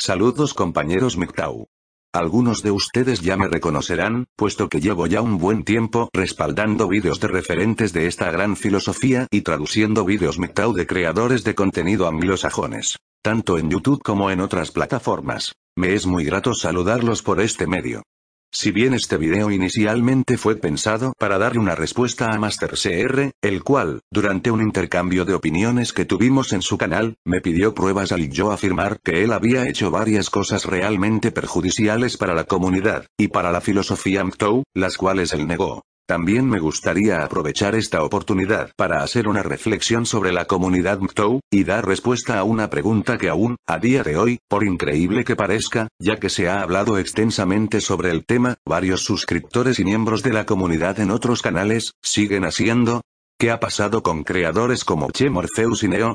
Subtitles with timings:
[0.00, 1.66] Saludos compañeros MGTOW.
[2.14, 7.18] Algunos de ustedes ya me reconocerán, puesto que llevo ya un buen tiempo respaldando vídeos
[7.18, 12.96] de referentes de esta gran filosofía y traduciendo vídeos MGTOW de creadores de contenido anglosajones,
[13.22, 15.54] tanto en YouTube como en otras plataformas.
[15.76, 18.04] Me es muy grato saludarlos por este medio.
[18.50, 24.00] Si bien este video inicialmente fue pensado para darle una respuesta a MasterCR, el cual,
[24.10, 28.50] durante un intercambio de opiniones que tuvimos en su canal, me pidió pruebas al yo
[28.50, 33.60] afirmar que él había hecho varias cosas realmente perjudiciales para la comunidad, y para la
[33.60, 35.82] filosofía MTOW, las cuales él negó.
[36.08, 41.64] También me gustaría aprovechar esta oportunidad para hacer una reflexión sobre la comunidad MTOW, y
[41.64, 45.88] dar respuesta a una pregunta que aún, a día de hoy, por increíble que parezca,
[46.00, 50.46] ya que se ha hablado extensamente sobre el tema, varios suscriptores y miembros de la
[50.46, 53.02] comunidad en otros canales, siguen haciendo.
[53.38, 56.14] ¿Qué ha pasado con creadores como Che Morpheus y Neo?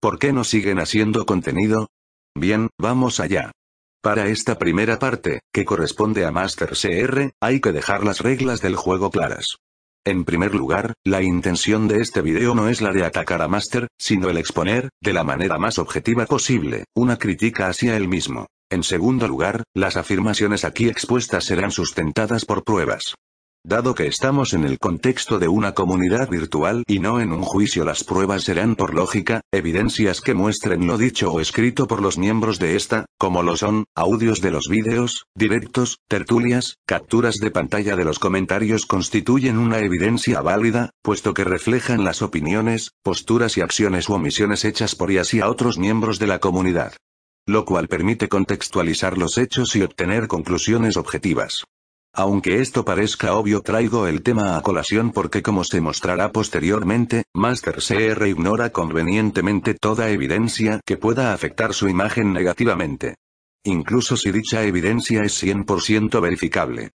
[0.00, 1.88] ¿Por qué no siguen haciendo contenido?
[2.34, 3.52] Bien, vamos allá.
[4.04, 8.76] Para esta primera parte, que corresponde a Master CR, hay que dejar las reglas del
[8.76, 9.56] juego claras.
[10.04, 13.88] En primer lugar, la intención de este video no es la de atacar a Master,
[13.98, 18.46] sino el exponer, de la manera más objetiva posible, una crítica hacia él mismo.
[18.68, 23.14] En segundo lugar, las afirmaciones aquí expuestas serán sustentadas por pruebas.
[23.66, 27.86] Dado que estamos en el contexto de una comunidad virtual y no en un juicio
[27.86, 32.58] las pruebas serán por lógica, evidencias que muestren lo dicho o escrito por los miembros
[32.58, 38.04] de esta, como lo son, audios de los vídeos, directos, tertulias, capturas de pantalla de
[38.04, 44.12] los comentarios constituyen una evidencia válida, puesto que reflejan las opiniones, posturas y acciones u
[44.12, 46.92] omisiones hechas por y hacia otros miembros de la comunidad.
[47.46, 51.64] Lo cual permite contextualizar los hechos y obtener conclusiones objetivas.
[52.16, 57.80] Aunque esto parezca obvio traigo el tema a colación porque como se mostrará posteriormente, Master
[57.82, 63.16] CR ignora convenientemente toda evidencia que pueda afectar su imagen negativamente.
[63.64, 66.92] Incluso si dicha evidencia es 100% verificable.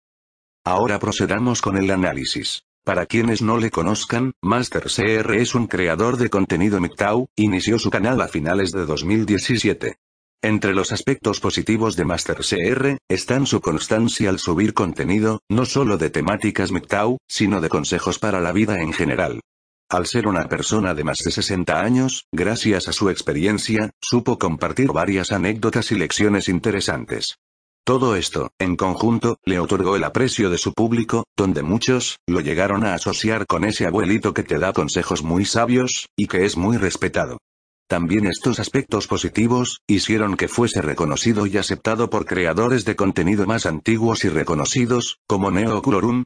[0.64, 2.64] Ahora procedamos con el análisis.
[2.84, 7.88] Para quienes no le conozcan, Master CR es un creador de contenido MGTOW, inició su
[7.88, 9.96] canal a finales de 2017.
[10.42, 16.10] Entre los aspectos positivos de MasterCR, están su constancia al subir contenido, no solo de
[16.10, 19.40] temáticas MGTOW, sino de consejos para la vida en general.
[19.88, 24.92] Al ser una persona de más de 60 años, gracias a su experiencia, supo compartir
[24.92, 27.36] varias anécdotas y lecciones interesantes.
[27.84, 32.84] Todo esto, en conjunto, le otorgó el aprecio de su público, donde muchos, lo llegaron
[32.84, 36.78] a asociar con ese abuelito que te da consejos muy sabios, y que es muy
[36.78, 37.38] respetado.
[37.88, 43.64] También estos aspectos positivos, hicieron que fuese reconocido y aceptado por creadores de contenido más
[43.64, 45.82] antiguos y reconocidos, como Neo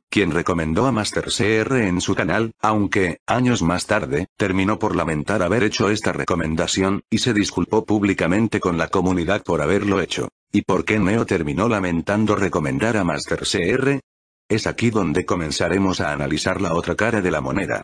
[0.09, 5.63] quien recomendó a MasterCR en su canal, aunque, años más tarde, terminó por lamentar haber
[5.63, 10.29] hecho esta recomendación, y se disculpó públicamente con la comunidad por haberlo hecho.
[10.51, 14.01] ¿Y por qué Neo terminó lamentando recomendar a MasterCR?
[14.49, 17.83] Es aquí donde comenzaremos a analizar la otra cara de la moneda.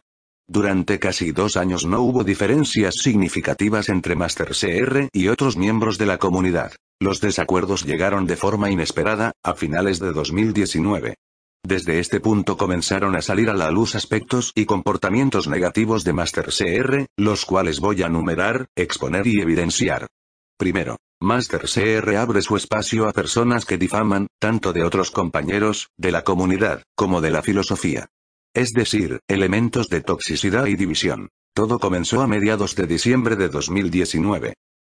[0.49, 6.07] Durante casi dos años no hubo diferencias significativas entre Master CR y otros miembros de
[6.07, 6.73] la comunidad.
[7.01, 11.17] Los desacuerdos llegaron de forma inesperada, a finales de 2019.
[11.65, 16.47] Desde este punto comenzaron a salir a la luz aspectos y comportamientos negativos de Master
[16.47, 20.07] CR, los cuales voy a numerar, exponer y evidenciar.
[20.57, 26.13] Primero, Master CR abre su espacio a personas que difaman, tanto de otros compañeros, de
[26.13, 28.07] la comunidad, como de la filosofía
[28.56, 31.28] es decir, elementos de toxicidad y división.
[31.55, 34.55] Todo comenzó a mediados de diciembre de 2019.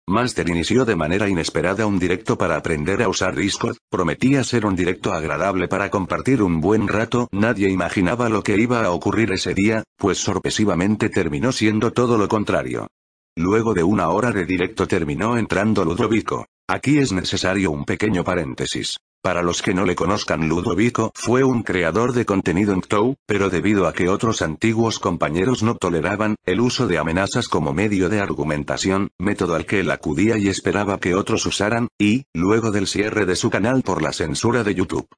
[0.09, 4.75] Master inició de manera inesperada un directo para aprender a usar Discord, prometía ser un
[4.75, 9.53] directo agradable para compartir un buen rato, nadie imaginaba lo que iba a ocurrir ese
[9.53, 12.88] día, pues sorpresivamente terminó siendo todo lo contrario.
[13.37, 16.47] Luego de una hora de directo terminó entrando Ludovico.
[16.66, 18.97] Aquí es necesario un pequeño paréntesis.
[19.22, 23.50] Para los que no le conozcan Ludovico fue un creador de contenido en TOW, pero
[23.50, 28.19] debido a que otros antiguos compañeros no toleraban el uso de amenazas como medio de
[28.19, 33.26] argumentación, método al que él acudía y esperaba que otros usaran, y, luego del cierre
[33.26, 35.08] de su canal por la censura de YouTube.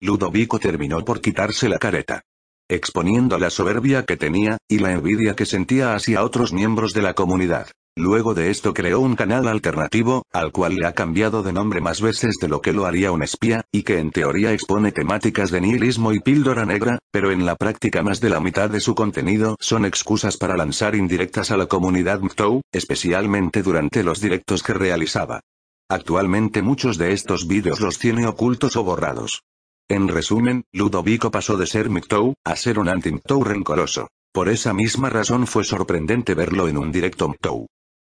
[0.00, 2.22] Ludovico terminó por quitarse la careta.
[2.68, 7.14] Exponiendo la soberbia que tenía, y la envidia que sentía hacia otros miembros de la
[7.14, 7.66] comunidad.
[7.98, 12.00] Luego de esto creó un canal alternativo, al cual le ha cambiado de nombre más
[12.00, 15.60] veces de lo que lo haría un espía, y que en teoría expone temáticas de
[15.60, 19.56] nihilismo y píldora negra, pero en la práctica más de la mitad de su contenido
[19.58, 25.40] son excusas para lanzar indirectas a la comunidad MTOW, especialmente durante los directos que realizaba.
[25.88, 29.42] Actualmente muchos de estos vídeos los tiene ocultos o borrados.
[29.88, 34.06] En resumen, Ludovico pasó de ser MTOW, a ser un anti-MTOW rencoroso.
[34.32, 37.66] Por esa misma razón fue sorprendente verlo en un directo MTOW.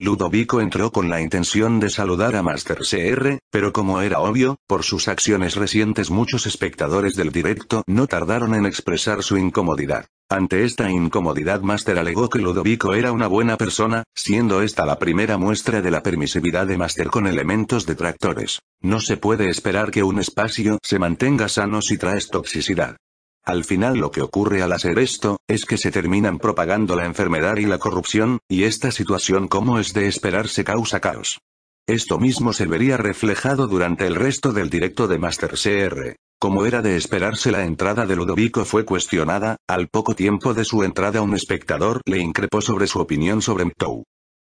[0.02, 4.82] Ludovico entró con la intención de saludar a Master CR, pero como era obvio, por
[4.82, 10.08] sus acciones recientes muchos espectadores del directo no tardaron en expresar su incomodidad.
[10.28, 15.38] Ante esta incomodidad Master alegó que Ludovico era una buena persona, siendo esta la primera
[15.38, 18.60] muestra de la permisividad de Master con elementos detractores.
[18.82, 22.98] No se puede esperar que un espacio se mantenga sano si traes toxicidad.
[23.44, 27.58] Al final lo que ocurre al hacer esto, es que se terminan propagando la enfermedad
[27.58, 31.40] y la corrupción, y esta situación como es de esperarse causa caos.
[31.88, 36.16] Esto mismo se vería reflejado durante el resto del directo de Master CR.
[36.40, 40.84] Como era de esperarse la entrada de Ludovico fue cuestionada, al poco tiempo de su
[40.84, 44.04] entrada un espectador le increpó sobre su opinión sobre Mtou.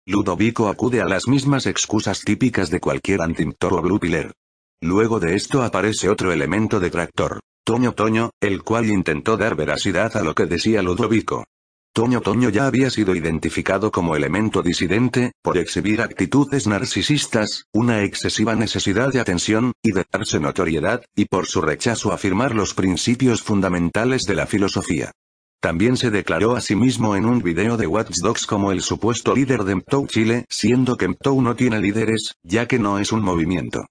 [0.07, 4.01] Ludovico acude a las mismas excusas típicas de cualquier anti-Mtou o Blue.
[4.81, 7.41] Luego de esto aparece otro elemento detractor.
[7.67, 11.47] Toño Toño, el cual intentó dar veracidad a lo que decía Ludovico.
[11.95, 18.55] Toño Toño ya había sido identificado como elemento disidente, por exhibir actitudes narcisistas, una excesiva
[18.55, 23.41] necesidad de atención, y de darse notoriedad, y por su rechazo a afirmar los principios
[23.41, 25.13] fundamentales de la filosofía.
[25.59, 28.13] También se declaró a sí mismo en un video de Watch
[28.47, 32.79] como el supuesto líder de MTOW Chile, siendo que MTOW no tiene líderes, ya que
[32.79, 33.87] no es un movimiento.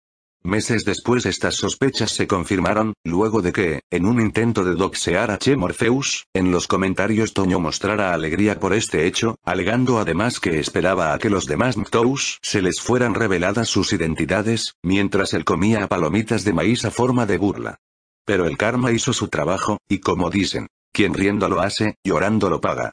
[0.45, 5.37] Meses después estas sospechas se confirmaron, luego de que, en un intento de doxear a
[5.37, 11.13] Che Morpheus, en los comentarios Toño mostrara alegría por este hecho, alegando además que esperaba
[11.13, 16.43] a que los demás Mtous se les fueran reveladas sus identidades, mientras él comía palomitas
[16.43, 17.77] de maíz a forma de burla.
[18.25, 22.59] Pero el karma hizo su trabajo, y como dicen, quien riendo lo hace, llorando lo
[22.59, 22.91] paga.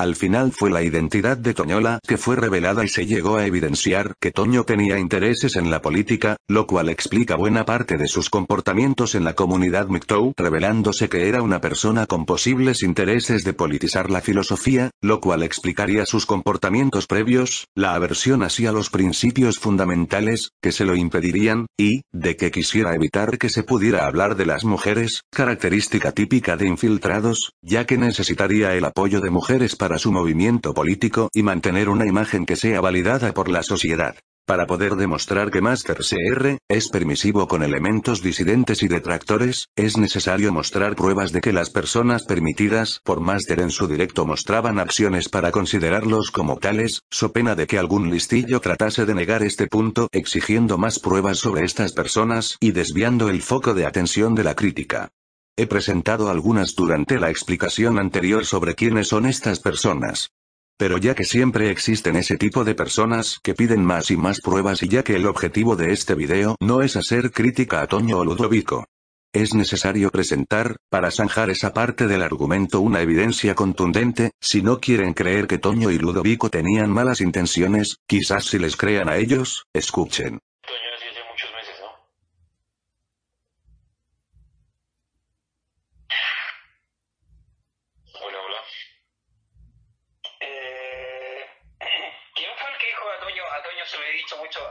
[0.00, 4.14] Al final fue la identidad de Toñola que fue revelada y se llegó a evidenciar
[4.18, 9.14] que Toño tenía intereses en la política, lo cual explica buena parte de sus comportamientos
[9.14, 14.22] en la comunidad Mictou, revelándose que era una persona con posibles intereses de politizar la
[14.22, 20.86] filosofía, lo cual explicaría sus comportamientos previos, la aversión hacia los principios fundamentales, que se
[20.86, 26.12] lo impedirían, y, de que quisiera evitar que se pudiera hablar de las mujeres, característica
[26.12, 31.42] típica de infiltrados, ya que necesitaría el apoyo de mujeres para su movimiento político y
[31.42, 34.16] mantener una imagen que sea validada por la sociedad.
[34.50, 40.52] Para poder demostrar que Master CR es permisivo con elementos disidentes y detractores, es necesario
[40.52, 45.52] mostrar pruebas de que las personas permitidas por Master en su directo mostraban acciones para
[45.52, 50.78] considerarlos como tales, so pena de que algún listillo tratase de negar este punto exigiendo
[50.78, 55.12] más pruebas sobre estas personas y desviando el foco de atención de la crítica.
[55.60, 60.30] He presentado algunas durante la explicación anterior sobre quiénes son estas personas.
[60.78, 64.82] Pero ya que siempre existen ese tipo de personas que piden más y más pruebas
[64.82, 68.24] y ya que el objetivo de este video no es hacer crítica a Toño o
[68.24, 68.86] Ludovico.
[69.34, 75.12] Es necesario presentar, para zanjar esa parte del argumento una evidencia contundente, si no quieren
[75.12, 80.38] creer que Toño y Ludovico tenían malas intenciones, quizás si les crean a ellos, escuchen.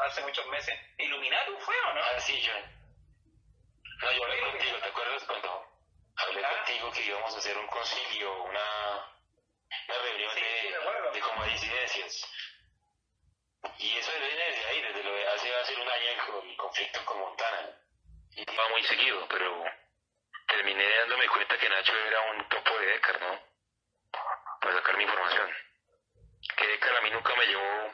[0.10, 0.76] hace muchos meses.
[0.98, 2.02] ¿Iluminado fue o no?
[2.02, 2.54] Ah, sí, yo.
[4.02, 5.66] No, yo hablé contigo, ¿te acuerdas cuando
[6.16, 6.66] hablé ¿Ah?
[7.36, 9.14] A hacer un concilio, una,
[9.88, 12.28] una reunión de, de como disidencias?
[13.78, 17.20] Y eso viene desde ahí, desde lo de hace, hace un año el, conflicto con
[17.20, 17.70] Montana.
[18.32, 19.64] Y va muy seguido, pero
[20.48, 23.40] terminé dándome cuenta que Nacho era un topo de Decar, ¿no?
[24.62, 25.52] Para sacar mi información.
[26.58, 27.94] Que Decar a mí nunca me llevó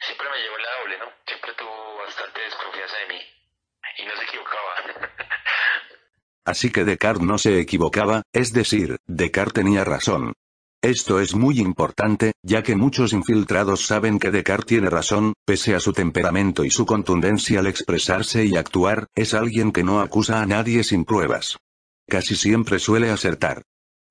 [0.00, 1.12] siempre me llevó la doble, ¿no?
[1.26, 3.32] Siempre tuvo bastante desconfianza de mí.
[3.98, 4.76] Y no se equivocaba.
[6.46, 10.32] Así que Descartes no se equivocaba, es decir, Descartes tenía razón.
[10.80, 15.80] Esto es muy importante, ya que muchos infiltrados saben que Descartes tiene razón, pese a
[15.80, 20.46] su temperamento y su contundencia al expresarse y actuar, es alguien que no acusa a
[20.46, 21.58] nadie sin pruebas.
[22.08, 23.62] Casi siempre suele acertar.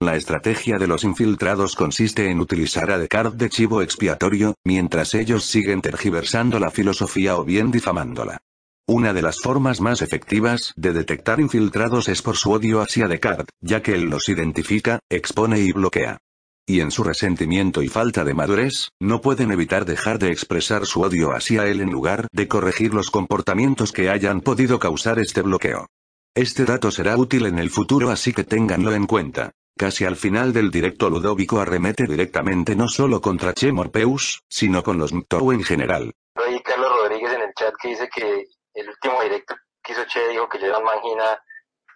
[0.02, 5.46] La estrategia de los infiltrados consiste en utilizar a Descartes de chivo expiatorio, mientras ellos
[5.46, 8.40] siguen tergiversando la filosofía o bien difamándola.
[8.88, 13.48] Una de las formas más efectivas de detectar infiltrados es por su odio hacia Descartes,
[13.60, 16.20] ya que él los identifica, expone y bloquea.
[16.68, 21.02] Y en su resentimiento y falta de madurez, no pueden evitar dejar de expresar su
[21.02, 25.88] odio hacia él en lugar de corregir los comportamientos que hayan podido causar este bloqueo.
[26.36, 29.50] Este dato será útil en el futuro así que ténganlo en cuenta.
[29.76, 35.00] Casi al final del directo Ludovico arremete directamente no solo contra Che Morpeus, sino con
[35.00, 36.14] los Mtou en general.
[36.64, 38.46] Carlos Rodríguez en el chat que dice que
[38.76, 41.42] el último directo que hizo Che dijo que llevan mangina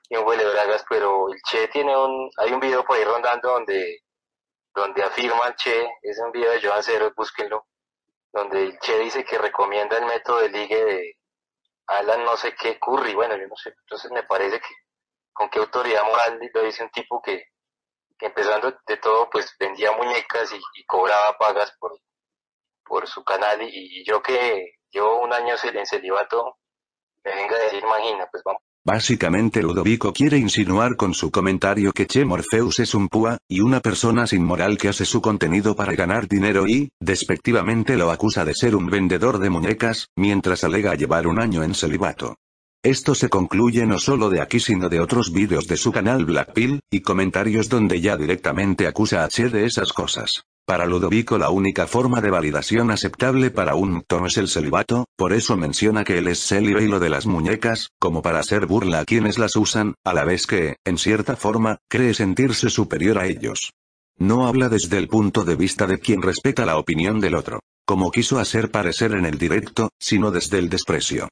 [0.10, 3.52] y un huele bragas, pero el Che tiene un, hay un video por ahí rondando
[3.52, 4.00] donde,
[4.74, 7.68] donde afirma Che, es un video de Joan Cero, búsquenlo,
[8.32, 11.16] donde el Che dice que recomienda el método de ligue de
[11.88, 14.74] Alan no sé qué Curry, bueno, yo no sé, entonces me parece que
[15.34, 17.46] con qué autoridad moral lo dice un tipo que,
[18.20, 21.98] empezando de todo pues vendía muñecas y, cobraba pagas por,
[22.84, 23.62] por su canal.
[23.62, 26.59] Y, yo que llevo un año en celibato
[27.24, 28.62] venga pues vamos.
[28.86, 33.82] Básicamente Ludovico quiere insinuar con su comentario que Che Morpheus es un púa, y una
[33.82, 38.56] persona sin moral que hace su contenido para ganar dinero y, despectivamente lo acusa de
[38.56, 42.38] ser un vendedor de muñecas, mientras alega llevar un año en celibato.
[42.84, 46.80] Esto se concluye no solo de aquí sino de otros vídeos de su canal Blackpill,
[46.90, 50.44] y comentarios donde ya directamente acusa a Che de esas cosas.
[50.66, 55.34] Para Ludovico la única forma de validación aceptable para un mto es el celibato, por
[55.34, 59.02] eso menciona que él es célibe y lo de las muñecas, como para hacer burla
[59.02, 63.26] a quienes las usan, a la vez que, en cierta forma, cree sentirse superior a
[63.26, 63.74] ellos.
[64.18, 68.10] No habla desde el punto de vista de quien respeta la opinión del otro, como
[68.10, 71.28] quiso hacer parecer en el directo, sino desde el desprecio.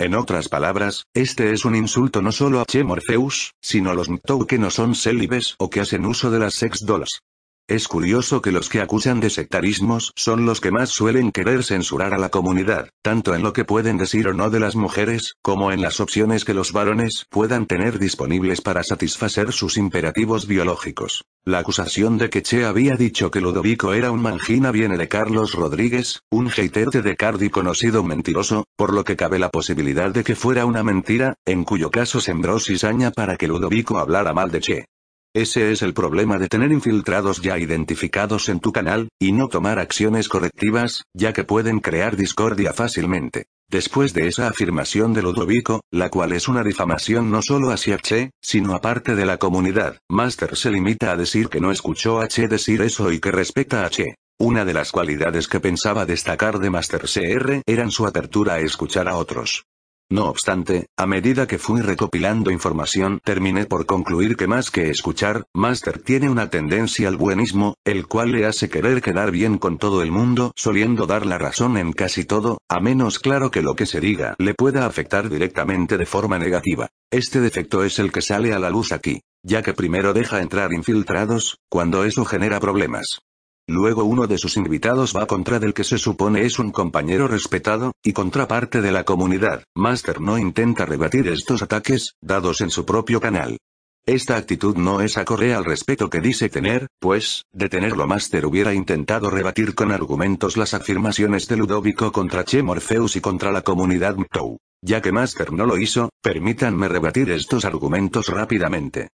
[0.00, 4.08] En otras palabras, este es un insulto no solo a Che Morpheus, sino a los
[4.08, 7.20] Mtou que no son célibes o que hacen uso de las sex dolls.
[7.70, 12.12] Es curioso que los que acusan de sectarismos son los que más suelen querer censurar
[12.12, 15.70] a la comunidad, tanto en lo que pueden decir o no de las mujeres, como
[15.70, 21.22] en las opciones que los varones puedan tener disponibles para satisfacer sus imperativos biológicos.
[21.44, 25.52] La acusación de que Che había dicho que Ludovico era un mangina viene de Carlos
[25.52, 30.34] Rodríguez, un hater de Decardi conocido mentiroso, por lo que cabe la posibilidad de que
[30.34, 34.86] fuera una mentira, en cuyo caso sembró cizaña para que Ludovico hablara mal de Che.
[35.32, 39.78] Ese es el problema de tener infiltrados ya identificados en tu canal, y no tomar
[39.78, 43.46] acciones correctivas, ya que pueden crear discordia fácilmente.
[43.68, 48.32] Después de esa afirmación de Ludovico, la cual es una difamación no solo hacia Che,
[48.42, 52.48] sino aparte de la comunidad, Master se limita a decir que no escuchó a Che
[52.48, 54.16] decir eso y que respeta a Che.
[54.40, 59.06] Una de las cualidades que pensaba destacar de Master CR eran su apertura a escuchar
[59.06, 59.62] a otros.
[60.12, 65.44] No obstante, a medida que fui recopilando información, terminé por concluir que más que escuchar,
[65.54, 70.02] Master tiene una tendencia al buenismo, el cual le hace querer quedar bien con todo
[70.02, 73.86] el mundo, soliendo dar la razón en casi todo, a menos claro que lo que
[73.86, 76.88] se diga le pueda afectar directamente de forma negativa.
[77.12, 80.72] Este defecto es el que sale a la luz aquí, ya que primero deja entrar
[80.72, 83.20] infiltrados, cuando eso genera problemas.
[83.68, 87.92] Luego uno de sus invitados va contra del que se supone es un compañero respetado,
[88.02, 89.64] y contraparte de la comunidad.
[89.76, 93.58] Master no intenta rebatir estos ataques, dados en su propio canal.
[94.06, 98.74] Esta actitud no es acorde al respeto que dice tener, pues, de tenerlo Master hubiera
[98.74, 104.16] intentado rebatir con argumentos las afirmaciones de Ludovico contra Che Morpheus y contra la comunidad
[104.16, 104.56] Mtou.
[104.82, 109.10] Ya que Master no lo hizo, permítanme rebatir estos argumentos rápidamente.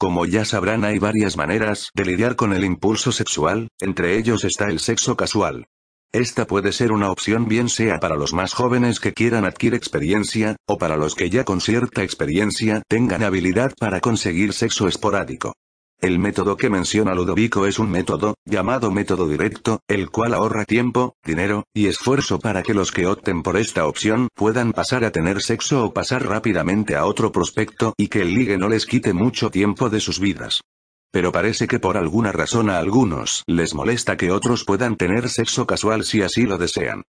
[0.00, 4.70] Como ya sabrán hay varias maneras de lidiar con el impulso sexual, entre ellos está
[4.70, 5.66] el sexo casual.
[6.10, 10.56] Esta puede ser una opción bien sea para los más jóvenes que quieran adquirir experiencia,
[10.66, 15.52] o para los que ya con cierta experiencia tengan habilidad para conseguir sexo esporádico.
[16.00, 21.16] El método que menciona Ludovico es un método, llamado método directo, el cual ahorra tiempo,
[21.22, 25.42] dinero, y esfuerzo para que los que opten por esta opción puedan pasar a tener
[25.42, 29.50] sexo o pasar rápidamente a otro prospecto y que el ligue no les quite mucho
[29.50, 30.62] tiempo de sus vidas.
[31.12, 35.66] Pero parece que por alguna razón a algunos les molesta que otros puedan tener sexo
[35.66, 37.02] casual si así lo desean.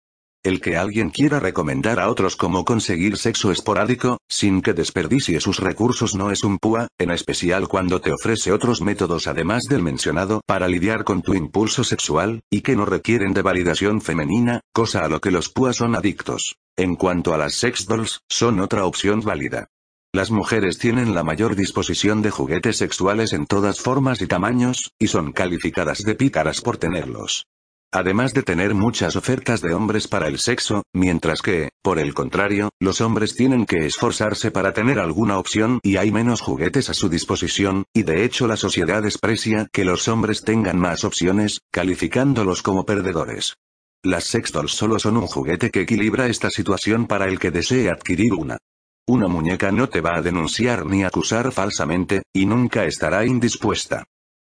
[0.44, 5.60] El que alguien quiera recomendar a otros cómo conseguir sexo esporádico, sin que desperdicie sus
[5.60, 10.40] recursos no es un púa, en especial cuando te ofrece otros métodos además del mencionado
[10.44, 15.08] para lidiar con tu impulso sexual, y que no requieren de validación femenina, cosa a
[15.08, 16.56] lo que los púas son adictos.
[16.76, 19.68] En cuanto a las sex dolls, son otra opción válida.
[20.12, 25.06] Las mujeres tienen la mayor disposición de juguetes sexuales en todas formas y tamaños, y
[25.06, 27.46] son calificadas de pícaras por tenerlos
[27.92, 32.70] además de tener muchas ofertas de hombres para el sexo, mientras que, por el contrario,
[32.80, 37.08] los hombres tienen que esforzarse para tener alguna opción y hay menos juguetes a su
[37.08, 42.84] disposición, y de hecho la sociedad desprecia que los hombres tengan más opciones, calificándolos como
[42.84, 43.54] perdedores.
[44.02, 47.88] Las sex dolls solo son un juguete que equilibra esta situación para el que desee
[47.88, 48.58] adquirir una.
[49.06, 54.04] Una muñeca no te va a denunciar ni acusar falsamente, y nunca estará indispuesta.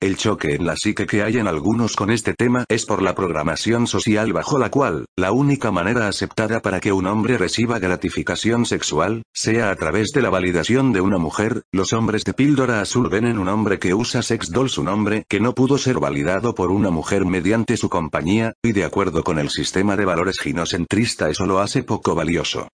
[0.03, 3.15] El choque en la psique que hay en algunos con este tema es por la
[3.15, 8.65] programación social bajo la cual, la única manera aceptada para que un hombre reciba gratificación
[8.65, 13.11] sexual, sea a través de la validación de una mujer, los hombres de píldora azul
[13.11, 16.55] ven en un hombre que usa sex dolls un hombre que no pudo ser validado
[16.55, 21.29] por una mujer mediante su compañía, y de acuerdo con el sistema de valores ginocentrista
[21.29, 22.69] eso lo hace poco valioso.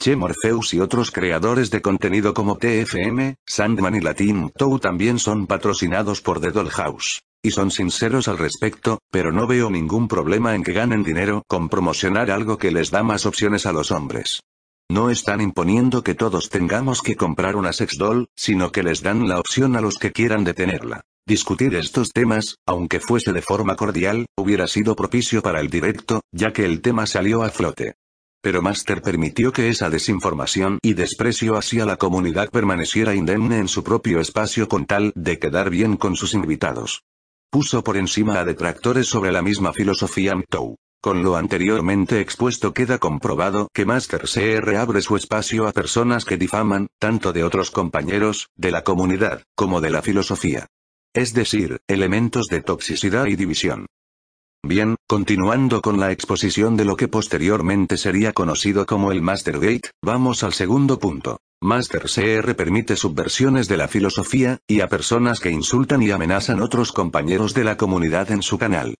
[0.00, 5.48] Che Morpheus y otros creadores de contenido como TFM, Sandman y Latin Tou también son
[5.48, 7.20] patrocinados por The Dollhouse.
[7.42, 11.68] Y son sinceros al respecto, pero no veo ningún problema en que ganen dinero con
[11.68, 14.40] promocionar algo que les da más opciones a los hombres.
[14.88, 19.28] No están imponiendo que todos tengamos que comprar una sex doll, sino que les dan
[19.28, 21.00] la opción a los que quieran detenerla.
[21.26, 26.52] Discutir estos temas, aunque fuese de forma cordial, hubiera sido propicio para el directo, ya
[26.52, 27.96] que el tema salió a flote.
[28.40, 33.82] Pero Master permitió que esa desinformación y desprecio hacia la comunidad permaneciera indemne en su
[33.82, 37.02] propio espacio con tal de quedar bien con sus invitados.
[37.50, 40.76] Puso por encima a detractores sobre la misma filosofía MTOW.
[41.00, 46.36] Con lo anteriormente expuesto queda comprobado que Master CR abre su espacio a personas que
[46.36, 50.66] difaman, tanto de otros compañeros, de la comunidad, como de la filosofía.
[51.14, 53.86] Es decir, elementos de toxicidad y división.
[54.64, 60.42] Bien, continuando con la exposición de lo que posteriormente sería conocido como el Mastergate, vamos
[60.42, 61.38] al segundo punto.
[61.60, 66.92] Master CR permite subversiones de la filosofía, y a personas que insultan y amenazan otros
[66.92, 68.96] compañeros de la comunidad en su canal.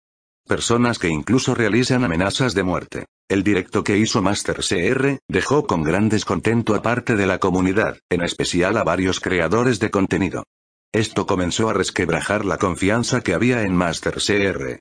[0.46, 3.06] Personas que incluso realizan amenazas de muerte.
[3.28, 7.98] El directo que hizo Master CR, dejó con gran descontento a parte de la comunidad,
[8.08, 10.44] en especial a varios creadores de contenido.
[10.92, 14.78] Esto comenzó a resquebrajar la confianza que había en Master CR.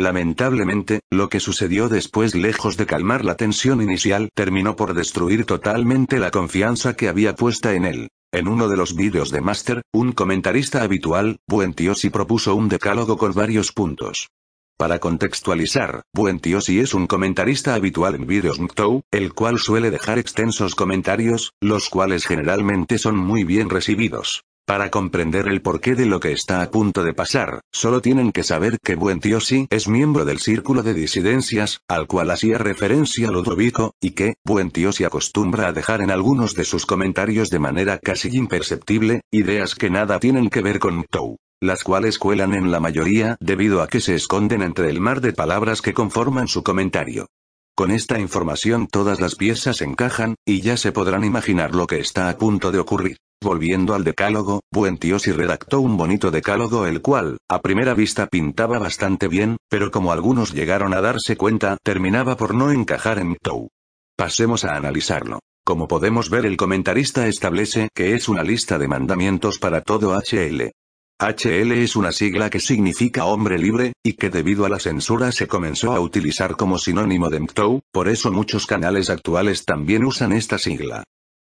[0.00, 6.20] Lamentablemente, lo que sucedió después lejos de calmar la tensión inicial terminó por destruir totalmente
[6.20, 8.08] la confianza que había puesta en él.
[8.32, 11.74] En uno de los vídeos de Master, un comentarista habitual, Buen
[12.12, 14.28] propuso un decálogo con varios puntos.
[14.76, 20.76] Para contextualizar, Buen es un comentarista habitual en vídeos MTOW, el cual suele dejar extensos
[20.76, 24.44] comentarios, los cuales generalmente son muy bien recibidos.
[24.68, 28.42] Para comprender el porqué de lo que está a punto de pasar, solo tienen que
[28.42, 33.94] saber que Buen sí es miembro del círculo de disidencias, al cual hacía referencia Ludovico,
[33.98, 38.28] y que, Buen se acostumbra a dejar en algunos de sus comentarios de manera casi
[38.36, 43.36] imperceptible, ideas que nada tienen que ver con Tou las cuales cuelan en la mayoría
[43.40, 47.26] debido a que se esconden entre el mar de palabras que conforman su comentario.
[47.74, 52.28] Con esta información todas las piezas encajan, y ya se podrán imaginar lo que está
[52.28, 53.16] a punto de ocurrir.
[53.40, 58.80] Volviendo al decálogo, Buen Tiosi redactó un bonito decálogo el cual, a primera vista pintaba
[58.80, 63.68] bastante bien, pero como algunos llegaron a darse cuenta, terminaba por no encajar en Tou.
[64.16, 65.38] Pasemos a analizarlo.
[65.64, 70.72] Como podemos ver el comentarista establece que es una lista de mandamientos para todo HL.
[71.20, 75.46] HL es una sigla que significa hombre libre, y que debido a la censura se
[75.46, 80.58] comenzó a utilizar como sinónimo de MTOW, por eso muchos canales actuales también usan esta
[80.58, 81.04] sigla.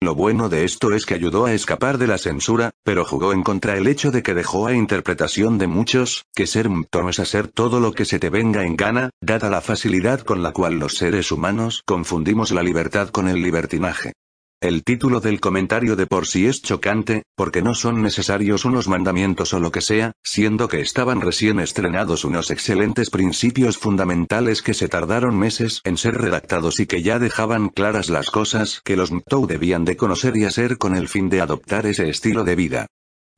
[0.02, 3.42] Lo bueno de esto es que ayudó a escapar de la censura, pero jugó en
[3.42, 7.48] contra el hecho de que dejó a interpretación de muchos, que ser mto es hacer
[7.48, 10.98] todo lo que se te venga en gana, dada la facilidad con la cual los
[10.98, 14.12] seres humanos confundimos la libertad con el libertinaje.
[14.62, 19.52] El título del comentario de por sí es chocante, porque no son necesarios unos mandamientos
[19.52, 24.88] o lo que sea, siendo que estaban recién estrenados unos excelentes principios fundamentales que se
[24.88, 29.46] tardaron meses en ser redactados y que ya dejaban claras las cosas que los Mtou
[29.46, 32.86] debían de conocer y hacer con el fin de adoptar ese estilo de vida.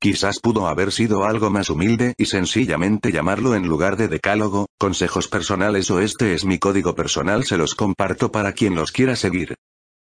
[0.01, 5.27] Quizás pudo haber sido algo más humilde y sencillamente llamarlo en lugar de decálogo, consejos
[5.27, 9.57] personales o este es mi código personal se los comparto para quien los quiera seguir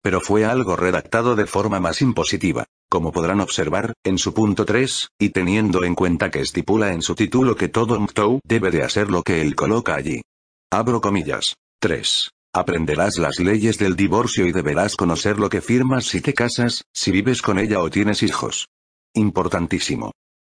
[0.05, 2.65] pero fue algo redactado de forma más impositiva.
[2.91, 7.15] Como podrán observar, en su punto 3, y teniendo en cuenta que estipula en su
[7.15, 10.21] título que todo MTOW debe de hacer lo que él coloca allí.
[10.71, 11.55] Abro comillas.
[11.79, 12.29] 3.
[12.53, 17.09] Aprenderás las leyes del divorcio y deberás conocer lo que firmas si te casas, si
[17.09, 18.67] vives con ella o tienes hijos.
[19.15, 20.11] Importantísimo.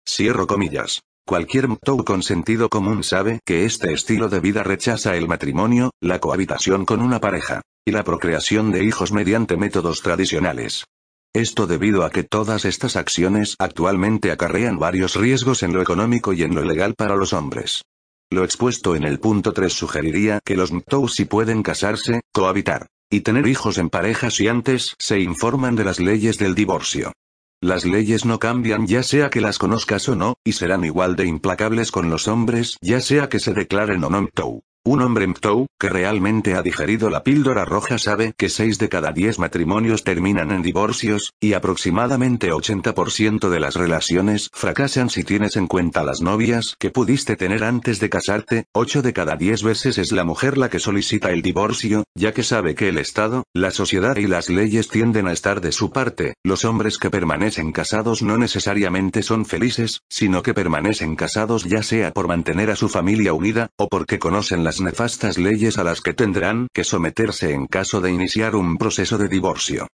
[0.09, 1.01] Cierro comillas.
[1.31, 6.19] Cualquier MTOW con sentido común sabe que este estilo de vida rechaza el matrimonio, la
[6.19, 10.87] cohabitación con una pareja y la procreación de hijos mediante métodos tradicionales.
[11.33, 16.43] Esto debido a que todas estas acciones actualmente acarrean varios riesgos en lo económico y
[16.43, 17.83] en lo legal para los hombres.
[18.29, 23.21] Lo expuesto en el punto 3 sugeriría que los MTOW si pueden casarse, cohabitar y
[23.21, 27.12] tener hijos en pareja si antes se informan de las leyes del divorcio.
[27.62, 31.27] Las leyes no cambian ya sea que las conozcas o no, y serán igual de
[31.27, 34.29] implacables con los hombres ya sea que se declaren o no.
[34.83, 39.12] Un hombre MTOW, que realmente ha digerido la píldora roja sabe que 6 de cada
[39.12, 45.66] 10 matrimonios terminan en divorcios, y aproximadamente 80% de las relaciones fracasan si tienes en
[45.66, 50.12] cuenta las novias que pudiste tener antes de casarte, 8 de cada 10 veces es
[50.12, 54.16] la mujer la que solicita el divorcio, ya que sabe que el Estado, la sociedad
[54.16, 58.38] y las leyes tienden a estar de su parte, los hombres que permanecen casados no
[58.38, 63.69] necesariamente son felices, sino que permanecen casados ya sea por mantener a su familia unida,
[63.77, 68.11] o porque conocen la nefastas leyes a las que tendrán que someterse en caso de
[68.11, 69.87] iniciar un proceso de divorcio.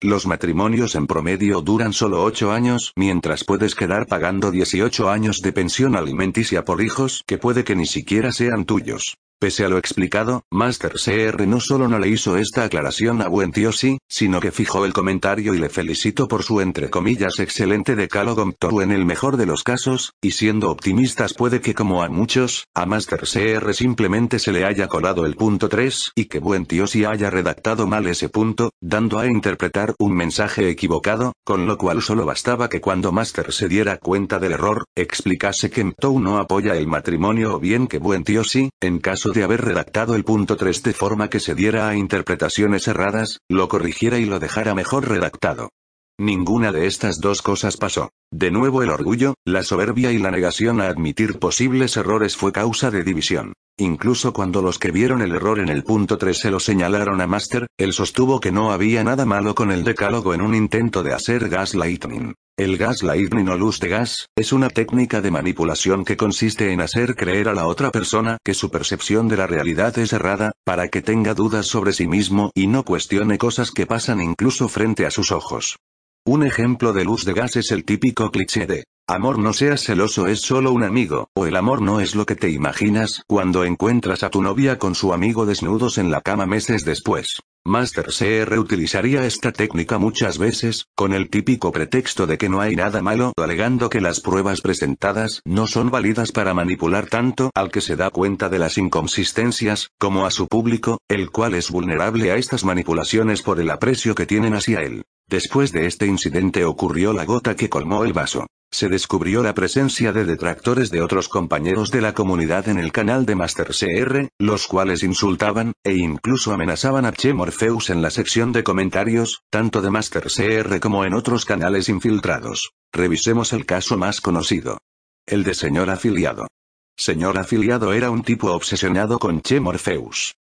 [0.00, 5.52] Los matrimonios en promedio duran solo 8 años, mientras puedes quedar pagando 18 años de
[5.52, 9.16] pensión alimenticia por hijos que puede que ni siquiera sean tuyos.
[9.40, 13.52] Pese a lo explicado, Master CR no solo no le hizo esta aclaración a buen
[13.52, 17.96] tío sí, sino que fijó el comentario y le felicito por su entre comillas excelente
[17.96, 22.08] decálogo Mtou en el mejor de los casos, y siendo optimistas puede que como a
[22.08, 26.64] muchos, a Master CR simplemente se le haya colado el punto 3 y que buen
[26.64, 31.76] tío sí haya redactado mal ese punto, dando a interpretar un mensaje equivocado, con lo
[31.76, 36.38] cual solo bastaba que cuando Master se diera cuenta del error, explicase que Mtou no
[36.38, 40.24] apoya el matrimonio o bien que buen tío sí, en caso de haber redactado el
[40.24, 44.74] punto 3 de forma que se diera a interpretaciones erradas, lo corrigiera y lo dejara
[44.74, 45.70] mejor redactado.
[46.18, 48.10] Ninguna de estas dos cosas pasó.
[48.30, 52.90] De nuevo el orgullo, la soberbia y la negación a admitir posibles errores fue causa
[52.90, 53.54] de división.
[53.78, 57.26] Incluso cuando los que vieron el error en el punto 3 se lo señalaron a
[57.26, 61.12] Master, él sostuvo que no había nada malo con el decálogo en un intento de
[61.12, 62.34] hacer gaslighting.
[62.56, 67.16] El gaslighting o luz de gas, es una técnica de manipulación que consiste en hacer
[67.16, 71.02] creer a la otra persona que su percepción de la realidad es errada, para que
[71.02, 75.32] tenga dudas sobre sí mismo y no cuestione cosas que pasan incluso frente a sus
[75.32, 75.78] ojos.
[76.24, 80.26] Un ejemplo de luz de gas es el típico cliché de, amor no seas celoso
[80.26, 84.22] es solo un amigo, o el amor no es lo que te imaginas cuando encuentras
[84.22, 87.40] a tu novia con su amigo desnudos en la cama meses después.
[87.66, 92.76] Master CR utilizaría esta técnica muchas veces, con el típico pretexto de que no hay
[92.76, 97.80] nada malo, alegando que las pruebas presentadas no son válidas para manipular tanto al que
[97.80, 102.36] se da cuenta de las inconsistencias, como a su público, el cual es vulnerable a
[102.36, 105.04] estas manipulaciones por el aprecio que tienen hacia él.
[105.26, 108.46] Después de este incidente ocurrió la gota que colmó el vaso.
[108.74, 113.24] Se descubrió la presencia de detractores de otros compañeros de la comunidad en el canal
[113.24, 118.50] de Master CR, los cuales insultaban, e incluso amenazaban a Che Morpheus en la sección
[118.50, 122.72] de comentarios, tanto de Master CR como en otros canales infiltrados.
[122.92, 124.78] Revisemos el caso más conocido.
[125.24, 126.48] El de señor afiliado.
[126.96, 130.34] Señor afiliado era un tipo obsesionado con Che Morpheus.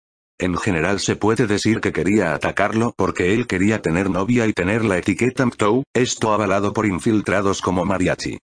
[0.42, 4.84] En general se puede decir que quería atacarlo porque él quería tener novia y tener
[4.84, 8.38] la etiqueta MTOW, esto avalado por infiltrados como Mariachi.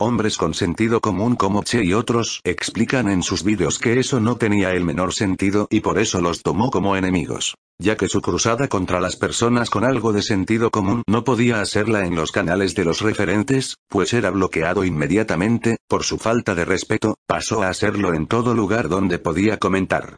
[0.00, 4.36] Hombres con sentido común como Che y otros explican en sus vídeos que eso no
[4.36, 8.66] tenía el menor sentido y por eso los tomó como enemigos, ya que su cruzada
[8.66, 12.84] contra las personas con algo de sentido común no podía hacerla en los canales de
[12.84, 18.26] los referentes, pues era bloqueado inmediatamente, por su falta de respeto, pasó a hacerlo en
[18.26, 20.16] todo lugar donde podía comentar.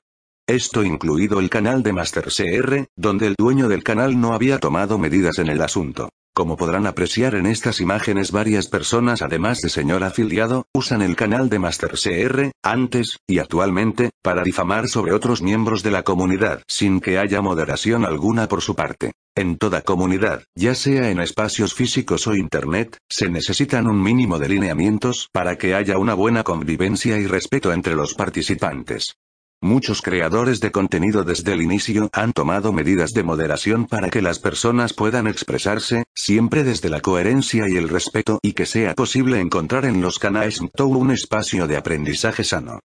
[0.48, 4.96] Esto incluido el canal de Master CR, donde el dueño del canal no había tomado
[4.96, 6.10] medidas en el asunto.
[6.36, 11.48] Como podrán apreciar en estas imágenes varias personas además de señor afiliado, usan el canal
[11.48, 17.00] de Master CR, antes, y actualmente, para difamar sobre otros miembros de la comunidad sin
[17.00, 19.14] que haya moderación alguna por su parte.
[19.34, 24.50] En toda comunidad, ya sea en espacios físicos o internet, se necesitan un mínimo de
[24.50, 29.16] lineamientos para que haya una buena convivencia y respeto entre los participantes.
[29.62, 34.38] Muchos creadores de contenido desde el inicio han tomado medidas de moderación para que las
[34.38, 39.86] personas puedan expresarse, siempre desde la coherencia y el respeto y que sea posible encontrar
[39.86, 42.80] en los canales MTOW un espacio de aprendizaje sano.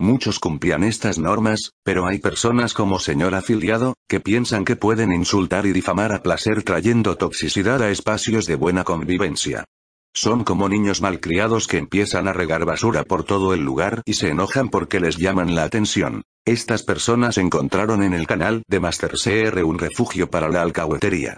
[0.00, 5.64] Muchos cumplían estas normas, pero hay personas como señor afiliado, que piensan que pueden insultar
[5.64, 9.64] y difamar a placer trayendo toxicidad a espacios de buena convivencia.
[10.16, 14.30] Son como niños malcriados que empiezan a regar basura por todo el lugar y se
[14.30, 16.22] enojan porque les llaman la atención.
[16.46, 21.36] Estas personas encontraron en el canal de Master CR un refugio para la alcahuetería.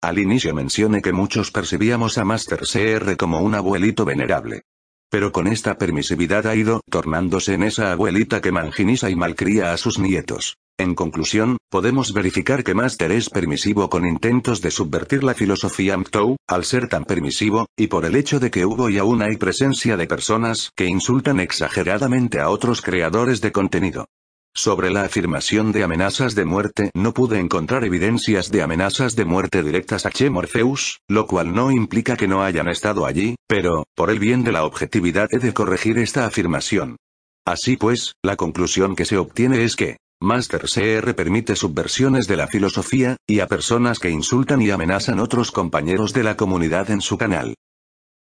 [0.00, 4.62] Al inicio mencioné que muchos percibíamos a Master CR como un abuelito venerable.
[5.10, 9.76] Pero con esta permisividad ha ido tornándose en esa abuelita que manginiza y malcría a
[9.76, 10.56] sus nietos.
[10.78, 16.36] En conclusión, podemos verificar que Master es permisivo con intentos de subvertir la filosofía MTOW,
[16.48, 19.98] al ser tan permisivo, y por el hecho de que hubo y aún hay presencia
[19.98, 24.06] de personas que insultan exageradamente a otros creadores de contenido.
[24.54, 29.62] Sobre la afirmación de amenazas de muerte no pude encontrar evidencias de amenazas de muerte
[29.62, 34.10] directas a Che Morpheus, lo cual no implica que no hayan estado allí, pero, por
[34.10, 36.96] el bien de la objetividad he de corregir esta afirmación.
[37.46, 42.48] Así pues, la conclusión que se obtiene es que, Master CR permite subversiones de la
[42.48, 47.16] filosofía, y a personas que insultan y amenazan otros compañeros de la comunidad en su
[47.16, 47.54] canal.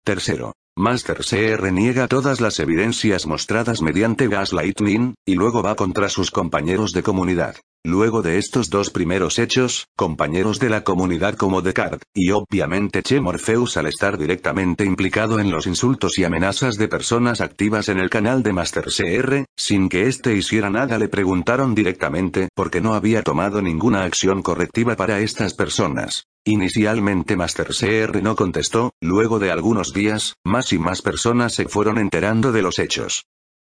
[0.03, 0.53] Tercero.
[0.77, 6.91] Master CR niega todas las evidencias mostradas mediante gaslighting, y luego va contra sus compañeros
[6.91, 7.55] de comunidad.
[7.85, 13.21] Luego de estos dos primeros hechos, compañeros de la comunidad como Descartes, y obviamente Che
[13.21, 18.09] Morpheus al estar directamente implicado en los insultos y amenazas de personas activas en el
[18.09, 22.95] canal de Master CR, sin que éste hiciera nada le preguntaron directamente por qué no
[22.95, 26.25] había tomado ninguna acción correctiva para estas personas.
[26.43, 31.99] Inicialmente Master CR no contestó, luego de algunos días, más y más personas se fueron
[31.99, 33.25] enterando de los hechos.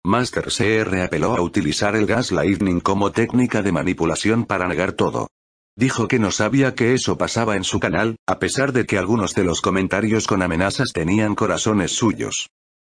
[0.09, 5.29] Master CR apeló a utilizar el gas lightning como técnica de manipulación para negar todo.
[5.77, 9.35] Dijo que no sabía que eso pasaba en su canal, a pesar de que algunos
[9.35, 12.49] de los comentarios con amenazas tenían corazones suyos.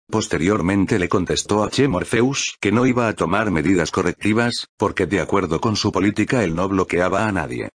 [0.08, 5.20] Posteriormente le contestó a Che Morpheus que no iba a tomar medidas correctivas, porque de
[5.20, 7.68] acuerdo con su política él no bloqueaba a nadie.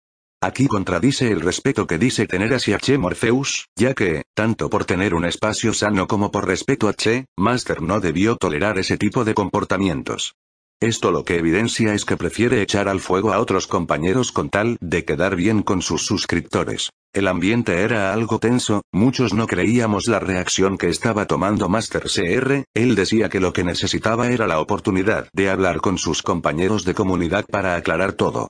[0.43, 5.13] Aquí contradice el respeto que dice tener hacia Che Morpheus, ya que, tanto por tener
[5.13, 9.35] un espacio sano como por respeto a Che, Master no debió tolerar ese tipo de
[9.35, 10.33] comportamientos.
[10.81, 14.77] Esto lo que evidencia es que prefiere echar al fuego a otros compañeros con tal
[14.81, 16.89] de quedar bien con sus suscriptores.
[17.13, 22.63] El ambiente era algo tenso, muchos no creíamos la reacción que estaba tomando Master CR,
[22.73, 26.95] él decía que lo que necesitaba era la oportunidad de hablar con sus compañeros de
[26.95, 28.49] comunidad para aclarar todo.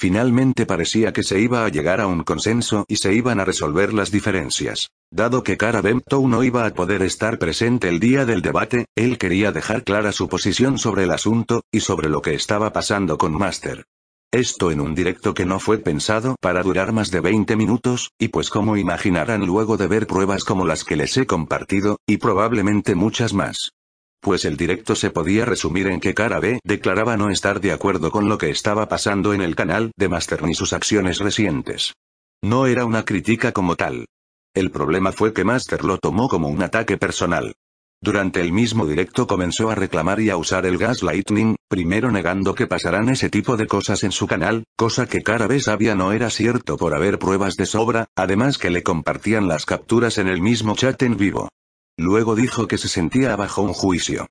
[0.00, 3.92] Finalmente parecía que se iba a llegar a un consenso y se iban a resolver
[3.92, 4.88] las diferencias.
[5.10, 9.52] Dado que Cara no iba a poder estar presente el día del debate, él quería
[9.52, 13.84] dejar clara su posición sobre el asunto, y sobre lo que estaba pasando con Master.
[14.32, 18.28] Esto en un directo que no fue pensado para durar más de 20 minutos, y
[18.28, 22.94] pues como imaginarán luego de ver pruebas como las que les he compartido, y probablemente
[22.94, 23.72] muchas más.
[24.20, 28.10] Pues el directo se podía resumir en que Cara B declaraba no estar de acuerdo
[28.10, 31.94] con lo que estaba pasando en el canal de Master ni sus acciones recientes.
[32.42, 34.04] No era una crítica como tal.
[34.54, 37.54] El problema fue que Master lo tomó como un ataque personal.
[38.02, 42.54] Durante el mismo directo comenzó a reclamar y a usar el gas lightning, primero negando
[42.54, 46.12] que pasarán ese tipo de cosas en su canal, cosa que Cara B sabía no
[46.12, 50.40] era cierto por haber pruebas de sobra, además que le compartían las capturas en el
[50.40, 51.48] mismo chat en vivo.
[52.00, 54.26] Luego dijo que se sentía bajo un juicio.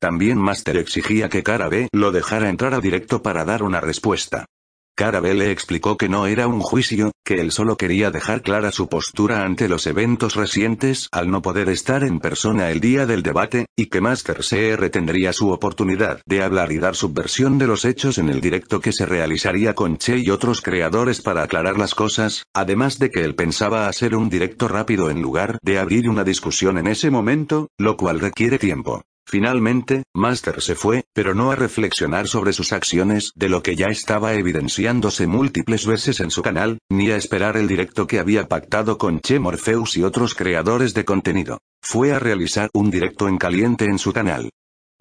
[0.00, 4.46] También Master exigía que Cara B lo dejara entrar a directo para dar una respuesta.
[4.94, 8.88] Carabel le explicó que no era un juicio, que él solo quería dejar clara su
[8.88, 13.66] postura ante los eventos recientes al no poder estar en persona el día del debate,
[13.74, 17.86] y que Master CR tendría su oportunidad de hablar y dar su versión de los
[17.86, 21.94] hechos en el directo que se realizaría con Che y otros creadores para aclarar las
[21.94, 26.24] cosas, además de que él pensaba hacer un directo rápido en lugar de abrir una
[26.24, 29.02] discusión en ese momento, lo cual requiere tiempo.
[29.26, 33.86] Finalmente, Master se fue, pero no a reflexionar sobre sus acciones de lo que ya
[33.86, 38.98] estaba evidenciándose múltiples veces en su canal, ni a esperar el directo que había pactado
[38.98, 41.58] con Che Morpheus y otros creadores de contenido.
[41.80, 44.50] Fue a realizar un directo en caliente en su canal.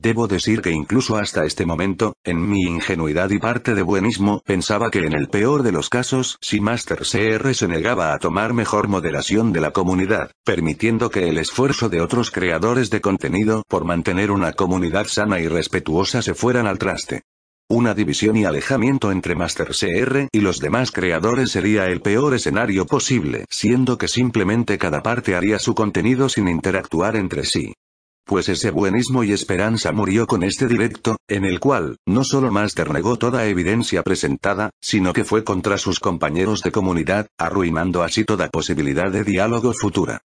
[0.02, 4.90] Debo decir que incluso hasta este momento, en mi ingenuidad y parte de buenismo, pensaba
[4.90, 8.88] que en el peor de los casos, si Master CR se negaba a tomar mejor
[8.88, 14.32] moderación de la comunidad, permitiendo que el esfuerzo de otros creadores de contenido por mantener
[14.32, 17.22] una comunidad sana y respetuosa se fueran al traste.
[17.70, 22.88] Una división y alejamiento entre Master CR y los demás creadores sería el peor escenario
[22.88, 27.76] posible, siendo que simplemente cada parte haría su contenido sin interactuar entre sí.
[28.32, 32.90] Pues ese buenismo y esperanza murió con este directo, en el cual, no solo Master
[32.90, 38.48] negó toda evidencia presentada, sino que fue contra sus compañeros de comunidad, arruinando así toda
[38.48, 40.22] posibilidad de diálogo futura.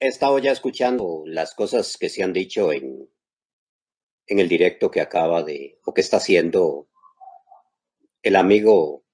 [0.00, 3.08] He estado ya escuchando las cosas que se han dicho en,
[4.26, 6.88] en el directo que acaba de, o que está haciendo
[8.22, 9.04] el amigo,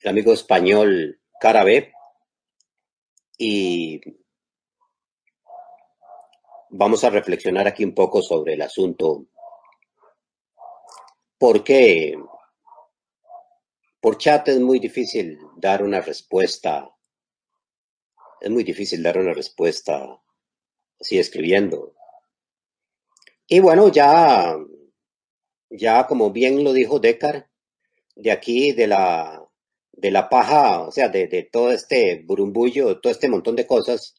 [0.00, 1.92] el amigo español Carabé,
[3.38, 4.00] y
[6.72, 9.26] vamos a reflexionar aquí un poco sobre el asunto.
[11.38, 12.16] ¿Por qué?
[14.00, 16.90] Por chat es muy difícil dar una respuesta.
[18.40, 20.20] Es muy difícil dar una respuesta
[20.98, 21.94] así escribiendo.
[23.46, 24.56] Y bueno, ya,
[25.70, 27.50] ya como bien lo dijo Decar,
[28.16, 29.46] de aquí, de la,
[29.92, 34.14] de la paja, o sea, de, de todo este burumbullo, todo este montón de cosas,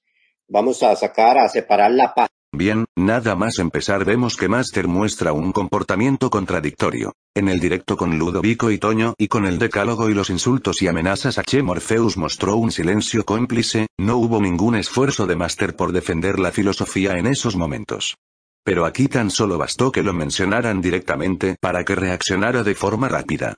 [0.48, 5.34] vamos a sacar, a separar la paja Bien, nada más empezar vemos que Master muestra
[5.34, 7.14] un comportamiento contradictorio.
[7.36, 10.88] En el directo con Ludovico y Toño y con el decálogo y los insultos y
[10.88, 15.94] amenazas a Che Morpheus mostró un silencio cómplice, no hubo ningún esfuerzo de Master por
[15.94, 18.18] defender la filosofía en esos momentos.
[18.64, 23.56] Pero aquí tan solo bastó que lo mencionaran directamente para que reaccionara de forma rápida.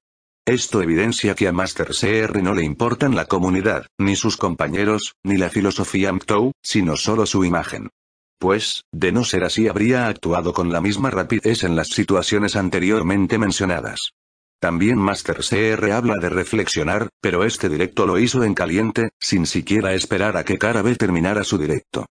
[0.48, 5.36] Esto evidencia que a Master CR no le importan la comunidad, ni sus compañeros, ni
[5.36, 7.90] la filosofía MTOW, sino solo su imagen.
[8.38, 13.38] Pues, de no ser así habría actuado con la misma rapidez en las situaciones anteriormente
[13.38, 14.12] mencionadas.
[14.60, 19.94] También Master CR habla de reflexionar, pero este directo lo hizo en caliente, sin siquiera
[19.94, 22.06] esperar a que Cara B terminara su directo.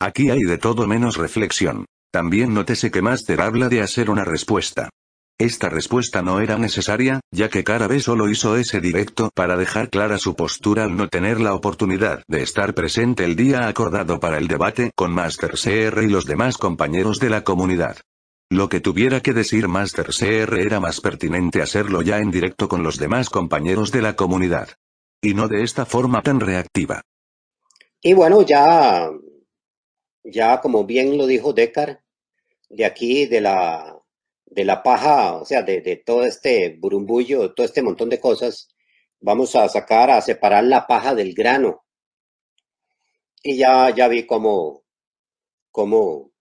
[0.00, 1.84] Aquí hay de todo menos reflexión.
[2.10, 4.88] También nótese que Master habla de hacer una respuesta.
[5.40, 9.88] Esta respuesta no era necesaria, ya que Cara B solo hizo ese directo para dejar
[9.88, 14.36] clara su postura al no tener la oportunidad de estar presente el día acordado para
[14.36, 17.96] el debate con Master CR y los demás compañeros de la comunidad.
[18.50, 22.82] Lo que tuviera que decir Master CR era más pertinente hacerlo ya en directo con
[22.82, 24.68] los demás compañeros de la comunidad.
[25.22, 27.00] Y no de esta forma tan reactiva.
[28.02, 29.08] Y bueno, ya,
[30.22, 32.02] ya como bien lo dijo Decar,
[32.68, 33.99] de aquí de la
[34.50, 38.68] de la paja, o sea, de, todo este burumbullo, todo este montón de cosas,
[39.20, 41.84] vamos a sacar, a separar la paja del grano.
[43.42, 44.84] Y ya, ya vi cómo,
[45.70, 46.32] cómo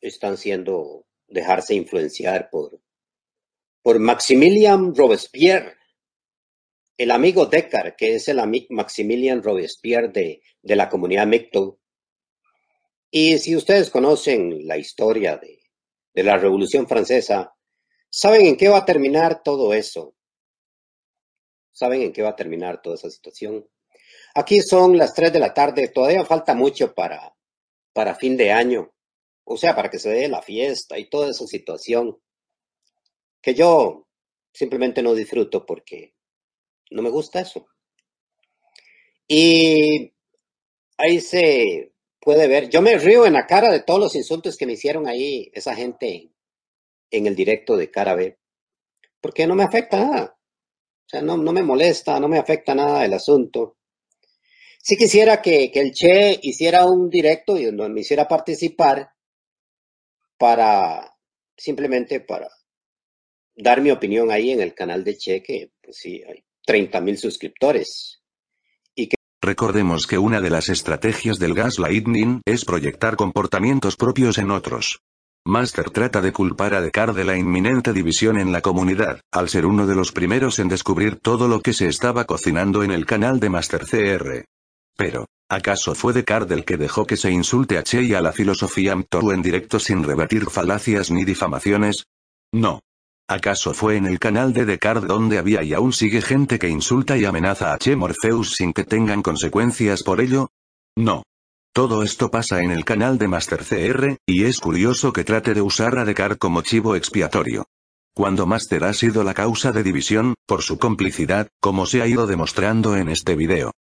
[0.00, 2.80] están siendo, dejarse influenciar por,
[3.82, 5.76] por Maximilian Robespierre,
[6.96, 11.78] el amigo Decar, que es el amigo Maximilian Robespierre de, de la comunidad Micto.
[13.10, 15.57] Y si ustedes conocen la historia de,
[16.18, 17.54] de la Revolución Francesa,
[18.10, 20.16] ¿saben en qué va a terminar todo eso?
[21.70, 23.70] ¿Saben en qué va a terminar toda esa situación?
[24.34, 27.36] Aquí son las 3 de la tarde, todavía falta mucho para,
[27.92, 28.92] para fin de año,
[29.44, 32.20] o sea, para que se dé la fiesta y toda esa situación,
[33.40, 34.08] que yo
[34.52, 36.16] simplemente no disfruto porque
[36.90, 37.68] no me gusta eso.
[39.28, 40.12] Y
[40.96, 42.68] ahí se, puede ver.
[42.68, 45.74] Yo me río en la cara de todos los insultos que me hicieron ahí esa
[45.74, 46.30] gente
[47.10, 48.38] en el directo de cara B,
[49.20, 50.38] porque no me afecta nada.
[51.06, 53.78] O sea, no, me molesta, no me afecta nada el asunto.
[54.82, 59.10] Sí quisiera que, que el Che hiciera un directo y donde me hiciera participar
[60.36, 61.16] para,
[61.56, 62.48] simplemente para
[63.56, 67.16] dar mi opinión ahí en el canal de Che, que pues sí, hay 30 mil
[67.16, 68.17] suscriptores.
[69.48, 75.00] Recordemos que una de las estrategias del gaslighting es proyectar comportamientos propios en otros.
[75.46, 79.64] Master trata de culpar a Descartes de la inminente división en la comunidad, al ser
[79.64, 83.40] uno de los primeros en descubrir todo lo que se estaba cocinando en el canal
[83.40, 84.44] de Master CR.
[84.98, 88.32] Pero, ¿acaso fue Descartes el que dejó que se insulte a Che y a la
[88.32, 92.04] filosofía Mtoru en directo sin rebatir falacias ni difamaciones?
[92.52, 92.80] No.
[93.30, 97.18] ¿Acaso fue en el canal de Descartes donde había y aún sigue gente que insulta
[97.18, 100.48] y amenaza a Che Morpheus sin que tengan consecuencias por ello?
[100.96, 101.24] No.
[101.74, 105.60] Todo esto pasa en el canal de Master CR, y es curioso que trate de
[105.60, 107.66] usar a Descartes como chivo expiatorio.
[108.14, 112.26] Cuando Master ha sido la causa de división, por su complicidad, como se ha ido
[112.26, 113.72] demostrando en este video.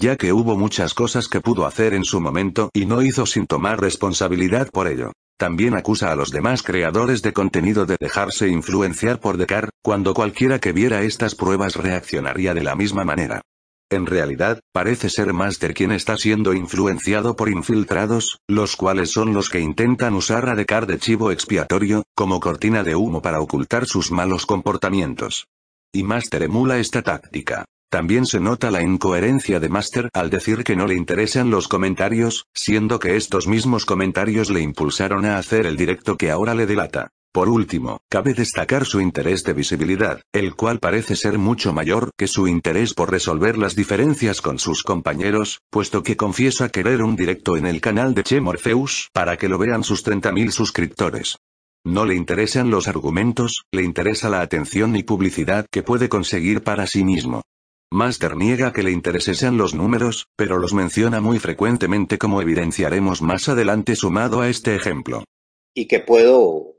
[0.00, 3.46] Ya que hubo muchas cosas que pudo hacer en su momento y no hizo sin
[3.46, 5.12] tomar responsabilidad por ello.
[5.38, 10.58] También acusa a los demás creadores de contenido de dejarse influenciar por Descartes, cuando cualquiera
[10.58, 13.42] que viera estas pruebas reaccionaría de la misma manera.
[13.90, 19.48] En realidad, parece ser Master quien está siendo influenciado por infiltrados, los cuales son los
[19.48, 24.10] que intentan usar a Descartes de chivo expiatorio, como cortina de humo para ocultar sus
[24.10, 25.46] malos comportamientos.
[25.92, 27.64] Y Master emula esta táctica.
[27.90, 32.46] También se nota la incoherencia de Master al decir que no le interesan los comentarios,
[32.52, 37.10] siendo que estos mismos comentarios le impulsaron a hacer el directo que ahora le delata.
[37.32, 42.28] Por último, cabe destacar su interés de visibilidad, el cual parece ser mucho mayor que
[42.28, 47.58] su interés por resolver las diferencias con sus compañeros, puesto que confiesa querer un directo
[47.58, 51.36] en el canal de Che Morpheus para que lo vean sus 30.000 suscriptores.
[51.84, 56.86] No le interesan los argumentos, le interesa la atención y publicidad que puede conseguir para
[56.86, 57.42] sí mismo.
[57.90, 63.48] Master niega que le interesen los números, pero los menciona muy frecuentemente como evidenciaremos más
[63.48, 65.24] adelante sumado a este ejemplo.
[65.72, 66.76] Y que puedo,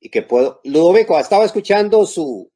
[0.00, 2.50] y que puedo, Ludovico, estaba escuchando su,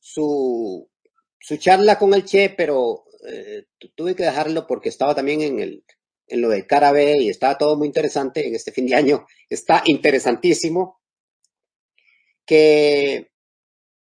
[0.00, 0.90] su,
[1.38, 5.84] su charla con el Che, pero eh, tuve que dejarlo porque estaba también en el,
[6.26, 9.26] en lo de Carabe y estaba todo muy interesante en este fin de año.
[9.48, 11.00] Está interesantísimo.
[12.44, 13.29] Que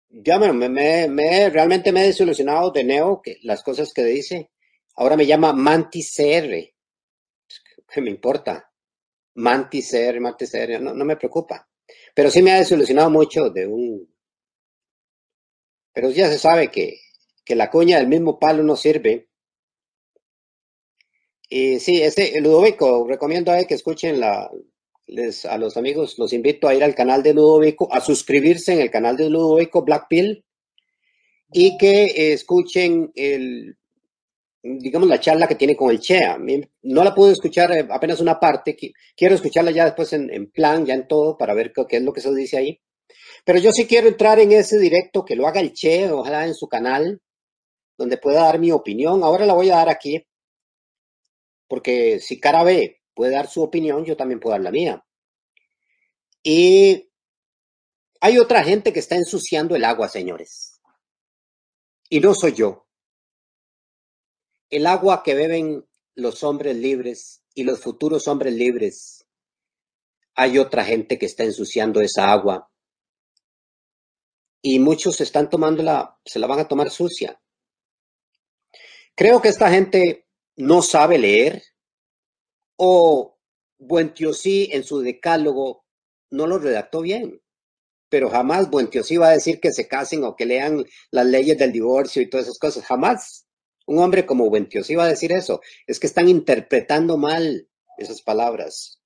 [0.10, 0.70] ya me,
[1.08, 4.52] me, realmente me he desilusionado de Neo, que las cosas que dice.
[4.96, 6.54] Ahora me llama Mantis CR.
[7.88, 8.72] ¿Qué me importa?
[9.36, 11.68] Mantis CR, Mantis CR, no, no me preocupa.
[12.14, 14.14] Pero sí me ha desilusionado mucho de un...
[15.94, 17.00] Pero ya se sabe que,
[17.46, 19.30] que la cuña del mismo palo no sirve.
[21.50, 24.50] Y sí, este Ludovico, recomiendo a que escuchen la,
[25.50, 28.92] a los amigos los invito a ir al canal de Ludovico, a suscribirse en el
[28.92, 30.46] canal de Ludovico Blackpill
[31.52, 33.78] y que escuchen el,
[34.62, 36.38] digamos, la charla que tiene con el Chea.
[36.84, 38.78] No la pude escuchar eh, apenas una parte,
[39.16, 42.22] quiero escucharla ya después en, plan, ya en todo, para ver qué, es lo que
[42.22, 42.82] se dice ahí.
[43.46, 46.54] Pero yo sí quiero entrar en ese directo, que lo haga el Che, ojalá en
[46.54, 47.22] su canal,
[47.98, 49.24] donde pueda dar mi opinión.
[49.24, 50.26] Ahora la voy a dar aquí,
[51.68, 55.06] porque si cara B puede dar su opinión, yo también puedo dar la mía.
[56.42, 57.12] Y
[58.22, 60.80] hay otra gente que está ensuciando el agua, señores.
[62.10, 62.88] Y no soy yo.
[64.70, 69.28] El agua que beben los hombres libres y los futuros hombres libres.
[70.36, 72.72] Hay otra gente que está ensuciando esa agua.
[74.62, 77.38] Y muchos están tomándola, se la van a tomar sucia.
[79.14, 81.64] Creo que esta gente no sabe leer
[82.80, 83.38] o
[83.78, 85.86] Buentiosí en su decálogo
[86.32, 87.42] no lo redactó bien.
[88.10, 91.74] Pero jamás Buentiosí va a decir que se casen o que lean las leyes del
[91.74, 92.86] divorcio y todas esas cosas.
[92.86, 93.46] Jamás.
[93.86, 95.62] Un hombre como Buentios iba a decir eso.
[95.88, 97.68] Es que están interpretando mal
[97.98, 99.02] esas palabras.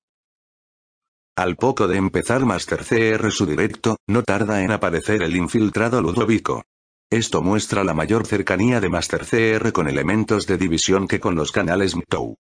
[1.36, 6.64] Al poco de empezar Master CR su directo, no tarda en aparecer el infiltrado Ludovico.
[7.10, 11.52] Esto muestra la mayor cercanía de Master CR con elementos de división que con los
[11.52, 12.36] canales MTOW.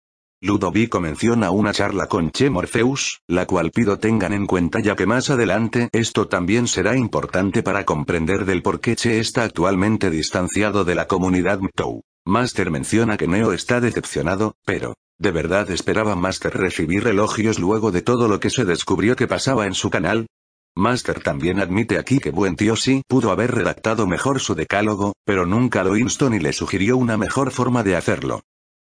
[0.43, 5.05] Ludovico menciona una charla con Che Morpheus, la cual pido tengan en cuenta ya que
[5.05, 10.85] más adelante esto también será importante para comprender del por qué Che está actualmente distanciado
[10.87, 12.01] de la comunidad MTOW.
[12.25, 18.01] Master menciona que Neo está decepcionado, pero, ¿de verdad esperaba Master recibir elogios luego de
[18.01, 20.27] todo lo que se descubrió que pasaba en su canal?
[20.75, 25.45] Master también admite aquí que Buen Tío sí pudo haber redactado mejor su decálogo, pero
[25.45, 28.41] nunca lo instó ni le sugirió una mejor forma de hacerlo.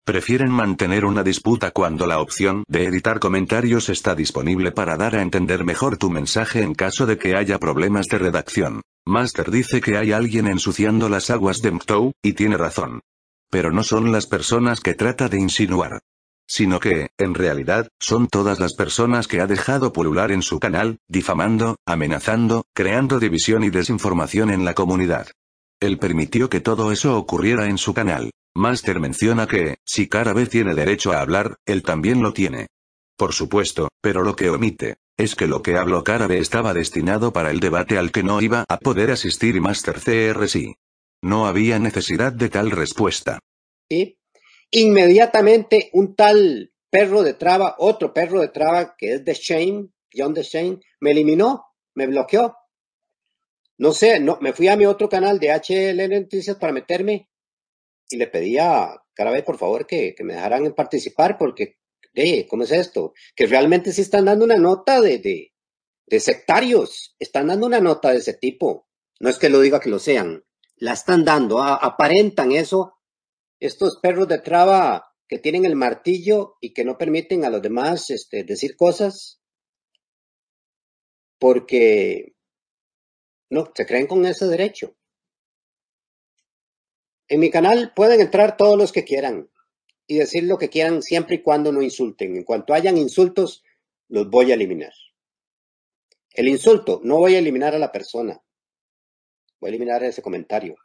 [0.05, 5.23] Prefieren mantener una disputa cuando la opción de editar comentarios está disponible para dar a
[5.23, 8.83] entender mejor tu mensaje en caso de que haya problemas de redacción.
[9.07, 13.01] Master dice que hay alguien ensuciando las aguas de Mtou, y tiene razón.
[13.51, 16.01] Pero no son las personas que trata de insinuar.
[16.47, 20.99] Sino que, en realidad, son todas las personas que ha dejado pulular en su canal,
[21.09, 25.29] difamando, amenazando, creando división y desinformación en la comunidad.
[25.81, 28.31] Él permitió que todo eso ocurriera en su canal.
[28.57, 32.69] Master menciona que, si Carabe tiene derecho a hablar, él también lo tiene.
[33.17, 37.51] Por supuesto, pero lo que omite, es que lo que habló Carabe estaba destinado para
[37.51, 40.75] el debate al que no iba a poder asistir Master CR sí.
[41.21, 43.41] No había necesidad de tal respuesta.
[43.89, 44.19] Y
[44.71, 50.33] inmediatamente un tal perro de traba, otro perro de traba que es de Shane, John
[50.33, 52.57] de Shane, me eliminó, me bloqueó.
[53.79, 57.29] No sé, no, me fui a mi otro canal de HLN Noticias para meterme
[58.15, 61.79] y le pedía cada vez por favor que, me dejaran participar porque,
[62.15, 63.13] de, ¿cómo es esto?
[63.35, 65.53] Que realmente sí están dando una nota de, de,
[66.07, 68.89] de sectarios, están dando una nota de ese tipo.
[69.21, 70.45] No es que lo diga que lo sean,
[70.77, 72.95] la están dando, aparentan eso,
[73.61, 78.11] estos perros de traba que tienen el martillo y que no permiten a los demás
[78.11, 79.41] este, decir cosas,
[81.39, 82.35] porque
[83.51, 84.97] no, se creen con ese derecho.
[87.29, 89.51] En mi canal pueden entrar todos los que quieran
[90.07, 92.37] y decir lo que quieran siempre y cuando no insulten.
[92.37, 93.63] En cuanto hayan insultos,
[94.09, 94.93] los voy a eliminar.
[96.33, 98.43] El insulto, no voy a eliminar a la persona.
[99.61, 100.77] Voy a eliminar ese comentario.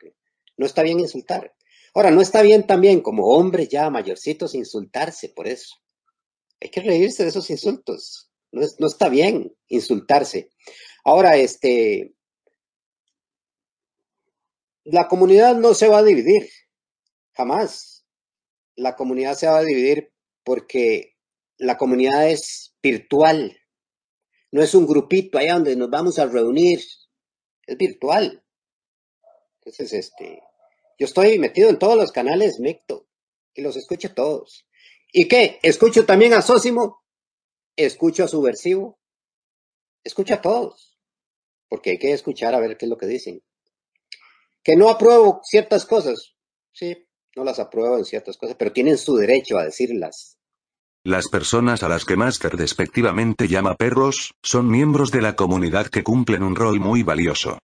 [0.58, 1.54] No está bien insultar.
[1.94, 5.76] Ahora, no está bien también como hombres ya mayorcitos insultarse por eso.
[6.62, 8.32] Hay que reírse de esos insultos.
[8.52, 10.50] No, no está bien insultarse.
[11.04, 12.14] Ahora, este,
[14.92, 16.50] la comunidad no se va a dividir,
[17.34, 18.06] jamás.
[18.76, 20.14] La comunidad se va a dividir
[20.44, 21.18] porque
[21.58, 23.58] la comunidad es virtual.
[24.52, 26.80] No es un grupito allá donde nos vamos a reunir.
[27.68, 28.44] Es virtual.
[29.60, 30.42] Entonces, este,
[30.98, 33.08] yo estoy metido en todos los canales Mecto
[33.54, 34.66] y los escucho todos.
[35.12, 35.60] ¿Y qué?
[35.62, 37.04] Escucho también a Sósimo,
[37.76, 39.00] escucho a Subversivo,
[40.04, 41.00] escucho a todos,
[41.68, 43.44] porque hay que escuchar a ver qué es lo que dicen.
[44.64, 46.36] Que no apruebo ciertas cosas,
[46.72, 50.38] sí, no las apruebo en ciertas cosas, pero tienen su derecho a decirlas.
[51.06, 56.04] Las personas a las que Master despectivamente llama perros, son miembros de la comunidad que
[56.04, 57.58] cumplen un rol muy valioso.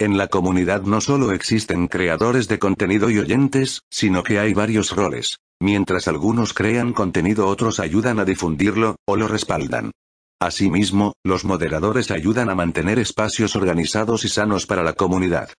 [0.00, 4.96] En la comunidad no solo existen creadores de contenido y oyentes, sino que hay varios
[4.96, 5.36] roles.
[5.60, 9.92] Mientras algunos crean contenido otros ayudan a difundirlo, o lo respaldan.
[10.40, 15.50] Asimismo, los moderadores ayudan a mantener espacios organizados y sanos para la comunidad.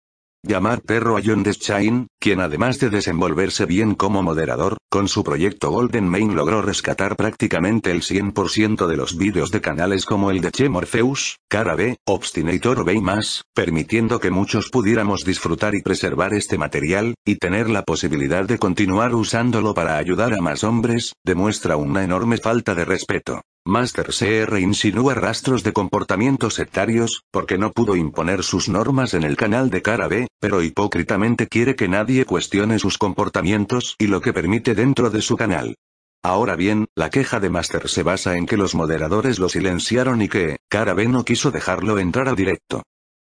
[0.43, 5.71] Llamar perro a John Deschain, quien además de desenvolverse bien como moderador, con su proyecto
[5.71, 10.51] Golden Main logró rescatar prácticamente el 100% de los vídeos de canales como el de
[10.51, 16.57] Che Morpheus, Cara B, Obstinator o más, permitiendo que muchos pudiéramos disfrutar y preservar este
[16.57, 22.03] material, y tener la posibilidad de continuar usándolo para ayudar a más hombres, demuestra una
[22.03, 23.43] enorme falta de respeto.
[23.67, 29.37] Master CR insinúa rastros de comportamientos sectarios, porque no pudo imponer sus normas en el
[29.37, 34.33] canal de cara B, pero hipócritamente quiere que nadie cuestione sus comportamientos y lo que
[34.33, 35.77] permite dentro de su canal.
[36.23, 40.29] Ahora bien, la queja de Master se basa en que los moderadores lo silenciaron y
[40.29, 42.83] que, cara B no quiso dejarlo entrar al directo.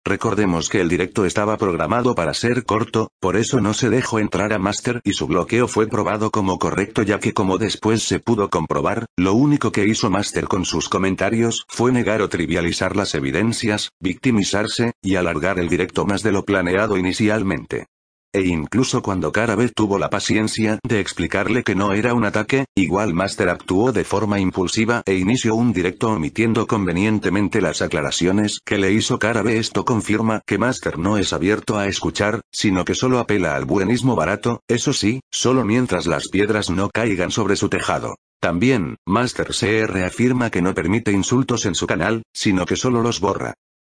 [0.06, 4.51] Recordemos que el directo estaba programado para ser corto, por eso no se dejó entrar
[4.51, 8.49] a Master y su bloqueo fue probado como correcto ya que como después se pudo
[8.49, 13.91] comprobar, lo único que hizo Master con sus comentarios fue negar o trivializar las evidencias,
[14.01, 17.88] victimizarse, y alargar el directo más de lo planeado inicialmente.
[18.36, 23.14] E incluso cuando Carabe tuvo la paciencia de explicarle que no era un ataque, igual
[23.14, 28.92] Master actuó de forma impulsiva e inició un directo omitiendo convenientemente las aclaraciones que le
[28.92, 29.60] hizo Carabe.
[29.60, 34.16] Esto confirma que Master no es abierto a escuchar, sino que solo apela al buenismo
[34.16, 38.16] barato, eso sí, solo mientras las piedras no caigan sobre su tejado.
[38.42, 43.20] También, Master CR afirma que no permite insultos en su canal, sino que solo los
[43.20, 43.54] borra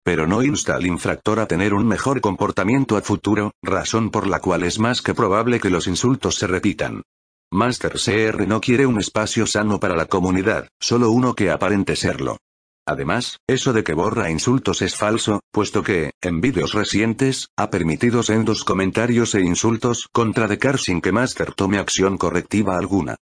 [0.04, 4.40] pero no insta al infractor a tener un mejor comportamiento a futuro, razón por la
[4.40, 7.04] cual es más que probable que los insultos se repitan.
[7.52, 12.38] Master CR no quiere un espacio sano para la comunidad, solo uno que aparente serlo.
[12.86, 18.24] Además, eso de que borra insultos es falso, puesto que, en vídeos recientes, ha permitido
[18.24, 23.16] sendos comentarios e insultos contra Dekar sin que Master tome acción correctiva alguna.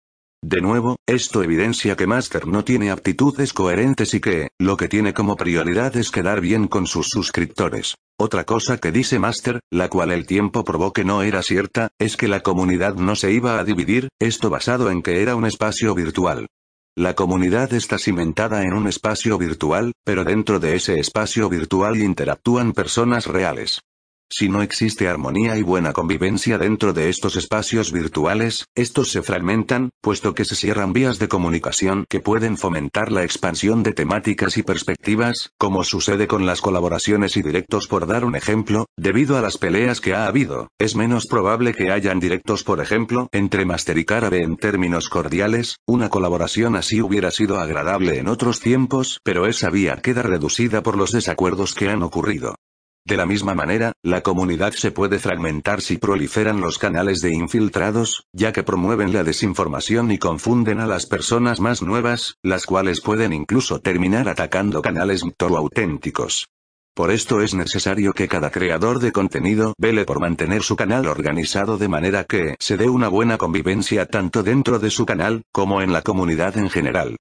[0.43, 5.12] De nuevo, esto evidencia que Master no tiene aptitudes coherentes y que, lo que tiene
[5.12, 7.97] como prioridad es quedar bien con sus suscriptores.
[8.18, 12.16] Otra cosa que dice Master, la cual el tiempo probó que no era cierta, es
[12.16, 15.95] que la comunidad no se iba a dividir, esto basado en que era un espacio
[15.95, 16.47] virtual.
[16.97, 22.72] La comunidad está cimentada en un espacio virtual, pero dentro de ese espacio virtual interactúan
[22.72, 23.80] personas reales.
[24.33, 29.91] Si no existe armonía y buena convivencia dentro de estos espacios virtuales, estos se fragmentan,
[30.01, 34.62] puesto que se cierran vías de comunicación que pueden fomentar la expansión de temáticas y
[34.62, 39.59] perspectivas, como sucede con las colaboraciones y directos por dar un ejemplo, debido a las
[39.59, 44.05] peleas que ha habido, es menos probable que hayan directos por ejemplo, entre Master y
[44.05, 49.70] Carabe en términos cordiales, una colaboración así hubiera sido agradable en otros tiempos, pero esa
[49.70, 52.55] vía queda reducida por los desacuerdos que han ocurrido.
[53.07, 58.27] De la misma manera, la comunidad se puede fragmentar si proliferan los canales de infiltrados,
[58.33, 63.33] ya que promueven la desinformación y confunden a las personas más nuevas, las cuales pueden
[63.33, 66.49] incluso terminar atacando canales mito auténticos.
[66.95, 71.79] Por esto es necesario que cada creador de contenido vele por mantener su canal organizado
[71.79, 75.93] de manera que se dé una buena convivencia tanto dentro de su canal, como en
[75.93, 77.17] la comunidad en general.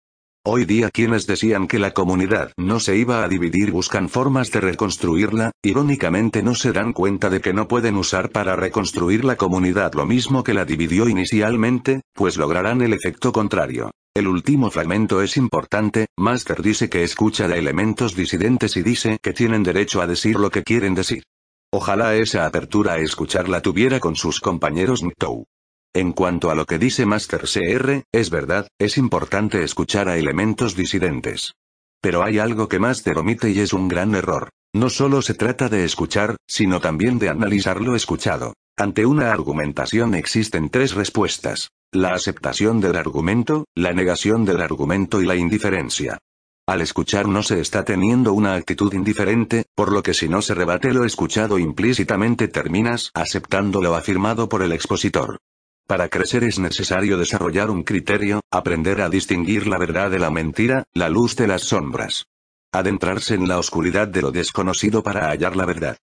[0.46, 4.62] Hoy día quienes decían que la comunidad no se iba a dividir buscan formas de
[4.62, 9.94] reconstruirla, irónicamente no se dan cuenta de que no pueden usar para reconstruir la comunidad
[9.96, 13.92] lo mismo que la dividió inicialmente, pues lograrán el efecto contrario.
[14.16, 19.34] El último fragmento es importante, Master dice que escucha de elementos disidentes y dice que
[19.34, 21.24] tienen derecho a decir lo que quieren decir.
[21.70, 25.48] Ojalá esa apertura a escucharla tuviera con sus compañeros Mtou.
[25.96, 30.76] En cuanto a lo que dice Master CR, es verdad, es importante escuchar a elementos
[30.76, 31.54] disidentes.
[32.00, 34.50] Pero hay algo que Master omite y es un gran error.
[34.72, 38.54] No solo se trata de escuchar, sino también de analizar lo escuchado.
[38.78, 41.72] Ante una argumentación existen tres respuestas.
[41.92, 46.20] La aceptación del argumento, la negación del argumento y la indiferencia.
[46.68, 50.54] Al escuchar no se está teniendo una actitud indiferente, por lo que si no se
[50.54, 55.40] rebate lo escuchado implícitamente terminas aceptando lo afirmado por el expositor.
[55.90, 60.84] Para crecer es necesario desarrollar un criterio, aprender a distinguir la verdad de la mentira,
[60.94, 62.28] la luz de las sombras.
[62.72, 65.98] Adentrarse en la oscuridad de lo desconocido para hallar la verdad.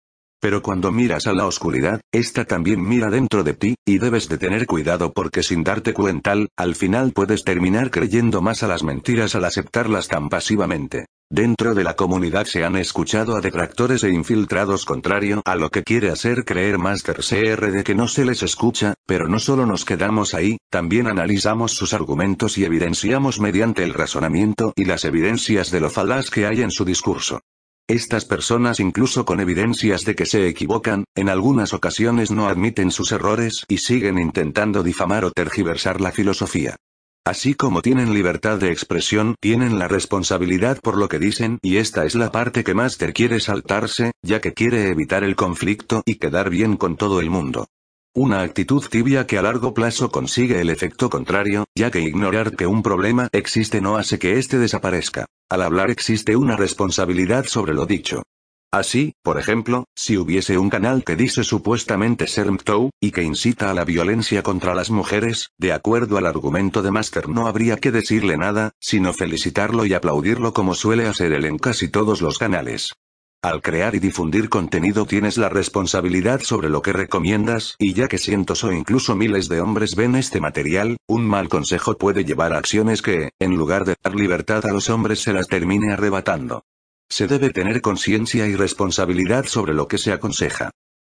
[0.41, 4.39] Pero cuando miras a la oscuridad, esta también mira dentro de ti, y debes de
[4.39, 9.35] tener cuidado porque sin darte cuenta, al final puedes terminar creyendo más a las mentiras
[9.35, 11.07] al aceptarlas tan pasivamente.
[11.33, 15.83] Dentro de la comunidad se han escuchado a detractores e infiltrados contrario a lo que
[15.83, 19.87] quiere hacer creer Master CR de que no se les escucha, pero no solo nos
[19.87, 25.81] quedamos ahí, también analizamos sus argumentos y evidenciamos mediante el razonamiento y las evidencias de
[25.81, 27.41] lo falaz que hay en su discurso.
[27.89, 33.11] Estas personas incluso con evidencias de que se equivocan, en algunas ocasiones no admiten sus
[33.11, 36.77] errores y siguen intentando difamar o tergiversar la filosofía.
[37.25, 42.05] Así como tienen libertad de expresión, tienen la responsabilidad por lo que dicen y esta
[42.05, 46.51] es la parte que Master quiere saltarse, ya que quiere evitar el conflicto y quedar
[46.51, 47.69] bien con todo el mundo.
[48.13, 52.67] Una actitud tibia que a largo plazo consigue el efecto contrario, ya que ignorar que
[52.67, 55.27] un problema existe no hace que éste desaparezca.
[55.49, 58.25] Al hablar existe una responsabilidad sobre lo dicho.
[58.75, 63.71] Así, por ejemplo, si hubiese un canal que dice supuestamente ser MTOW, y que incita
[63.71, 67.93] a la violencia contra las mujeres, de acuerdo al argumento de Master no habría que
[67.93, 72.95] decirle nada, sino felicitarlo y aplaudirlo como suele hacer él en casi todos los canales.
[73.43, 78.17] Al crear y difundir contenido tienes la responsabilidad sobre lo que recomiendas, y ya que
[78.17, 82.59] cientos o incluso miles de hombres ven este material, un mal consejo puede llevar a
[82.59, 86.65] acciones que, en lugar de dar libertad a los hombres se las termine arrebatando.
[87.13, 90.71] Se debe tener conciencia y responsabilidad sobre lo que se aconseja.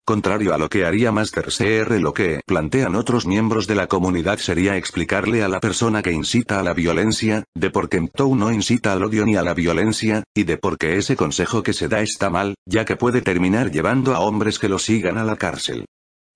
[0.06, 4.38] Contrario a lo que haría Master CR, lo que plantean otros miembros de la comunidad
[4.40, 8.52] sería explicarle a la persona que incita a la violencia, de por qué MTOW no
[8.52, 11.88] incita al odio ni a la violencia, y de por qué ese consejo que se
[11.88, 15.38] da está mal, ya que puede terminar llevando a hombres que lo sigan a la
[15.38, 15.86] cárcel.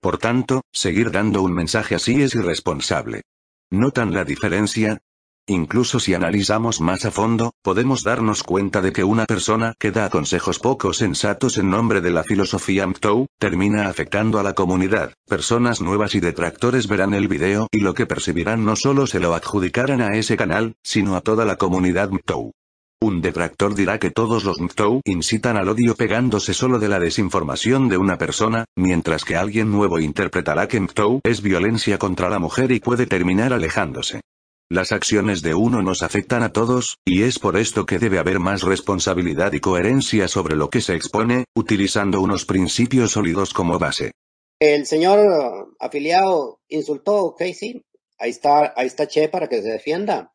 [0.00, 3.24] Por tanto, seguir dando un mensaje así es irresponsable.
[3.68, 5.02] ¿Notan la diferencia?
[5.50, 10.08] Incluso si analizamos más a fondo, podemos darnos cuenta de que una persona que da
[10.08, 15.12] consejos poco sensatos en nombre de la filosofía MTOW, termina afectando a la comunidad.
[15.26, 19.34] Personas nuevas y detractores verán el video y lo que percibirán no solo se lo
[19.34, 22.52] adjudicarán a ese canal, sino a toda la comunidad MTOW.
[23.02, 27.88] Un detractor dirá que todos los MTOW incitan al odio pegándose solo de la desinformación
[27.88, 32.70] de una persona, mientras que alguien nuevo interpretará que MTOW es violencia contra la mujer
[32.70, 34.20] y puede terminar alejándose.
[34.72, 38.38] Las acciones de uno nos afectan a todos, y es por esto que debe haber
[38.38, 44.12] más responsabilidad y coherencia sobre lo que se expone, utilizando unos principios sólidos como base.
[44.60, 47.84] El señor afiliado insultó Casey.
[48.16, 50.32] Ahí está, ahí está Che para que se defienda.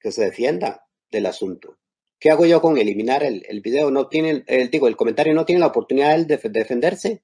[0.00, 1.78] Que se defienda del asunto.
[2.18, 3.92] ¿Qué hago yo con eliminar el, video?
[3.92, 7.22] No tiene, el, digo, el comentario no tiene la oportunidad de defenderse.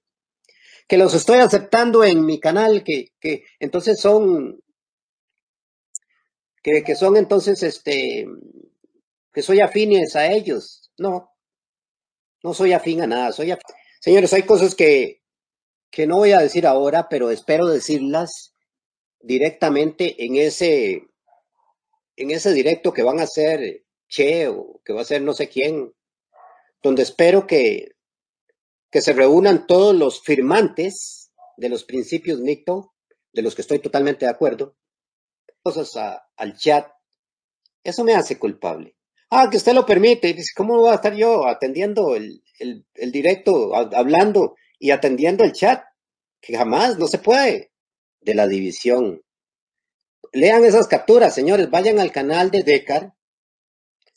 [0.86, 4.62] Que los estoy aceptando en mi canal, que, que entonces son
[6.62, 8.26] que, son entonces, este,
[9.32, 10.90] que soy afines a ellos.
[10.98, 11.30] No,
[12.42, 13.32] no soy afín a nada.
[13.32, 13.52] Soy
[14.00, 15.22] Señores, hay cosas que,
[15.90, 18.54] que no voy a decir ahora, pero espero decirlas
[19.20, 21.08] directamente en ese,
[22.16, 25.48] en ese directo que van a hacer Che o que va a ser no sé
[25.48, 25.94] quién,
[26.82, 27.92] donde espero que,
[28.90, 32.92] que se reúnan todos los firmantes de los principios NICTO,
[33.32, 34.76] de los que estoy totalmente de acuerdo,
[35.62, 36.86] cosas al chat,
[37.84, 38.96] eso me hace culpable.
[39.30, 40.36] Ah, que usted lo permite.
[40.54, 45.82] ¿Cómo voy a estar yo atendiendo el, el, directo, hablando y atendiendo el chat?
[46.40, 47.72] Que jamás, no se puede.
[48.20, 49.22] De la división.
[50.32, 51.70] Lean esas capturas, señores.
[51.70, 53.14] Vayan al canal de Decar.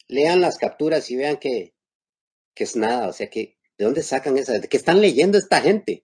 [0.07, 1.73] Lean las capturas y vean que,
[2.53, 3.07] que es nada.
[3.07, 4.61] O sea, que, ¿de dónde sacan esas?
[4.61, 6.03] ¿De qué están leyendo esta gente?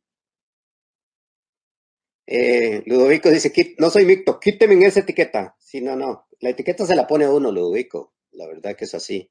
[2.33, 5.53] Eh, Ludovico dice, no soy micto, quíteme esa etiqueta.
[5.59, 6.27] Sí, no, no.
[6.39, 8.13] La etiqueta se la pone uno, Ludovico.
[8.31, 9.29] La verdad que es así.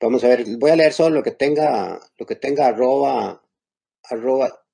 [0.00, 3.42] Vamos a ver, voy a leer solo lo que tenga, lo que tenga arroba,
[4.04, 4.64] arroba.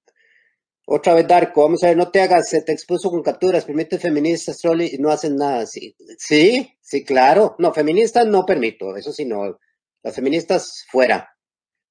[0.86, 3.99] Otra vez, Darko, vamos a ver, no te hagas, se te expuso con capturas, permite
[3.99, 5.66] feministas, troll y no hacen nada.
[5.66, 7.57] Sí, sí, sí, claro.
[7.59, 9.59] No, feministas no permito, eso sí, no.
[10.05, 11.28] Las feministas fuera.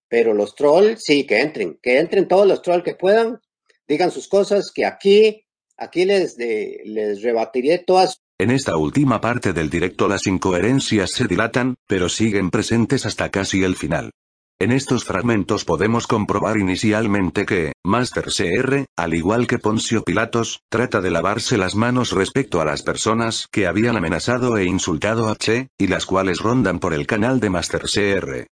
[0.09, 3.39] Pero los trolls, sí, que entren, que entren todos los trolls que puedan,
[3.87, 5.45] digan sus cosas, que aquí,
[5.77, 8.21] aquí les, les rebatiré todas.
[8.39, 13.63] En esta última parte del directo las incoherencias se dilatan, pero siguen presentes hasta casi
[13.63, 14.11] el final.
[14.59, 20.99] En estos fragmentos podemos comprobar inicialmente que, Master CR, al igual que Poncio Pilatos, trata
[20.99, 25.67] de lavarse las manos respecto a las personas que habían amenazado e insultado a Che,
[25.77, 28.47] y las cuales rondan por el canal de Master CR.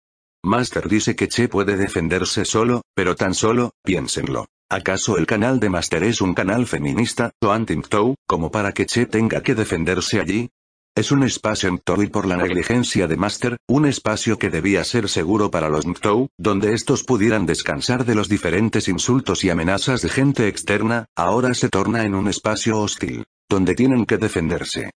[0.44, 4.46] Master dice que Che puede defenderse solo, pero tan solo, piénsenlo.
[4.70, 9.06] ¿Acaso el canal de Master es un canal feminista, o anti-MTOW, como para que Che
[9.06, 10.50] tenga que defenderse allí?
[10.94, 15.08] Es un espacio MTOW y por la negligencia de Master, un espacio que debía ser
[15.08, 20.10] seguro para los MTOW, donde estos pudieran descansar de los diferentes insultos y amenazas de
[20.10, 24.90] gente externa, ahora se torna en un espacio hostil, donde tienen que defenderse.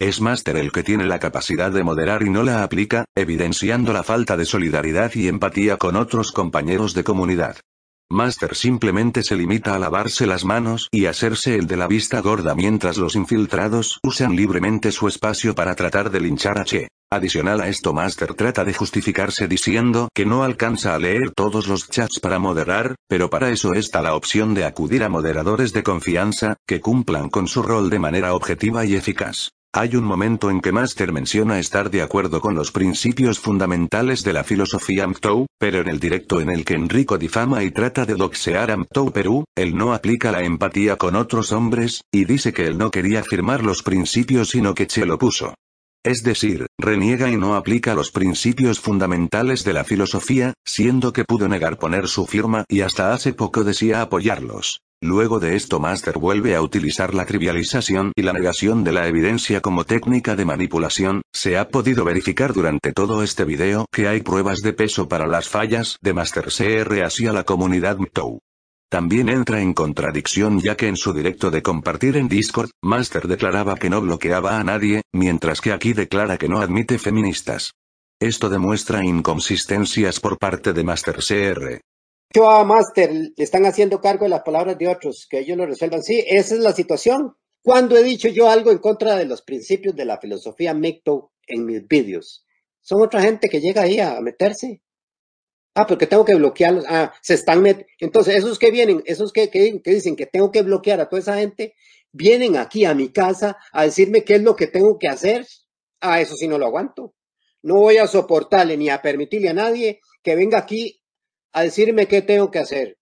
[0.00, 4.02] Es Master el que tiene la capacidad de moderar y no la aplica, evidenciando la
[4.02, 7.58] falta de solidaridad y empatía con otros compañeros de comunidad.
[8.10, 12.56] Master simplemente se limita a lavarse las manos y hacerse el de la vista gorda
[12.56, 16.88] mientras los infiltrados usan libremente su espacio para tratar de linchar a Che.
[17.10, 21.88] Adicional a esto Master trata de justificarse diciendo que no alcanza a leer todos los
[21.88, 26.56] chats para moderar, pero para eso está la opción de acudir a moderadores de confianza,
[26.66, 29.50] que cumplan con su rol de manera objetiva y eficaz.
[29.76, 34.32] Hay un momento en que Master menciona estar de acuerdo con los principios fundamentales de
[34.32, 38.14] la filosofía MTOW, pero en el directo en el que Enrico difama y trata de
[38.14, 42.66] doxear a MTOW Perú, él no aplica la empatía con otros hombres, y dice que
[42.68, 45.54] él no quería firmar los principios sino que Che lo puso.
[46.04, 51.48] Es decir, reniega y no aplica los principios fundamentales de la filosofía, siendo que pudo
[51.48, 54.83] negar poner su firma y hasta hace poco decía apoyarlos.
[55.00, 59.60] Luego de esto Master vuelve a utilizar la trivialización y la negación de la evidencia
[59.60, 64.62] como técnica de manipulación, se ha podido verificar durante todo este video que hay pruebas
[64.62, 68.38] de peso para las fallas de Master CR hacia la comunidad MTOW.
[68.88, 73.74] También entra en contradicción ya que en su directo de compartir en Discord, Master declaraba
[73.74, 77.72] que no bloqueaba a nadie, mientras que aquí declara que no admite feministas.
[78.20, 81.80] Esto demuestra inconsistencias por parte de Master CR.
[82.34, 86.02] Yo a Master están haciendo cargo de las palabras de otros, que ellos lo resuelvan.
[86.02, 87.36] Sí, esa es la situación.
[87.62, 91.64] Cuando he dicho yo algo en contra de los principios de la filosofía Micto en
[91.64, 92.44] mis vídeos,
[92.80, 94.82] son otra gente que llega ahí a meterse.
[95.76, 96.84] Ah, porque tengo que bloquearlos.
[96.88, 97.86] Ah, se están metiendo.
[98.00, 101.36] Entonces, esos que vienen, esos que, que, dicen que tengo que bloquear a toda esa
[101.36, 101.76] gente,
[102.10, 105.46] vienen aquí a mi casa a decirme qué es lo que tengo que hacer.
[106.00, 107.14] Ah, eso sí no lo aguanto.
[107.62, 111.00] No voy a soportarle ni a permitirle a nadie que venga aquí
[111.54, 112.98] a decirme qué tengo que hacer.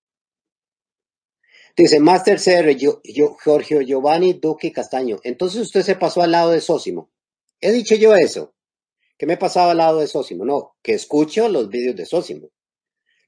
[1.74, 5.18] Dice Master CR, yo, yo, Giorgio Giovanni Duque Castaño.
[5.24, 7.11] Entonces usted se pasó al lado de Sósimo.
[7.61, 8.55] He dicho yo eso.
[9.16, 10.44] Que me he pasado al lado de Sósimo.
[10.44, 12.50] No, que escucho los vídeos de Sósimo.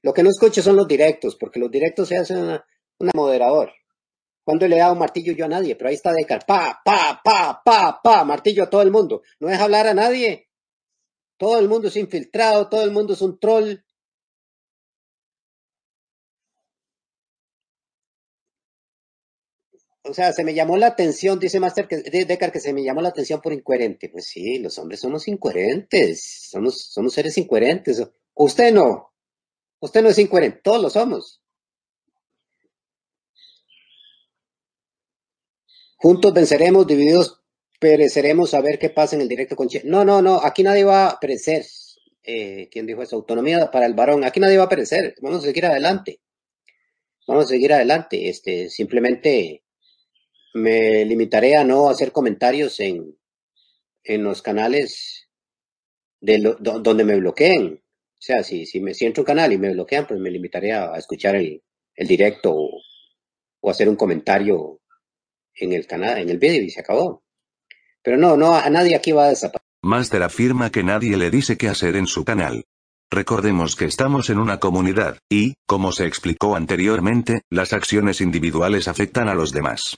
[0.03, 2.63] Lo que no escucho son los directos, porque los directos se hacen una,
[3.15, 3.73] moderador.
[4.43, 7.63] Cuando le he dado martillo yo a nadie, pero ahí está Decar, pa, pa, pa,
[7.65, 9.23] pa, pa, martillo a todo el mundo.
[9.39, 10.49] No deja hablar a nadie.
[11.37, 13.79] Todo el mundo es infiltrado, todo el mundo es un troll.
[20.07, 23.09] O sea, se me llamó la atención, dice Master que, que se me llamó la
[23.09, 24.09] atención por incoherente.
[24.09, 28.03] Pues sí, los hombres somos incoherentes, somos, somos seres incoherentes.
[28.35, 29.15] Usted no,
[29.85, 31.41] Usted no es incoherente, todos lo somos.
[35.97, 37.41] Juntos venceremos, divididos
[37.79, 39.83] pereceremos a ver qué pasa en el directo con Che.
[39.83, 41.65] No, no, no, aquí nadie va a perecer.
[42.23, 43.15] Eh, ¿Quién dijo eso?
[43.15, 44.23] Autonomía para el varón.
[44.23, 45.13] Aquí nadie va a perecer.
[45.21, 46.19] Vamos a seguir adelante.
[47.27, 48.27] Vamos a seguir adelante.
[48.29, 49.64] Este, simplemente
[50.55, 53.17] me limitaré a no hacer comentarios en,
[54.03, 55.27] en los canales
[56.21, 57.81] de donde me bloqueen.
[57.83, 60.95] O sea, si, si me siento un canal y me bloquean, pues me limitaré a,
[60.95, 61.61] escuchar el,
[61.97, 64.79] directo o, hacer un comentario
[65.55, 67.23] en el canal, en el vídeo y se acabó.
[68.01, 69.65] Pero no, no, a nadie aquí va a desaparecer.
[69.81, 72.63] Master afirma que nadie le dice qué hacer en su canal.
[73.11, 79.27] Recordemos que estamos en una comunidad, y, como se explicó anteriormente, las acciones individuales afectan
[79.27, 79.97] a los demás.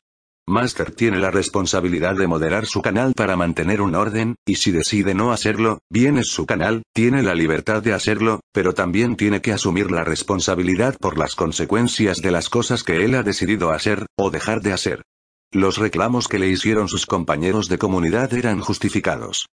[0.50, 5.14] Master tiene la responsabilidad de moderar su canal para mantener un orden, y si decide
[5.14, 9.52] no hacerlo, bien es su canal, tiene la libertad de hacerlo, pero también tiene que
[9.52, 14.30] asumir la responsabilidad por las consecuencias de las cosas que él ha decidido hacer, o
[14.30, 15.02] dejar de hacer.
[15.52, 19.48] Los reclamos que le hicieron sus compañeros de comunidad eran justificados.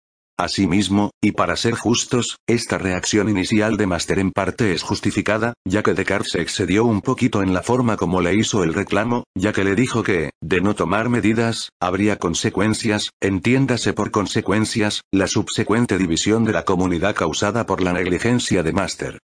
[0.41, 5.83] Asimismo, y para ser justos, esta reacción inicial de Master en parte es justificada, ya
[5.83, 9.53] que Descartes se excedió un poquito en la forma como le hizo el reclamo, ya
[9.53, 15.99] que le dijo que, de no tomar medidas, habría consecuencias, entiéndase por consecuencias, la subsecuente
[15.99, 19.19] división de la comunidad causada por la negligencia de Master.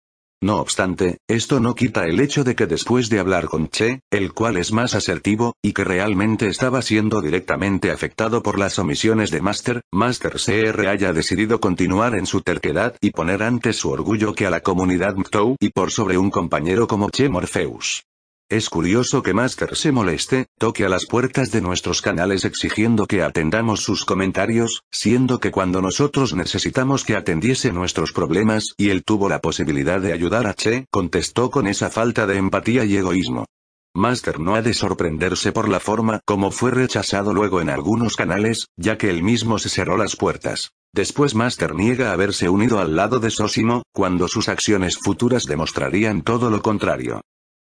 [0.44, 4.34] No obstante, esto no quita el hecho de que después de hablar con Che, el
[4.34, 9.40] cual es más asertivo, y que realmente estaba siendo directamente afectado por las omisiones de
[9.40, 14.46] Master, Master CR haya decidido continuar en su terquedad y poner antes su orgullo que
[14.46, 18.04] a la comunidad MTOW y por sobre un compañero como Che Morpheus.
[18.54, 23.24] Es curioso que Master se moleste, toque a las puertas de nuestros canales exigiendo que
[23.24, 29.28] atendamos sus comentarios, siendo que cuando nosotros necesitamos que atendiese nuestros problemas y él tuvo
[29.28, 33.48] la posibilidad de ayudar a Che, contestó con esa falta de empatía y egoísmo.
[33.96, 38.68] Master no ha de sorprenderse por la forma como fue rechazado luego en algunos canales,
[38.78, 40.74] ya que él mismo se cerró las puertas.
[40.94, 46.52] Después Master niega haberse unido al lado de Sosimo, cuando sus acciones futuras demostrarían todo
[46.52, 47.22] lo contrario.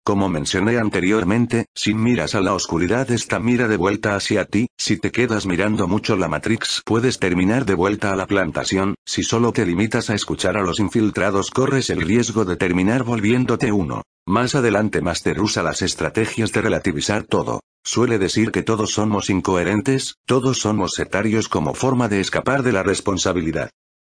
[0.06, 4.98] Como mencioné anteriormente, si miras a la oscuridad esta mira de vuelta hacia ti, si
[4.98, 9.52] te quedas mirando mucho la Matrix puedes terminar de vuelta a la plantación, si solo
[9.52, 14.02] te limitas a escuchar a los infiltrados corres el riesgo de terminar volviéndote uno.
[14.28, 17.58] Más adelante Master usa las estrategias de relativizar todo.
[17.82, 22.84] Suele decir que todos somos incoherentes, todos somos sectarios como forma de escapar de la
[22.84, 23.70] responsabilidad.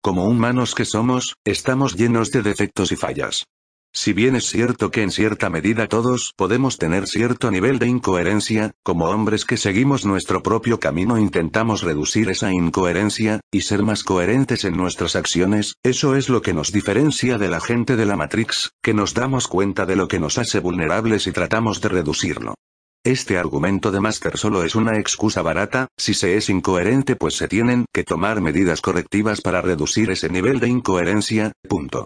[0.01, 3.45] Como humanos que somos, estamos llenos de defectos y fallas.
[3.99, 8.75] Si bien es cierto que en cierta medida todos podemos tener cierto nivel de incoherencia,
[8.83, 14.65] como hombres que seguimos nuestro propio camino intentamos reducir esa incoherencia, y ser más coherentes
[14.65, 18.69] en nuestras acciones, eso es lo que nos diferencia de la gente de la Matrix,
[18.83, 22.53] que nos damos cuenta de lo que nos hace vulnerables y tratamos de reducirlo.
[23.03, 27.47] Este argumento de Master solo es una excusa barata, si se es incoherente pues se
[27.47, 32.05] tienen que tomar medidas correctivas para reducir ese nivel de incoherencia, punto.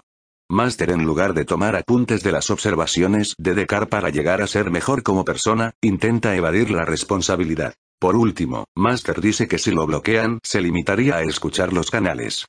[0.52, 4.70] Master en lugar de tomar apuntes de las observaciones de Descartes para llegar a ser
[4.70, 7.72] mejor como persona, intenta evadir la responsabilidad.
[7.98, 12.44] Por último, Master dice que si lo bloquean, se limitaría a escuchar los canales.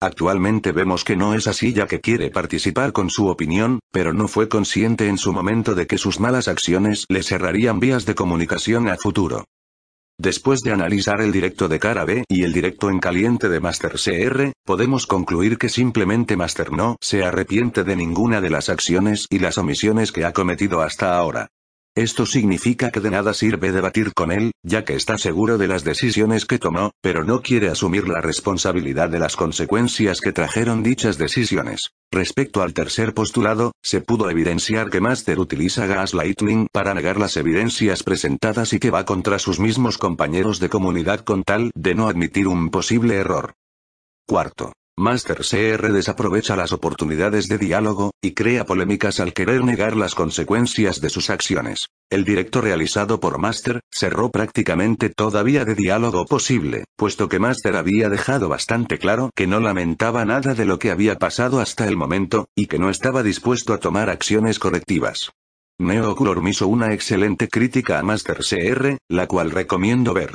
[0.00, 4.28] Actualmente vemos que no es así ya que quiere participar con su opinión, pero no
[4.28, 8.88] fue consciente en su momento de que sus malas acciones le cerrarían vías de comunicación
[8.88, 9.46] a futuro.
[10.20, 13.92] Después de analizar el directo de cara B y el directo en caliente de Master
[13.92, 19.38] CR, podemos concluir que simplemente Master no se arrepiente de ninguna de las acciones y
[19.38, 21.50] las omisiones que ha cometido hasta ahora.
[21.98, 25.82] Esto significa que de nada sirve debatir con él, ya que está seguro de las
[25.82, 31.18] decisiones que tomó, pero no quiere asumir la responsabilidad de las consecuencias que trajeron dichas
[31.18, 31.90] decisiones.
[32.12, 38.04] Respecto al tercer postulado, se pudo evidenciar que Master utiliza gaslighting para negar las evidencias
[38.04, 42.46] presentadas y que va contra sus mismos compañeros de comunidad con tal de no admitir
[42.46, 43.54] un posible error.
[44.24, 44.77] Cuarto.
[44.98, 51.00] Master CR desaprovecha las oportunidades de diálogo, y crea polémicas al querer negar las consecuencias
[51.00, 51.86] de sus acciones.
[52.10, 57.76] El directo realizado por Master, cerró prácticamente toda vía de diálogo posible, puesto que Master
[57.76, 61.96] había dejado bastante claro que no lamentaba nada de lo que había pasado hasta el
[61.96, 65.30] momento, y que no estaba dispuesto a tomar acciones correctivas.
[65.78, 70.34] Neoculor hizo una excelente crítica a Master CR, la cual recomiendo ver.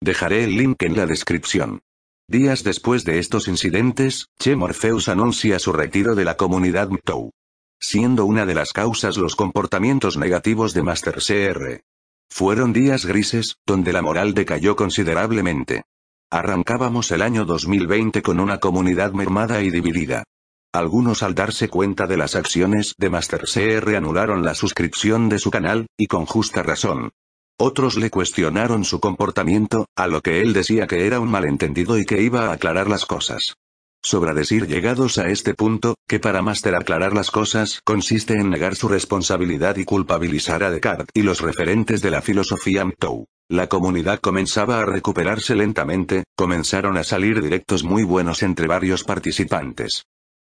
[0.00, 1.80] Dejaré el link en la descripción.
[2.26, 7.30] Días después de estos incidentes, Che Morpheus anuncia su retiro de la comunidad MTOW.
[7.78, 11.82] Siendo una de las causas los comportamientos negativos de Master CR.
[12.30, 15.82] Fueron días grises, donde la moral decayó considerablemente.
[16.30, 20.24] Arrancábamos el año 2020 con una comunidad mermada y dividida.
[20.72, 25.50] Algunos al darse cuenta de las acciones de Master CR anularon la suscripción de su
[25.50, 27.10] canal, y con justa razón.
[27.58, 32.04] Otros le cuestionaron su comportamiento, a lo que él decía que era un malentendido y
[32.04, 33.54] que iba a aclarar las cosas.
[34.02, 38.74] Sobra decir llegados a este punto, que para Master aclarar las cosas consiste en negar
[38.74, 43.26] su responsabilidad y culpabilizar a Descartes y los referentes de la filosofía MTOW.
[43.48, 50.04] La comunidad comenzaba a recuperarse lentamente, comenzaron a salir directos muy buenos entre varios participantes.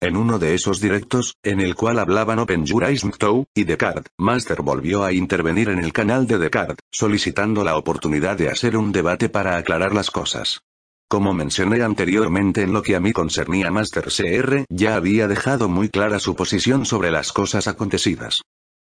[0.04, 5.02] En uno de esos directos, en el cual hablaban Open Tow y Descartes, Master volvió
[5.02, 9.56] a intervenir en el canal de Descartes, solicitando la oportunidad de hacer un debate para
[9.56, 10.60] aclarar las cosas.
[11.08, 15.88] Como mencioné anteriormente en lo que a mí concernía Master CR, ya había dejado muy
[15.88, 18.42] clara su posición sobre las cosas acontecidas.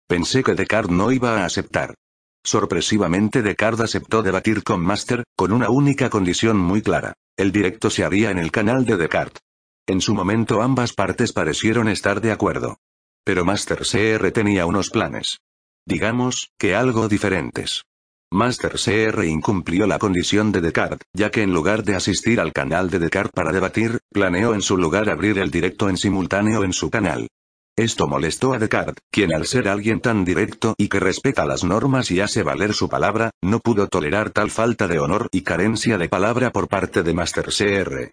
[0.08, 1.96] Pensé que Descartes no iba a aceptar.
[2.42, 7.12] Sorpresivamente Descartes aceptó debatir con Master, con una única condición muy clara.
[7.36, 9.42] El directo se haría en el canal de Descartes.
[9.90, 12.78] En su momento ambas partes parecieron estar de acuerdo.
[13.24, 15.40] Pero Master CR tenía unos planes.
[15.84, 17.82] Digamos, que algo diferentes.
[18.30, 22.88] Master CR incumplió la condición de Descartes, ya que en lugar de asistir al canal
[22.88, 26.88] de Descartes para debatir, planeó en su lugar abrir el directo en simultáneo en su
[26.88, 27.26] canal.
[27.74, 32.12] Esto molestó a Descartes, quien al ser alguien tan directo y que respeta las normas
[32.12, 36.08] y hace valer su palabra, no pudo tolerar tal falta de honor y carencia de
[36.08, 38.12] palabra por parte de Master CR.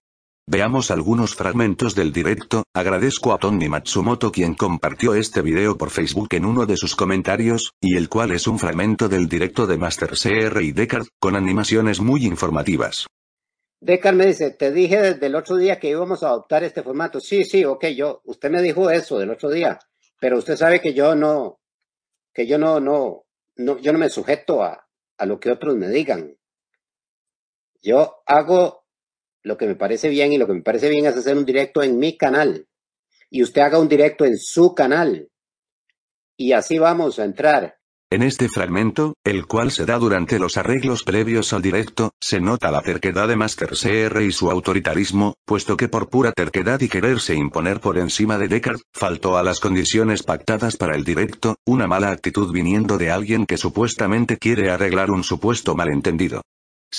[0.50, 6.30] Veamos algunos fragmentos del directo, agradezco a Tony Matsumoto quien compartió este video por Facebook
[6.32, 10.12] en uno de sus comentarios, y el cual es un fragmento del directo de Master
[10.12, 13.08] CR y Deckard, con animaciones muy informativas.
[13.82, 17.20] Deckard me dice, te dije desde el otro día que íbamos a adoptar este formato.
[17.20, 19.78] Sí, sí, ok, yo, usted me dijo eso del otro día,
[20.18, 21.60] pero usted sabe que yo no,
[22.34, 23.26] que yo no, no,
[23.58, 24.88] no yo no me sujeto a,
[25.18, 26.38] a lo que otros me digan.
[27.82, 28.87] Yo hago
[29.48, 31.82] lo que me parece bien y lo que me parece bien es hacer un directo
[31.82, 32.68] en mi canal
[33.30, 35.30] y usted haga un directo en su canal.
[36.38, 37.78] Y así vamos a entrar.
[38.10, 42.72] En este fragmento, el cual se da durante los arreglos previos al directo, se nota
[42.72, 47.36] la terquedad de Master CR y su autoritarismo, puesto que por pura terquedad y quererse
[47.36, 52.12] imponer por encima de Deckard, faltó a las condiciones pactadas para el directo, una mala
[52.12, 56.44] actitud viniendo de alguien que supuestamente quiere arreglar un supuesto malentendido.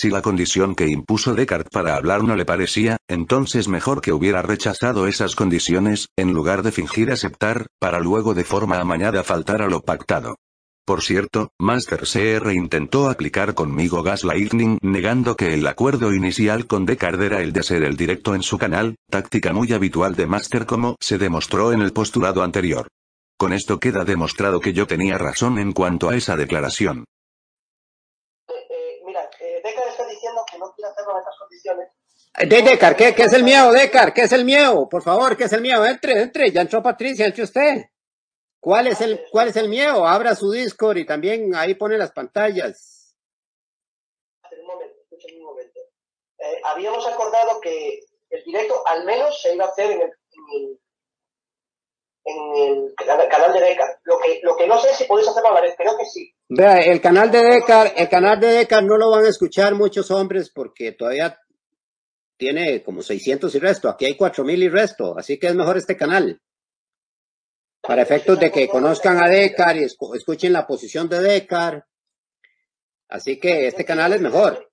[0.01, 4.43] Si la condición que impuso Descartes para hablar no le parecía, entonces mejor que hubiera
[4.43, 9.67] rechazado esas condiciones, en lugar de fingir aceptar, para luego de forma amañada faltar a
[9.67, 10.37] lo pactado.
[10.85, 17.33] Por cierto, Master CR intentó aplicar conmigo Gaslighting negando que el acuerdo inicial con Descartes
[17.33, 20.95] era el de hacer el directo en su canal, táctica muy habitual de Master como
[21.01, 22.87] se demostró en el postulado anterior.
[23.37, 27.05] Con esto queda demostrado que yo tenía razón en cuanto a esa declaración.
[32.47, 34.15] De Decar, ¿qué, ¿qué es el miedo, Decar?
[34.15, 34.89] ¿Qué es el miedo?
[34.89, 35.85] Por favor, ¿qué es el miedo?
[35.85, 37.87] Entre, entre, ya entró Patricia, entre usted.
[38.61, 40.07] ¿Cuál es el, cuál es el miedo?
[40.07, 43.17] Abra su Discord y también ahí pone las pantallas.
[44.53, 45.81] Un momento, escuchen un momento.
[46.39, 50.81] Eh, habíamos acordado que el directo al menos se iba a hacer en el,
[52.25, 52.95] en el,
[53.29, 53.99] canal de Decar.
[54.05, 56.33] Lo que, lo que no sé si podéis hacerlo a la vez, creo que sí.
[56.49, 60.11] Vea, el canal de Decar, el canal de Decar no lo van a escuchar muchos
[60.13, 61.37] hombres porque todavía
[62.39, 63.89] tiene como 600 y resto.
[63.91, 66.41] Aquí hay 4000 y resto, así que es mejor este canal.
[67.83, 71.87] Para efectos de que conozcan a Decar y escuchen la posición de Decar.
[73.09, 74.71] Así que este canal es mejor.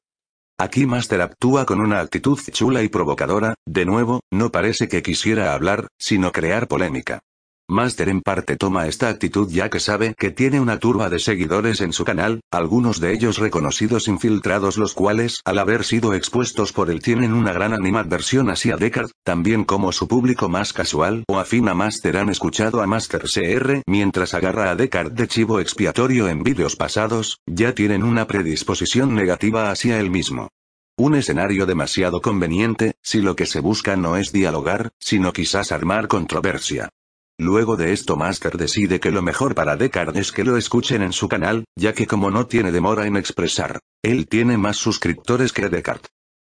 [0.58, 5.54] Aquí Master actúa con una actitud chula y provocadora, de nuevo, no parece que quisiera
[5.54, 7.20] hablar, sino crear polémica.
[7.68, 11.82] Master en parte toma esta actitud ya que sabe que tiene una turba de seguidores
[11.82, 16.92] en su canal, algunos de ellos reconocidos infiltrados los cuales al haber sido expuestos por
[16.92, 21.68] él tienen una gran animadversión hacia Deckard, también como su público más casual o afín
[21.68, 26.44] a Master han escuchado a Master CR mientras agarra a Deckard de chivo expiatorio en
[26.44, 30.50] vídeos pasados, ya tienen una predisposición negativa hacia él mismo.
[30.98, 36.08] Un escenario demasiado conveniente, si lo que se busca no es dialogar, sino quizás armar
[36.08, 36.92] controversia.
[37.38, 41.12] Luego de esto Master decide que lo mejor para Deckard es que lo escuchen en
[41.12, 45.68] su canal, ya que como no tiene demora en expresar, él tiene más suscriptores que
[45.68, 46.02] Deckard.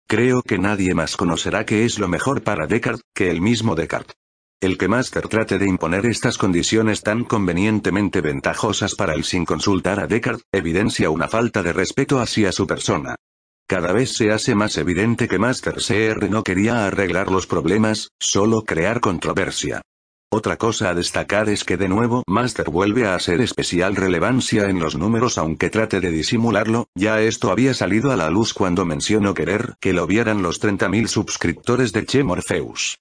[0.07, 4.05] Creo que nadie más conocerá qué es lo mejor para Deckard, que el mismo Deckard.
[4.61, 9.99] El que Master trate de imponer estas condiciones tan convenientemente ventajosas para él sin consultar
[9.99, 13.15] a Deckard, evidencia una falta de respeto hacia su persona.
[13.67, 18.61] Cada vez se hace más evidente que Master CR no quería arreglar los problemas, solo
[18.61, 19.81] crear controversia.
[20.31, 24.79] Otra cosa a destacar es que de nuevo Master vuelve a ser especial relevancia en
[24.79, 29.33] los números aunque trate de disimularlo, ya esto había salido a la luz cuando mencionó
[29.33, 32.97] querer que lo vieran los 30.000 suscriptores de Che Morpheus.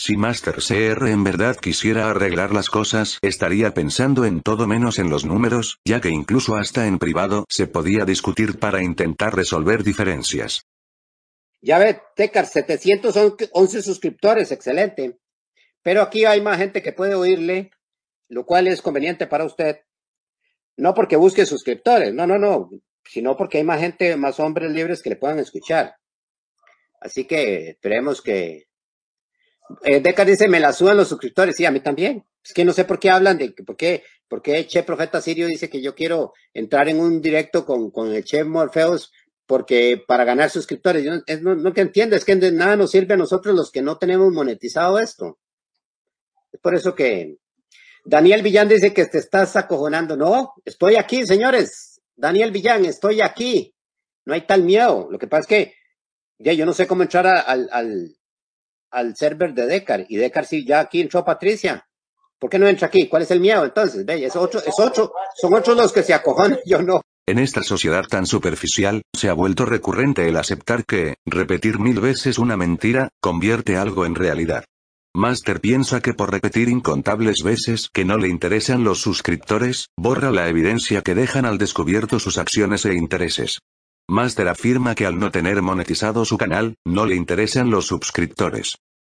[0.00, 5.10] Si Master CR en verdad quisiera arreglar las cosas, estaría pensando en todo menos en
[5.10, 10.62] los números, ya que incluso hasta en privado se podía discutir para intentar resolver diferencias.
[11.60, 15.18] Ya ve, Tecar, 711 suscriptores, excelente.
[15.82, 17.70] Pero aquí hay más gente que puede oírle,
[18.28, 19.80] lo cual es conveniente para usted.
[20.76, 22.70] No porque busque suscriptores, no, no, no,
[23.04, 25.96] sino porque hay más gente, más hombres libres que le puedan escuchar.
[27.00, 28.68] Así que esperemos que...
[29.84, 32.24] Eh, Deca dice, me la suban los suscriptores, sí, a mí también.
[32.42, 35.68] Es que no sé por qué hablan de, por qué, por Che Profeta Sirio dice
[35.68, 39.12] que yo quiero entrar en un directo con, con el Che Morpheus
[39.48, 43.14] porque para ganar suscriptores, yo no, no, que entiendo, es que de nada nos sirve
[43.14, 45.38] a nosotros los que no tenemos monetizado esto.
[46.52, 47.36] Es por eso que
[48.04, 50.16] Daniel Villán dice que te estás acojonando.
[50.16, 52.00] No, estoy aquí, señores.
[52.16, 53.74] Daniel Villán, estoy aquí.
[54.24, 55.08] No hay tal miedo.
[55.10, 55.74] Lo que pasa es que
[56.38, 58.16] ya yo no sé cómo entrar al, al,
[58.90, 60.06] al server de Decar.
[60.08, 61.86] Y Decar sí, ya aquí entró Patricia.
[62.38, 63.08] ¿Por qué no entra aquí?
[63.08, 64.04] ¿Cuál es el miedo entonces?
[64.06, 67.02] Ve, es ocho, es ocho, son otros los que se acojonan, yo no.
[67.26, 72.38] En esta sociedad tan superficial, se ha vuelto recurrente el aceptar que, repetir mil veces
[72.38, 74.64] una mentira, convierte algo en realidad.
[75.14, 80.48] Master piensa que por repetir incontables veces que no le interesan los suscriptores, borra la
[80.48, 83.58] evidencia que dejan al descubierto sus acciones e intereses.
[84.08, 88.76] Master afirma que al no tener monetizado su canal, no le interesan los suscriptores.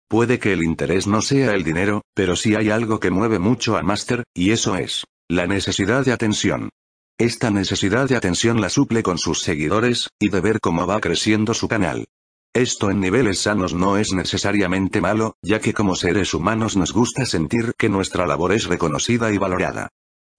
[0.08, 3.76] Puede que el interés no sea el dinero, pero sí hay algo que mueve mucho
[3.76, 6.70] a Master, y eso es la necesidad de atención.
[7.18, 11.54] Esta necesidad de atención la suple con sus seguidores, y de ver cómo va creciendo
[11.54, 12.06] su canal.
[12.52, 17.24] Esto en niveles sanos no es necesariamente malo, ya que como seres humanos nos gusta
[17.24, 19.90] sentir que nuestra labor es reconocida y valorada.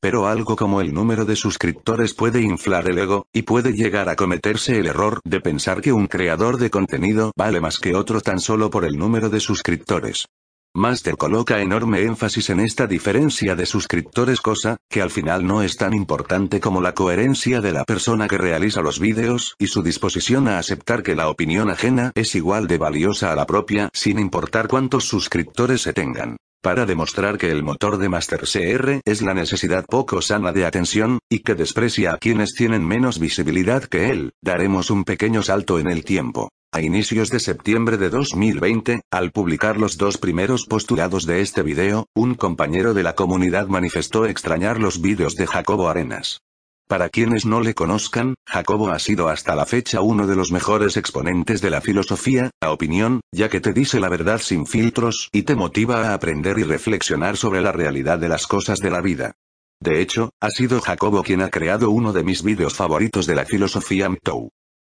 [0.01, 4.17] Pero algo como el número de suscriptores puede inflar el ego, y puede llegar a
[4.17, 8.41] cometerse el error de pensar que un creador de contenido vale más que otro tan
[8.41, 10.25] solo por el número de suscriptores.
[10.73, 15.75] Master coloca enorme énfasis en esta diferencia de suscriptores cosa, que al final no es
[15.75, 20.47] tan importante como la coherencia de la persona que realiza los vídeos, y su disposición
[20.47, 24.69] a aceptar que la opinión ajena es igual de valiosa a la propia, sin importar
[24.69, 26.37] cuántos suscriptores se tengan.
[26.61, 31.19] Para demostrar que el motor de Master CR es la necesidad poco sana de atención,
[31.29, 35.87] y que desprecia a quienes tienen menos visibilidad que él, daremos un pequeño salto en
[35.87, 36.49] el tiempo.
[36.73, 42.07] A inicios de septiembre de 2020, al publicar los dos primeros postulados de este video,
[42.15, 46.39] un compañero de la comunidad manifestó extrañar los vídeos de Jacobo Arenas.
[46.87, 50.95] Para quienes no le conozcan, Jacobo ha sido hasta la fecha uno de los mejores
[50.95, 55.43] exponentes de la filosofía, a opinión, ya que te dice la verdad sin filtros y
[55.43, 59.33] te motiva a aprender y reflexionar sobre la realidad de las cosas de la vida.
[59.81, 63.43] De hecho, ha sido Jacobo quien ha creado uno de mis vídeos favoritos de la
[63.43, 64.51] filosofía MTOW.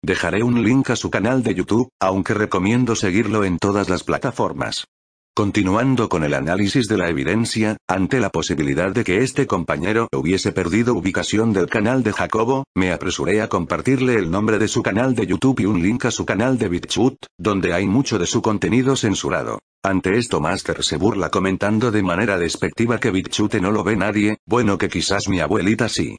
[0.05, 4.85] Dejaré un link a su canal de YouTube, aunque recomiendo seguirlo en todas las plataformas.
[5.35, 10.51] Continuando con el análisis de la evidencia, ante la posibilidad de que este compañero hubiese
[10.51, 15.15] perdido ubicación del canal de Jacobo, me apresuré a compartirle el nombre de su canal
[15.15, 18.43] de YouTube y un link a su canal de BitChute, donde hay mucho de su
[18.43, 19.57] contenido censurado.
[19.83, 24.37] Ante esto Master se burla comentando de manera despectiva que BitChute no lo ve nadie,
[24.45, 26.15] bueno que quizás mi abuelita sí.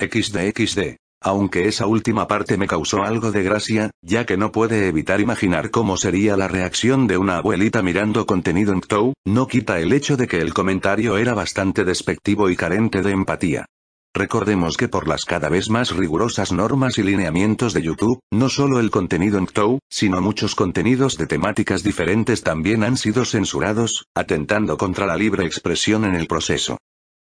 [0.00, 5.20] XD aunque esa última parte me causó algo de gracia, ya que no puede evitar
[5.20, 9.92] imaginar cómo sería la reacción de una abuelita mirando contenido en Tou, no quita el
[9.92, 13.66] hecho de que el comentario era bastante despectivo y carente de empatía.
[14.14, 18.80] Recordemos que por las cada vez más rigurosas normas y lineamientos de YouTube, no solo
[18.80, 24.76] el contenido en Tou, sino muchos contenidos de temáticas diferentes también han sido censurados, atentando
[24.76, 26.78] contra la libre expresión en el proceso.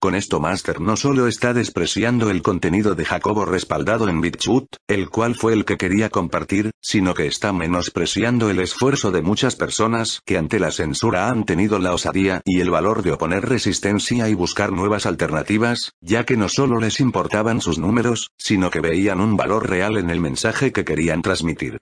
[0.02, 5.12] Con esto Master no solo está despreciando el contenido de Jacobo respaldado en BitChute, el
[5.12, 10.22] cual fue el que quería compartir, sino que está menospreciando el esfuerzo de muchas personas
[10.26, 14.34] que ante la censura han tenido la osadía y el valor de oponer resistencia y
[14.34, 19.38] buscar nuevas alternativas, ya que no solo les importaban sus números, sino que veían un
[19.38, 21.78] valor real en el mensaje que querían transmitir.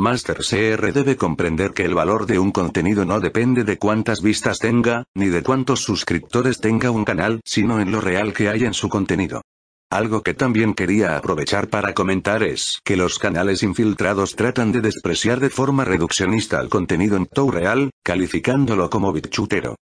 [0.00, 4.58] Master CR debe comprender que el valor de un contenido no depende de cuántas vistas
[4.58, 8.72] tenga, ni de cuántos suscriptores tenga un canal, sino en lo real que hay en
[8.72, 9.42] su contenido.
[9.90, 15.38] Algo que también quería aprovechar para comentar es que los canales infiltrados tratan de despreciar
[15.38, 19.76] de forma reduccionista al contenido en Tou real, calificándolo como bitchutero.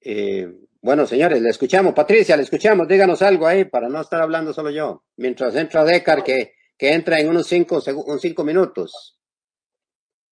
[0.00, 0.46] Eh,
[0.80, 1.92] bueno, señores, le escuchamos.
[1.92, 2.86] Patricia, le escuchamos.
[2.86, 5.04] Díganos algo ahí para no estar hablando solo yo.
[5.16, 9.18] Mientras entra Decar, que, que entra en unos cinco, unos cinco minutos.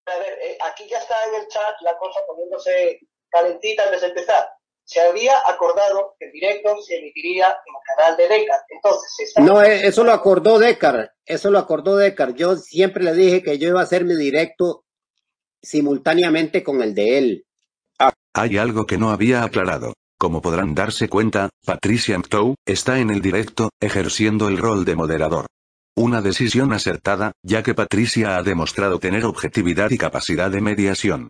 [0.07, 4.07] A ver, eh, aquí ya está en el chat la cosa poniéndose calentita antes de
[4.09, 4.47] empezar
[4.85, 8.61] se había acordado que el directo se emitiría en el canal de Decar.
[8.69, 12.35] Entonces, No, eh, eso lo acordó Decar, eso lo acordó Decar.
[12.35, 14.85] Yo siempre le dije que yo iba a hacer mi directo
[15.63, 17.47] simultáneamente con el de él.
[18.35, 19.95] Hay algo que no había aclarado.
[20.19, 25.47] Como podrán darse cuenta, Patricia Mtou está en el directo, ejerciendo el rol de moderador.
[25.97, 31.29] Una decisión acertada, ya que Patricia ha demostrado tener objetividad y capacidad de mediación.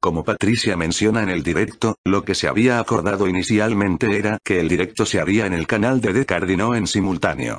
[0.00, 4.68] Como Patricia menciona en el directo, lo que se había acordado inicialmente era que el
[4.68, 7.58] directo se haría en el canal de Decard y no en simultáneo.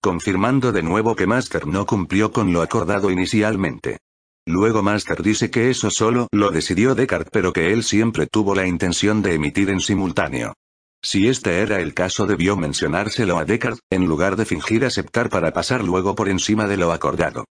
[0.00, 3.98] Confirmando de nuevo que Master no cumplió con lo acordado inicialmente.
[4.46, 8.66] Luego Master dice que eso solo lo decidió Deckard pero que él siempre tuvo la
[8.66, 10.54] intención de emitir en simultáneo.
[11.02, 15.52] Si este era el caso debió mencionárselo a Deckard, en lugar de fingir aceptar para
[15.52, 17.44] pasar luego por encima de lo acordado.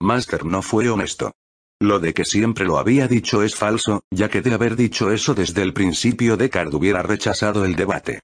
[0.00, 1.32] Master no fue honesto.
[1.84, 5.34] Lo de que siempre lo había dicho es falso, ya que de haber dicho eso
[5.34, 8.20] desde el principio Deckard hubiera rechazado el debate.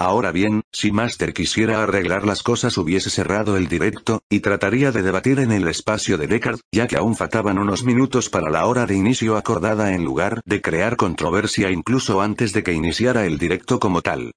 [0.00, 5.02] Ahora bien, si Master quisiera arreglar las cosas hubiese cerrado el directo, y trataría de
[5.02, 8.84] debatir en el espacio de Deckard, ya que aún faltaban unos minutos para la hora
[8.84, 13.78] de inicio acordada en lugar de crear controversia incluso antes de que iniciara el directo
[13.78, 14.32] como tal.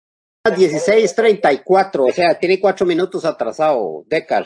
[0.45, 4.45] 16.34, o sea, tiene cuatro minutos atrasado, Deckard.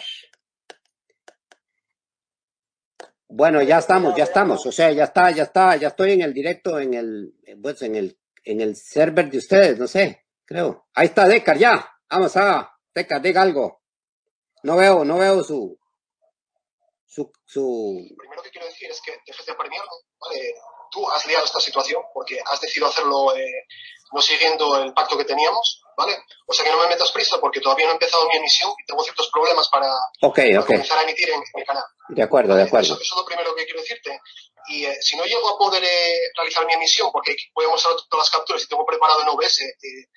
[3.34, 6.34] Bueno, ya estamos, ya estamos, o sea, ya está, ya está, ya estoy en el
[6.34, 7.34] directo, en el,
[7.64, 10.90] pues, en el, en el server de ustedes, no sé, creo.
[10.94, 13.84] Ahí está Decar, ya, vamos a, Decar, diga algo.
[14.64, 15.80] No veo, no veo su,
[17.06, 18.06] su, su...
[18.10, 19.90] Lo primero que quiero decir es que dejes de premiarme,
[20.20, 20.53] ¿vale?
[20.91, 23.66] Tú has liado esta situación porque has decidido hacerlo eh,
[24.11, 26.17] no siguiendo el pacto que teníamos, ¿vale?
[26.45, 28.85] O sea que no me metas prisa porque todavía no he empezado mi emisión y
[28.85, 29.88] tengo ciertos problemas para,
[30.21, 30.75] okay, para okay.
[30.77, 31.83] comenzar a emitir en, en, mi canal.
[32.09, 32.93] De acuerdo, de acuerdo.
[32.93, 34.19] Eso, eso, es lo primero que quiero decirte.
[34.67, 37.95] Y eh, si no llego a poder eh, realizar mi emisión, porque voy a mostrar
[38.09, 40.07] todas las capturas y tengo preparado en OBS eh,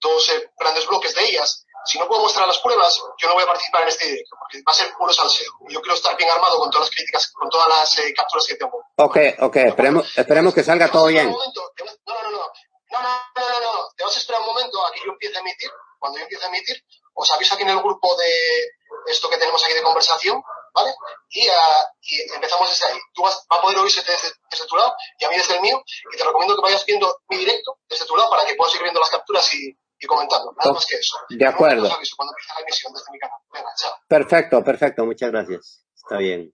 [0.00, 3.46] dos grandes bloques de ellas, si no puedo mostrar las pruebas, yo no voy a
[3.46, 5.52] participar en este directo, porque va a ser puro salseo.
[5.68, 8.54] Yo quiero estar bien armado con todas las críticas, con todas las eh, capturas que
[8.54, 8.84] tengo.
[8.96, 11.30] Ok, ok, esperemos, esperemos que salga todo bien.
[11.30, 12.52] No, no, no,
[12.92, 15.36] no, no, no, no, no, te vas a esperar un momento a que yo empiece
[15.36, 15.70] a emitir.
[15.98, 18.30] Cuando yo empiece a emitir, os aviso aquí en el grupo de
[19.06, 20.42] esto que tenemos aquí de conversación,
[20.74, 20.94] ¿vale?
[21.30, 21.52] Y, uh,
[22.02, 22.98] y empezamos desde ahí.
[23.14, 25.60] Tú vas, va a poder oírse desde, desde, tu lado y a mí desde el
[25.60, 25.82] mío,
[26.12, 28.82] y te recomiendo que vayas viendo mi directo desde tu lado para que puedas ir
[28.82, 30.52] viendo las capturas y, y comentando.
[30.58, 31.16] Nada más que eso.
[31.28, 31.86] De acuerdo.
[31.86, 33.38] Os aviso cuando empiece la emisión desde mi canal.
[33.52, 33.94] Venga, chao.
[34.08, 35.04] Perfecto, perfecto.
[35.04, 35.84] Muchas gracias.
[35.94, 36.52] Está bien.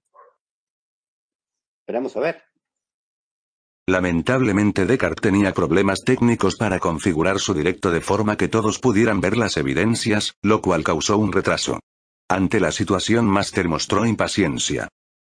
[1.81, 2.48] Esperamos a ver.
[3.89, 9.39] Lamentablemente Descartes tenía problemas técnicos para configurar su directo de forma que todos pudieran ver
[9.39, 11.81] las evidencias, lo cual causó un retraso.
[12.29, 14.89] Ante la situación Master mostró impaciencia.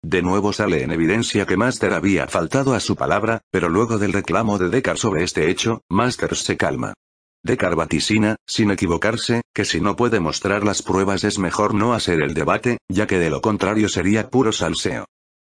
[0.04, 4.14] De nuevo sale en evidencia que Master había faltado a su palabra, pero luego del
[4.14, 6.94] reclamo de Descartes sobre este hecho, Master se calma.
[7.42, 12.22] Descartes vaticina, sin equivocarse, que si no puede mostrar las pruebas es mejor no hacer
[12.22, 15.06] el debate, ya que de lo contrario sería puro salseo.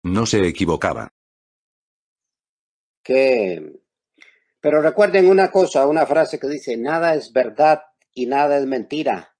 [0.04, 1.08] No se equivocaba
[3.02, 3.80] que...
[4.60, 7.82] Pero recuerden una cosa, una frase que dice, nada es verdad
[8.14, 9.34] y nada es mentira.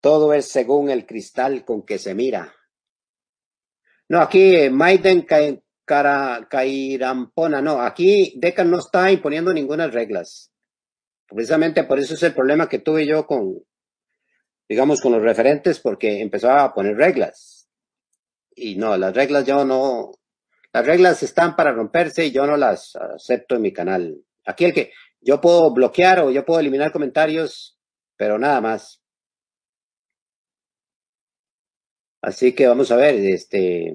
[0.00, 2.54] Todo es según el cristal con que se mira.
[4.08, 5.26] No, aquí Maiden
[5.84, 10.52] Cairampona, no, aquí Decan no está imponiendo ninguna reglas.
[11.28, 13.64] Precisamente por eso es el problema que tuve yo con,
[14.68, 17.68] digamos, con los referentes, porque empezaba a poner reglas.
[18.54, 20.12] Y no, las reglas yo no,
[20.76, 24.22] las reglas están para romperse y yo no las acepto en mi canal.
[24.44, 24.92] Aquí el que
[25.22, 27.78] yo puedo bloquear o yo puedo eliminar comentarios,
[28.14, 29.02] pero nada más.
[32.20, 33.94] Así que vamos a ver, este,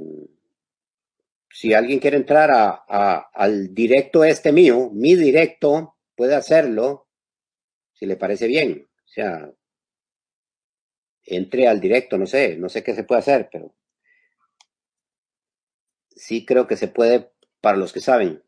[1.51, 7.07] si alguien quiere entrar a, al directo este mío, mi directo, puede hacerlo,
[7.93, 8.89] si le parece bien.
[9.05, 9.51] O sea,
[11.27, 13.71] entre al directo, no sé, no sé qué se puede hacer, pero
[16.15, 17.31] sí creo que se puede
[17.61, 18.43] para los que saben.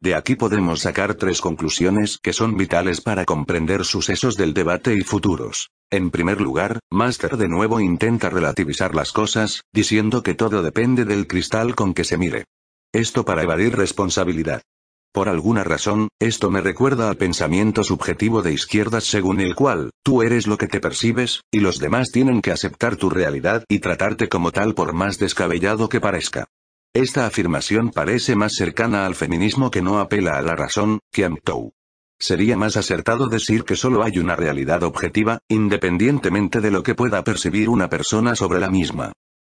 [0.00, 5.00] De aquí podemos sacar tres conclusiones que son vitales para comprender sucesos del debate y
[5.00, 5.70] futuros.
[5.90, 11.26] En primer lugar, Master de nuevo intenta relativizar las cosas, diciendo que todo depende del
[11.26, 12.44] cristal con que se mire.
[12.92, 14.62] Esto para evadir responsabilidad.
[15.12, 20.22] Por alguna razón, esto me recuerda al pensamiento subjetivo de izquierdas según el cual, tú
[20.22, 24.28] eres lo que te percibes, y los demás tienen que aceptar tu realidad y tratarte
[24.28, 26.46] como tal por más descabellado que parezca.
[26.96, 31.74] Esta afirmación parece más cercana al feminismo que no apela a la razón, que MTOW.
[32.18, 37.22] Sería más acertado decir que solo hay una realidad objetiva, independientemente de lo que pueda
[37.22, 39.12] percibir una persona sobre la misma.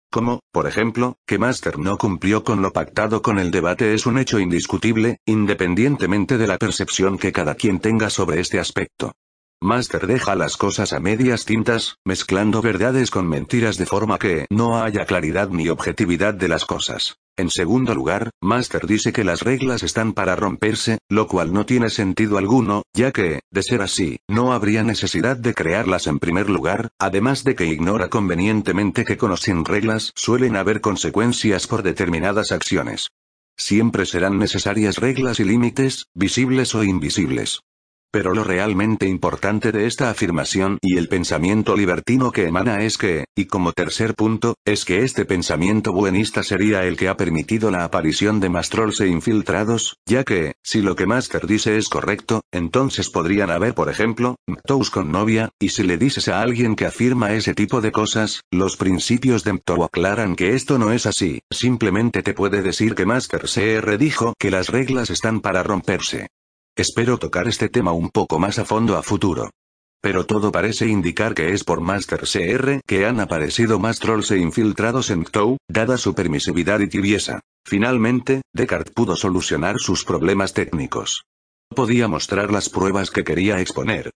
[0.09, 4.19] Como, por ejemplo, que Master no cumplió con lo pactado con el debate es un
[4.19, 9.11] hecho indiscutible, independientemente de la percepción que cada quien tenga sobre este aspecto.
[9.63, 14.83] Master deja las cosas a medias tintas, mezclando verdades con mentiras de forma que no
[14.83, 17.15] haya claridad ni objetividad de las cosas.
[17.37, 21.89] En segundo lugar, Master dice que las reglas están para romperse, lo cual no tiene
[21.89, 26.89] sentido alguno, ya que, de ser así, no habría necesidad de crearlas en primer lugar,
[26.99, 32.51] además de que ignora convenientemente que con o sin reglas suelen haber consecuencias por determinadas
[32.51, 33.11] acciones.
[33.55, 37.61] Siempre serán necesarias reglas y límites, visibles o invisibles.
[38.13, 43.25] Pero lo realmente importante de esta afirmación y el pensamiento libertino que emana es que,
[43.35, 47.83] y como tercer punto, es que este pensamiento buenista sería el que ha permitido la
[47.83, 53.09] aparición de Mastrolls e infiltrados, ya que, si lo que Master dice es correcto, entonces
[53.09, 57.33] podrían haber por ejemplo, Mtous con novia, y si le dices a alguien que afirma
[57.33, 62.21] ese tipo de cosas, los principios de Mtou aclaran que esto no es así, simplemente
[62.21, 66.27] te puede decir que Master CR dijo que las reglas están para romperse.
[66.75, 69.51] Espero tocar este tema un poco más a fondo a futuro.
[70.01, 74.39] Pero todo parece indicar que es por Master CR que han aparecido más trolls e
[74.39, 77.41] infiltrados en Ctou, dada su permisividad y tibieza.
[77.63, 81.25] Finalmente, Descartes pudo solucionar sus problemas técnicos.
[81.69, 84.09] Podía mostrar las pruebas que quería exponer.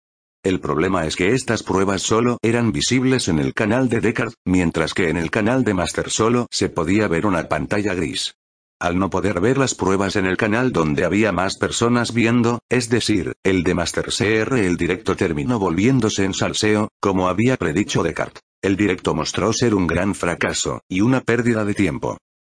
[0.43, 4.95] El problema es que estas pruebas solo eran visibles en el canal de Descartes, mientras
[4.95, 8.34] que en el canal de Master solo se podía ver una pantalla gris.
[8.79, 12.89] Al no poder ver las pruebas en el canal donde había más personas viendo, es
[12.89, 18.43] decir, el de Master CR el directo terminó volviéndose en salseo, como había predicho Descartes.
[18.61, 22.17] El directo mostró ser un gran fracaso, y una pérdida de tiempo.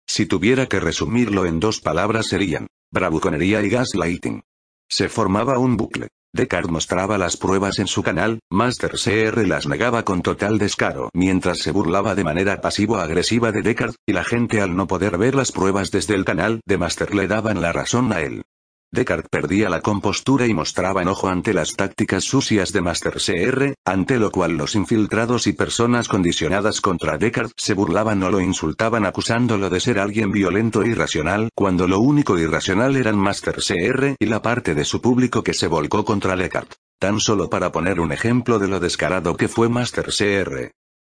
[0.08, 4.42] Si tuviera que resumirlo en dos palabras serían, bravuconería y gaslighting.
[4.90, 6.08] Se formaba un bucle.
[6.38, 11.58] Descartes mostraba las pruebas en su canal, Master CR las negaba con total descaro mientras
[11.58, 15.52] se burlaba de manera pasivo-agresiva de Descartes, y la gente al no poder ver las
[15.52, 18.44] pruebas desde el canal de Master le daban la razón a él.
[18.90, 24.18] Descartes perdía la compostura y mostraba enojo ante las tácticas sucias de Master CR, ante
[24.18, 29.70] lo cual los infiltrados y personas condicionadas contra Descartes se burlaban o lo insultaban acusándolo
[29.70, 34.42] de ser alguien violento e irracional, cuando lo único irracional eran Master CR y la
[34.42, 36.78] parte de su público que se volcó contra Descartes.
[36.98, 40.72] Tan solo para poner un ejemplo de lo descarado que fue Master CR.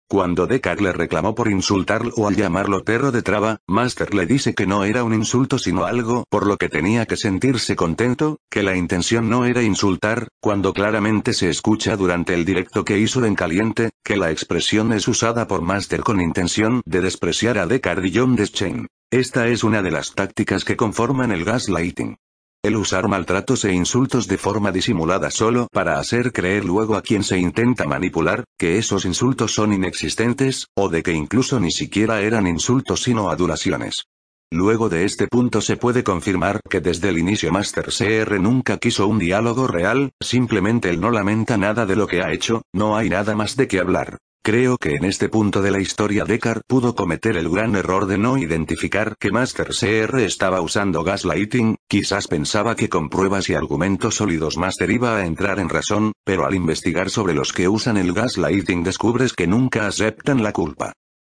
[0.09, 4.67] Cuando Deckard le reclamó por insultarlo al llamarlo perro de traba, Master le dice que
[4.67, 8.77] no era un insulto sino algo por lo que tenía que sentirse contento, que la
[8.77, 13.91] intención no era insultar, cuando claramente se escucha durante el directo que hizo en caliente,
[14.05, 18.37] que la expresión es usada por Master con intención de despreciar a Deckard y John
[18.37, 18.87] Deschain.
[19.11, 22.19] Esta es una de las tácticas que conforman el gaslighting.
[22.65, 27.23] El usar maltratos e insultos de forma disimulada solo para hacer creer luego a quien
[27.23, 32.47] se intenta manipular, que esos insultos son inexistentes, o de que incluso ni siquiera eran
[32.47, 34.07] insultos sino adulaciones.
[34.51, 39.09] Luego de este punto se puede confirmar que desde el inicio Master CR nunca quiso
[39.09, 43.11] un diálogo real, simplemente él no lamenta nada de lo que ha hecho, no hay
[43.11, 44.17] nada más de qué hablar.
[44.47, 48.19] Creo que en este punto de la historia Deckard pudo cometer el gran error de
[48.19, 54.17] no identificar que Master CR estaba usando gaslighting, quizás pensaba que con pruebas y argumentos
[54.17, 58.13] sólidos Master iba a entrar en razón, pero al investigar sobre los que usan el
[58.13, 60.93] gaslighting descubres que nunca aceptan la culpa.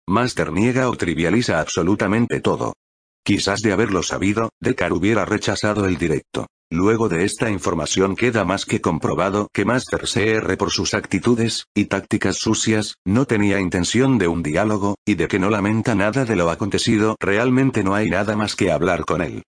[0.07, 2.73] Master niega o trivializa absolutamente todo.
[3.23, 6.45] Quizás de haberlo sabido, Deckard hubiera rechazado el directo.
[6.71, 11.85] Luego de esta información queda más que comprobado que Master CR por sus actitudes, y
[11.85, 16.35] tácticas sucias, no tenía intención de un diálogo, y de que no lamenta nada de
[16.35, 19.43] lo acontecido, realmente no hay nada más que hablar con él.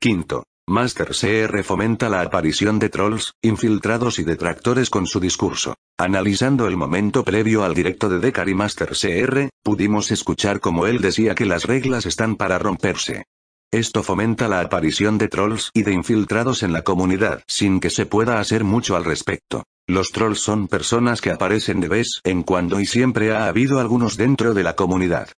[0.00, 0.42] Quinto.
[0.66, 5.74] Master CR fomenta la aparición de trolls, infiltrados y detractores con su discurso.
[5.98, 11.00] Analizando el momento previo al directo de Decar y Master CR, pudimos escuchar como él
[11.00, 13.24] decía que las reglas están para romperse.
[13.72, 18.04] Esto fomenta la aparición de trolls y de infiltrados en la comunidad sin que se
[18.04, 19.62] pueda hacer mucho al respecto.
[19.86, 24.16] Los trolls son personas que aparecen de vez en cuando y siempre ha habido algunos
[24.16, 25.28] dentro de la comunidad.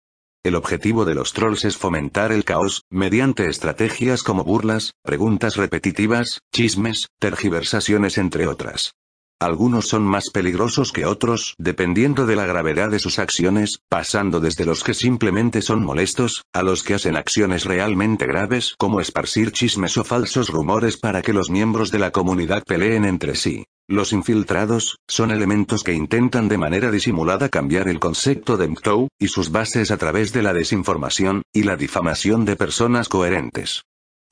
[0.44, 6.40] El objetivo de los trolls es fomentar el caos, mediante estrategias como burlas, preguntas repetitivas,
[6.52, 8.94] chismes, tergiversaciones entre otras.
[9.42, 14.64] Algunos son más peligrosos que otros, dependiendo de la gravedad de sus acciones, pasando desde
[14.64, 19.96] los que simplemente son molestos, a los que hacen acciones realmente graves como esparcir chismes
[19.96, 23.64] o falsos rumores para que los miembros de la comunidad peleen entre sí.
[23.88, 29.26] Los infiltrados, son elementos que intentan de manera disimulada cambiar el concepto de MTOW, y
[29.26, 33.82] sus bases a través de la desinformación, y la difamación de personas coherentes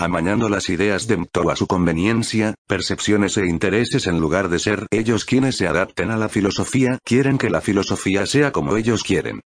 [0.01, 4.87] amañando las ideas de Mto a su conveniencia, percepciones e intereses en lugar de ser
[4.91, 9.41] ellos quienes se adapten a la filosofía, quieren que la filosofía sea como ellos quieren.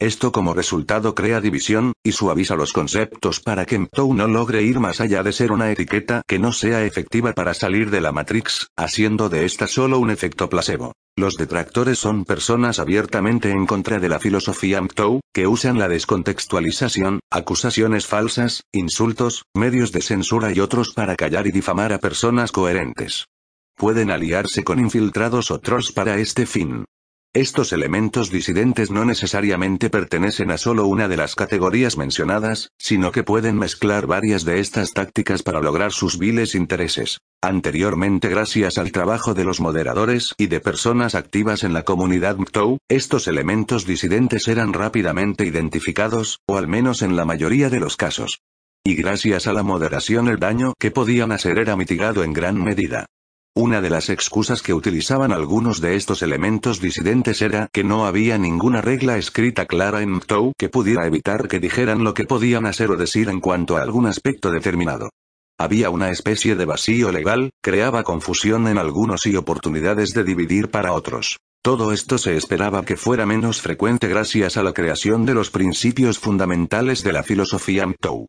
[0.00, 4.80] Esto como resultado crea división, y suaviza los conceptos para que Mtou no logre ir
[4.80, 8.68] más allá de ser una etiqueta que no sea efectiva para salir de la Matrix,
[8.78, 10.94] haciendo de esta solo un efecto placebo.
[11.18, 17.20] Los detractores son personas abiertamente en contra de la filosofía Mtou, que usan la descontextualización,
[17.30, 23.26] acusaciones falsas, insultos, medios de censura y otros para callar y difamar a personas coherentes.
[23.76, 26.86] Pueden aliarse con infiltrados o trolls para este fin.
[27.32, 33.22] Estos elementos disidentes no necesariamente pertenecen a solo una de las categorías mencionadas, sino que
[33.22, 37.20] pueden mezclar varias de estas tácticas para lograr sus viles intereses.
[37.40, 42.78] Anteriormente gracias al trabajo de los moderadores y de personas activas en la comunidad MTOW,
[42.88, 48.40] estos elementos disidentes eran rápidamente identificados, o al menos en la mayoría de los casos.
[48.82, 53.06] Y gracias a la moderación el daño que podían hacer era mitigado en gran medida.
[53.56, 58.38] Una de las excusas que utilizaban algunos de estos elementos disidentes era que no había
[58.38, 62.92] ninguna regla escrita clara en MTOW que pudiera evitar que dijeran lo que podían hacer
[62.92, 65.10] o decir en cuanto a algún aspecto determinado.
[65.58, 70.92] Había una especie de vacío legal, creaba confusión en algunos y oportunidades de dividir para
[70.92, 71.38] otros.
[71.60, 76.20] Todo esto se esperaba que fuera menos frecuente gracias a la creación de los principios
[76.20, 78.26] fundamentales de la filosofía MTOW.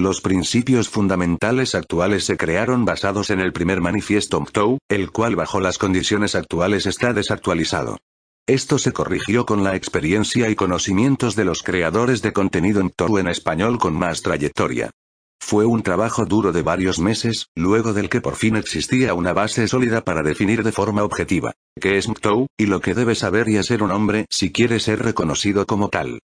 [0.00, 5.60] Los principios fundamentales actuales se crearon basados en el primer manifiesto MTOW, el cual bajo
[5.60, 7.98] las condiciones actuales está desactualizado.
[8.46, 13.28] Esto se corrigió con la experiencia y conocimientos de los creadores de contenido MTOW en
[13.28, 14.90] español con más trayectoria.
[15.38, 19.68] Fue un trabajo duro de varios meses, luego del que por fin existía una base
[19.68, 23.58] sólida para definir de forma objetiva qué es MTOW, y lo que debe saber y
[23.58, 26.20] hacer un hombre si quiere ser reconocido como tal.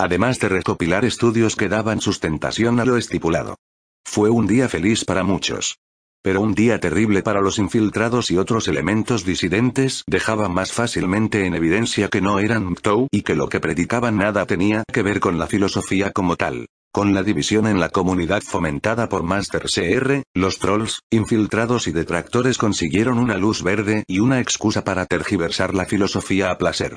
[0.00, 3.56] Además de recopilar estudios que daban sustentación a lo estipulado.
[4.02, 5.76] Fue un día feliz para muchos.
[6.22, 11.54] Pero un día terrible para los infiltrados y otros elementos disidentes dejaba más fácilmente en
[11.54, 15.38] evidencia que no eran MTOW y que lo que predicaban nada tenía que ver con
[15.38, 16.64] la filosofía como tal.
[16.90, 22.56] Con la división en la comunidad fomentada por Master CR, los trolls, infiltrados y detractores
[22.56, 26.96] consiguieron una luz verde y una excusa para tergiversar la filosofía a placer.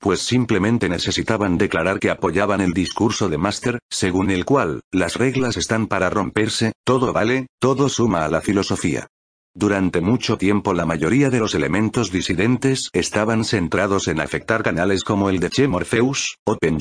[0.00, 5.58] Pues simplemente necesitaban declarar que apoyaban el discurso de Master, según el cual, las reglas
[5.58, 9.08] están para romperse, todo vale, todo suma a la filosofía.
[9.54, 15.28] Durante mucho tiempo la mayoría de los elementos disidentes estaban centrados en afectar canales como
[15.28, 16.78] el de Che Morpheus, Open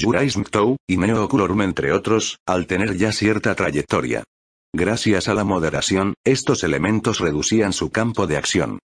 [0.88, 4.24] y Neoculorum entre otros, al tener ya cierta trayectoria.
[4.74, 8.80] Gracias a la moderación, estos elementos reducían su campo de acción.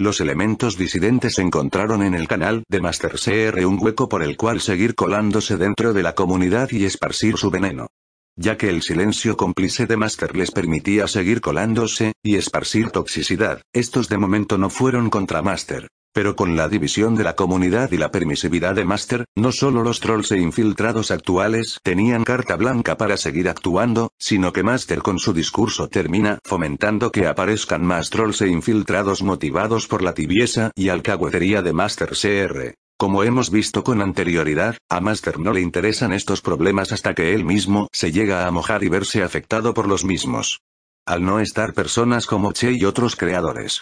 [0.00, 4.62] Los elementos disidentes encontraron en el canal de Master CR un hueco por el cual
[4.62, 7.88] seguir colándose dentro de la comunidad y esparcir su veneno
[8.36, 14.08] ya que el silencio cómplice de Master les permitía seguir colándose, y esparcir toxicidad, estos
[14.08, 15.88] de momento no fueron contra Master.
[16.12, 20.00] Pero con la división de la comunidad y la permisividad de Master, no solo los
[20.00, 25.32] trolls e infiltrados actuales tenían carta blanca para seguir actuando, sino que Master con su
[25.32, 31.62] discurso termina fomentando que aparezcan más trolls e infiltrados motivados por la tibieza y alcahuetería
[31.62, 32.74] de Master CR.
[32.98, 37.44] Como hemos visto con anterioridad, a Master no le interesan estos problemas hasta que él
[37.44, 40.60] mismo se llega a mojar y verse afectado por los mismos.
[41.06, 43.80] Al no estar personas como Che y otros creadores.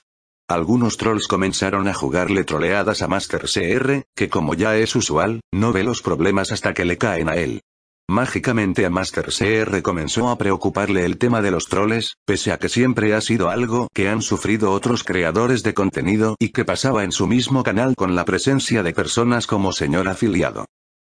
[0.51, 5.75] Algunos trolls comenzaron a jugarle troleadas a Master CR, que como ya es usual, no
[5.75, 7.61] ve los problemas hasta que le caen a él.
[8.09, 12.71] Mágicamente a Master CR comenzó a preocuparle el tema de los troles, pese a que
[12.71, 17.13] siempre ha sido algo que han sufrido otros creadores de contenido y que pasaba en
[17.13, 20.65] su mismo canal con la presencia de personas como señor afiliado.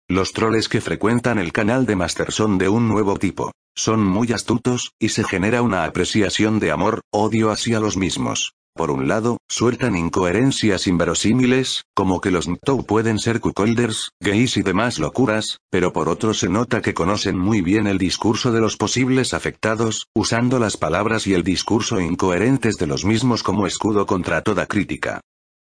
[0.09, 3.51] Los troles que frecuentan el canal de Master son de un nuevo tipo.
[3.75, 8.53] Son muy astutos, y se genera una apreciación de amor, odio hacia los mismos.
[8.75, 14.63] Por un lado, sueltan incoherencias inverosímiles, como que los Mtou pueden ser cuckolders, gays y
[14.63, 18.79] demás locuras, pero por otro se nota que conocen muy bien el discurso de los
[18.79, 24.41] posibles afectados, usando las palabras y el discurso incoherentes de los mismos como escudo contra
[24.41, 25.21] toda crítica.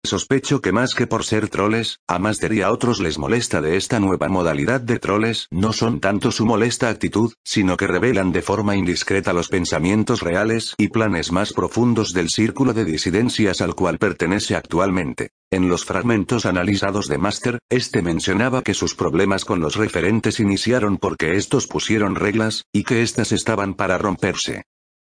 [0.07, 3.77] Sospecho que más que por ser troles, a Master y a otros les molesta de
[3.77, 8.41] esta nueva modalidad de troles, no son tanto su molesta actitud, sino que revelan de
[8.41, 13.99] forma indiscreta los pensamientos reales y planes más profundos del círculo de disidencias al cual
[13.99, 15.31] pertenece actualmente.
[15.51, 20.99] En los fragmentos analizados de Master, este mencionaba que sus problemas con los referentes iniciaron
[20.99, 24.63] porque estos pusieron reglas, y que éstas estaban para romperse.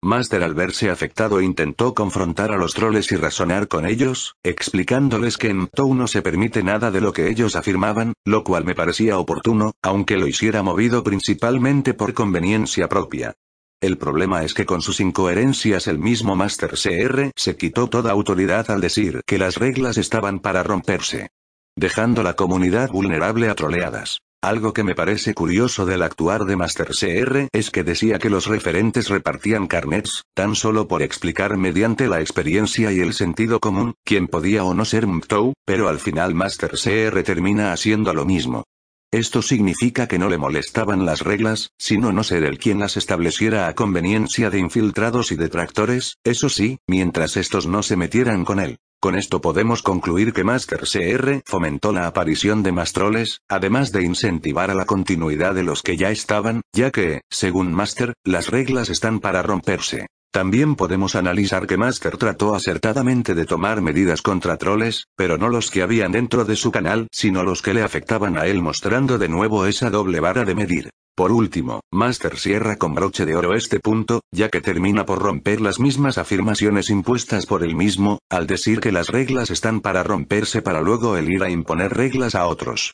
[0.07, 5.49] Master al verse afectado intentó confrontar a los troles y razonar con ellos, explicándoles que
[5.49, 9.19] en Mtou no se permite nada de lo que ellos afirmaban, lo cual me parecía
[9.19, 13.33] oportuno, aunque lo hiciera movido principalmente por conveniencia propia.
[13.81, 18.71] El problema es que con sus incoherencias el mismo Master CR se quitó toda autoridad
[18.71, 21.31] al decir que las reglas estaban para romperse.
[21.75, 24.19] Dejando la comunidad vulnerable a troleadas.
[24.43, 28.45] Algo que me parece curioso del actuar de Master CR es que decía que los
[28.45, 34.27] referentes repartían carnets, tan solo por explicar mediante la experiencia y el sentido común, quién
[34.27, 38.63] podía o no ser Mtou, pero al final Master CR termina haciendo lo mismo.
[39.11, 43.67] Esto significa que no le molestaban las reglas, sino no ser el quien las estableciera
[43.67, 48.77] a conveniencia de infiltrados y detractores, eso sí, mientras estos no se metieran con él.
[48.99, 54.03] Con esto podemos concluir que Master CR fomentó la aparición de más troles, además de
[54.03, 58.89] incentivar a la continuidad de los que ya estaban, ya que, según Master, las reglas
[58.89, 60.07] están para romperse.
[60.31, 65.69] También podemos analizar que Master trató acertadamente de tomar medidas contra troles, pero no los
[65.69, 69.29] que habían dentro de su canal, sino los que le afectaban a él mostrando de
[69.29, 70.89] nuevo esa doble vara de medir.
[71.17, 75.61] Por último, Master cierra con broche de oro este punto, ya que termina por romper
[75.61, 80.61] las mismas afirmaciones impuestas por él mismo, al decir que las reglas están para romperse
[80.61, 82.93] para luego el ir a imponer reglas a otros.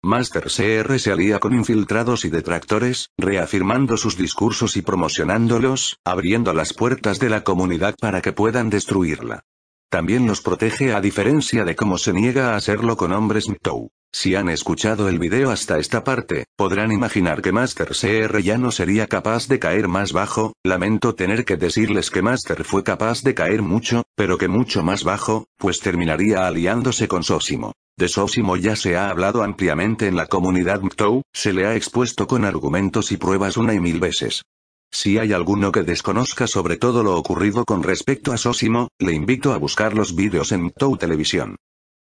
[0.00, 6.72] Master CR se alía con infiltrados y detractores, reafirmando sus discursos y promocionándolos, abriendo las
[6.72, 9.42] puertas de la comunidad para que puedan destruirla.
[9.90, 13.90] También los protege a diferencia de cómo se niega a hacerlo con hombres Mtou.
[14.12, 18.72] Si han escuchado el video hasta esta parte, podrán imaginar que Master CR ya no
[18.72, 23.34] sería capaz de caer más bajo, lamento tener que decirles que Master fue capaz de
[23.34, 27.72] caer mucho, pero que mucho más bajo, pues terminaría aliándose con Sosimo.
[27.98, 32.26] De Sosimo ya se ha hablado ampliamente en la comunidad Mtou, se le ha expuesto
[32.26, 34.42] con argumentos y pruebas una y mil veces.
[34.90, 39.52] Si hay alguno que desconozca sobre todo lo ocurrido con respecto a Sosimo, le invito
[39.52, 41.56] a buscar los vídeos en Mtou Televisión.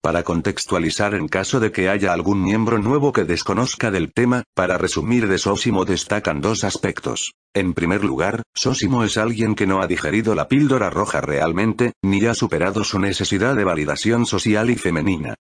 [0.03, 4.77] Para contextualizar en caso de que haya algún miembro nuevo que desconozca del tema, para
[4.77, 7.35] resumir de Sosimo destacan dos aspectos.
[7.53, 12.25] En primer lugar, Sosimo es alguien que no ha digerido la píldora roja realmente, ni
[12.25, 15.35] ha superado su necesidad de validación social y femenina.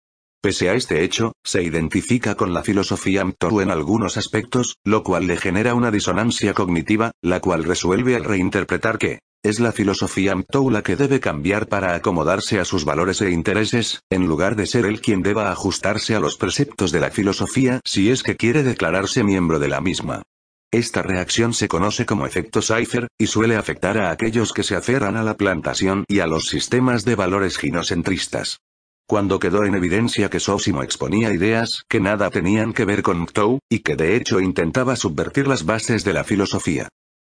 [0.43, 5.27] Pese a este hecho, se identifica con la filosofía Mtoru en algunos aspectos, lo cual
[5.27, 10.71] le genera una disonancia cognitiva, la cual resuelve al reinterpretar que, es la filosofía Mtou
[10.71, 14.85] la que debe cambiar para acomodarse a sus valores e intereses, en lugar de ser
[14.85, 19.25] él quien deba ajustarse a los preceptos de la filosofía si es que quiere declararse
[19.25, 20.23] miembro de la misma.
[20.71, 25.17] Esta reacción se conoce como efecto Cypher, y suele afectar a aquellos que se aferran
[25.17, 28.61] a la plantación y a los sistemas de valores ginocentristas.
[29.09, 33.59] Cuando quedó en evidencia que Sosimo exponía ideas que nada tenían que ver con Mtou,
[33.69, 36.89] y que de hecho intentaba subvertir las bases de la filosofía.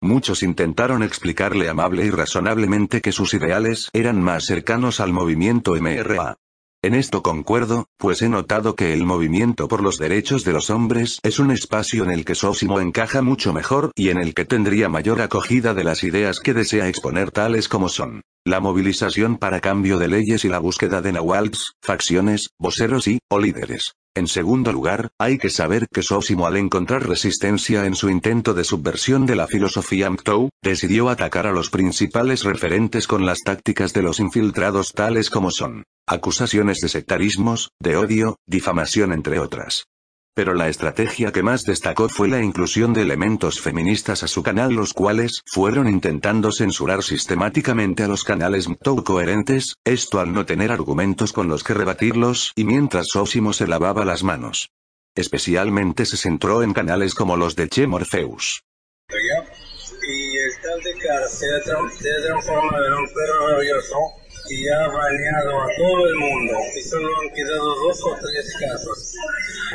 [0.04, 6.36] Muchos intentaron explicarle amable y razonablemente que sus ideales eran más cercanos al movimiento MRA.
[6.82, 11.20] En esto concuerdo, pues he notado que el movimiento por los derechos de los hombres
[11.22, 14.90] es un espacio en el que Sosimo encaja mucho mejor y en el que tendría
[14.90, 19.96] mayor acogida de las ideas que desea exponer tales como son la movilización para cambio
[19.96, 23.94] de leyes y la búsqueda de nawalts, facciones, voceros y, o líderes.
[24.16, 28.62] En segundo lugar, hay que saber que Sosimo al encontrar resistencia en su intento de
[28.62, 34.02] subversión de la filosofía Mtou, decidió atacar a los principales referentes con las tácticas de
[34.02, 39.86] los infiltrados tales como son acusaciones de sectarismos, de odio, difamación entre otras.
[40.34, 44.72] Pero la estrategia que más destacó fue la inclusión de elementos feministas a su canal
[44.72, 50.72] los cuales fueron intentando censurar sistemáticamente a los canales MTOW coherentes, esto al no tener
[50.72, 54.70] argumentos con los que rebatirlos y mientras Sosimo se lavaba las manos.
[55.14, 58.64] Especialmente se centró en canales como los de Che Morpheus.
[59.08, 60.94] Y el tal de
[61.28, 64.23] se en un perro rabioso
[64.54, 69.14] y ha baneado a todo el mundo y solo han quedado dos o tres casos.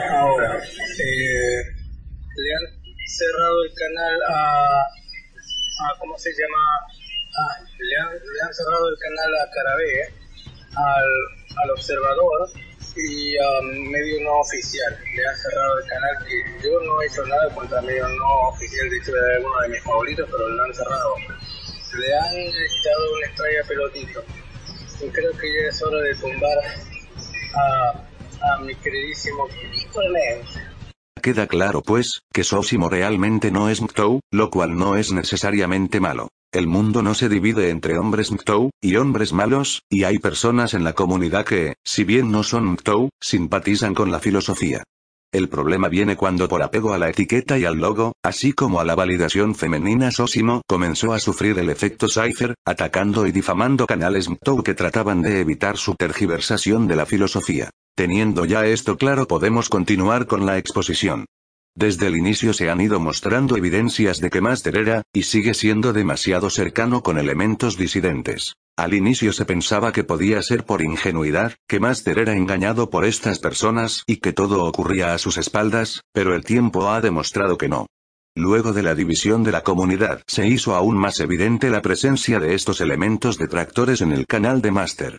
[0.10, 1.60] Ahora, eh,
[2.36, 2.66] le han
[3.06, 4.80] cerrado el canal a,
[5.84, 6.64] a ¿cómo se llama?
[7.36, 10.14] Ah, le, han, le, han, cerrado el canal a Carabé,
[10.76, 11.10] al,
[11.64, 12.50] al observador
[12.96, 13.62] y a
[13.92, 14.98] medio no oficial.
[15.14, 18.90] Le han cerrado el canal que yo no he hecho nada contra medio no oficial,
[18.90, 21.16] de hecho era uno de mis favoritos, pero lo han cerrado.
[21.98, 24.24] Le han echado una estrella pelotito
[25.08, 26.58] creo que ya es hora de tumbar
[27.56, 29.48] a, mi queridísimo
[31.22, 36.30] Queda claro pues, que Sosimo realmente no es Mtou, lo cual no es necesariamente malo.
[36.52, 40.84] El mundo no se divide entre hombres Mtou, y hombres malos, y hay personas en
[40.84, 44.84] la comunidad que, si bien no son Mtou, simpatizan con la filosofía.
[45.32, 48.84] El problema viene cuando por apego a la etiqueta y al logo, así como a
[48.84, 54.64] la validación femenina Sosimo comenzó a sufrir el efecto Cypher, atacando y difamando canales MTOW
[54.64, 57.70] que trataban de evitar su tergiversación de la filosofía.
[57.96, 61.26] Teniendo ya esto claro podemos continuar con la exposición.
[61.80, 65.94] Desde el inicio se han ido mostrando evidencias de que Master era, y sigue siendo
[65.94, 68.56] demasiado cercano con elementos disidentes.
[68.76, 73.40] Al inicio se pensaba que podía ser por ingenuidad, que Master era engañado por estas
[73.40, 77.86] personas y que todo ocurría a sus espaldas, pero el tiempo ha demostrado que no.
[78.36, 82.56] Luego de la división de la comunidad se hizo aún más evidente la presencia de
[82.56, 85.18] estos elementos detractores en el canal de Master.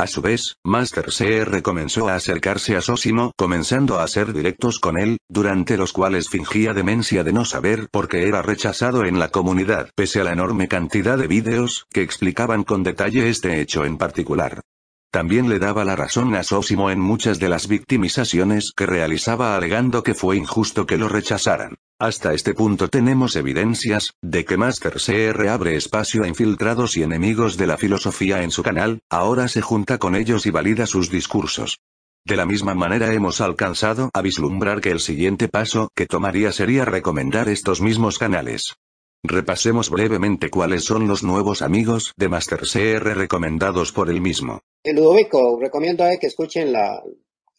[0.00, 4.96] A su vez, Master CR comenzó a acercarse a Sosimo, comenzando a hacer directos con
[4.96, 9.28] él, durante los cuales fingía demencia de no saber por qué era rechazado en la
[9.28, 13.98] comunidad, pese a la enorme cantidad de vídeos que explicaban con detalle este hecho en
[13.98, 14.62] particular.
[15.10, 20.02] También le daba la razón a Sosimo en muchas de las victimizaciones que realizaba alegando
[20.02, 21.76] que fue injusto que lo rechazaran.
[22.00, 27.58] Hasta este punto tenemos evidencias, de que Master CR abre espacio a infiltrados y enemigos
[27.58, 31.80] de la filosofía en su canal, ahora se junta con ellos y valida sus discursos.
[32.24, 36.86] De la misma manera hemos alcanzado a vislumbrar que el siguiente paso que tomaría sería
[36.86, 38.76] recomendar estos mismos canales.
[39.22, 44.62] Repasemos brevemente cuáles son los nuevos amigos de Master CR recomendados por él mismo.
[44.82, 47.02] El Ludovico, recomiendo que escuchen la,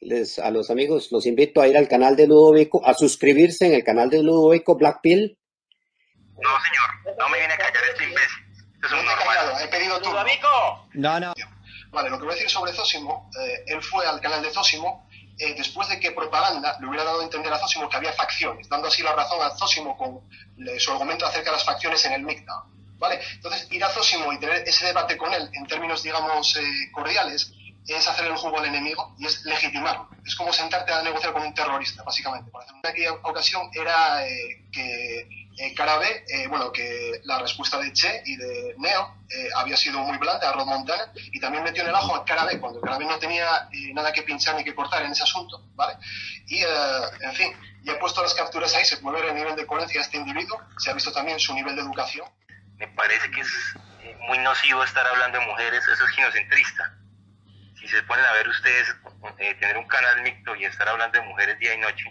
[0.02, 3.74] les, a los amigos los invito a ir al canal de Ludovico, a suscribirse en
[3.74, 5.38] el canal de Ludovico Blackpill.
[6.42, 8.44] No, señor, no me viene a callar este imbécil.
[8.84, 9.64] Es un normal.
[9.64, 10.10] He pedido tú.
[10.10, 10.90] Ludovico.
[10.94, 11.34] No, no.
[11.92, 15.08] Vale, lo que voy a decir sobre Zósimo, eh, él fue al canal de Zósimo
[15.38, 18.70] eh, después de que propaganda le hubiera dado a entender a Zósimo que había facciones,
[18.70, 20.22] dando así la razón a Zósimo con
[20.58, 22.54] le, su argumento acerca de las facciones en el MICTA.
[22.98, 23.20] ¿Vale?
[23.34, 27.52] Entonces, ir a Zósimo y tener ese debate con él en términos, digamos, eh, cordiales,
[27.88, 30.10] es hacer el juego al enemigo y es legitimarlo.
[30.26, 32.50] Es como sentarte a negociar con un terrorista, básicamente.
[32.52, 35.76] Por ejemplo, en aquella ocasión era eh, que Eh,
[36.28, 40.50] eh, bueno, que la respuesta de Che y de Neo eh, había sido muy blanda
[40.50, 43.06] a Rod Montana y también metió en el ajo a cara B cuando cara B
[43.06, 45.98] no tenía eh, nada que pinchar ni que cortar en ese asunto, ¿vale?
[46.48, 46.68] Y, eh,
[47.20, 47.54] en fin,
[47.84, 50.18] ya he puesto las capturas ahí, se puede ver el nivel de coherencia de este
[50.18, 52.28] individuo, se ha visto también su nivel de educación.
[52.78, 53.52] Me parece que es
[54.28, 56.98] muy nocivo estar hablando de mujeres, eso es ginocentrista.
[57.92, 58.96] Se ponen a ver ustedes,
[59.40, 62.06] eh, tener un canal mixto y estar hablando de mujeres día y noche,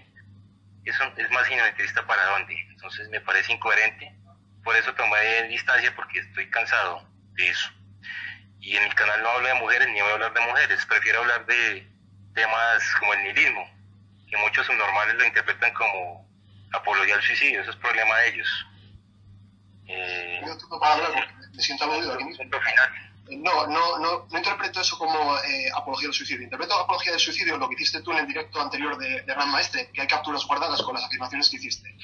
[0.85, 2.55] eso es más ginocentrista para dónde.
[2.70, 4.15] Entonces me parece incoherente.
[4.62, 7.70] Por eso tomé distancia porque estoy cansado de eso.
[8.61, 11.20] Y en mi canal no hablo de mujeres ni voy a hablar de mujeres, prefiero
[11.20, 11.90] hablar de
[12.35, 13.66] temas como el nihilismo,
[14.28, 16.28] que muchos subnormales lo interpretan como
[16.74, 18.66] apología al suicidio, eso es problema de ellos.
[19.86, 22.43] Eh, Yo tengo para hablar porque me siento aquí mismo.
[22.44, 23.10] punto final.
[23.39, 26.43] No, no, no, no interpreto eso como eh, apología del suicidio.
[26.43, 29.90] Interpreto apología del suicidio lo que hiciste tú en el directo anterior de, de Maestre,
[29.93, 31.97] que hay capturas guardadas con las afirmaciones que hiciste.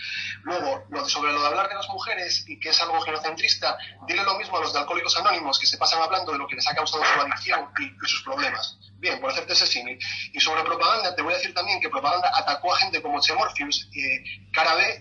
[0.43, 3.77] Luego, lo de- sobre lo de hablar de las mujeres y que es algo genocentrista,
[4.07, 6.55] dile lo mismo a los de Alcohólicos Anónimos que se pasan hablando de lo que
[6.57, 8.79] les ha causado su adicción y, sus problemas.
[8.99, 9.99] Bien, por hacerte ese símil.
[10.33, 13.35] Y sobre propaganda, te voy a decir también que propaganda atacó a gente como Che
[13.35, 14.99] Morpheus, eh, Cara eh,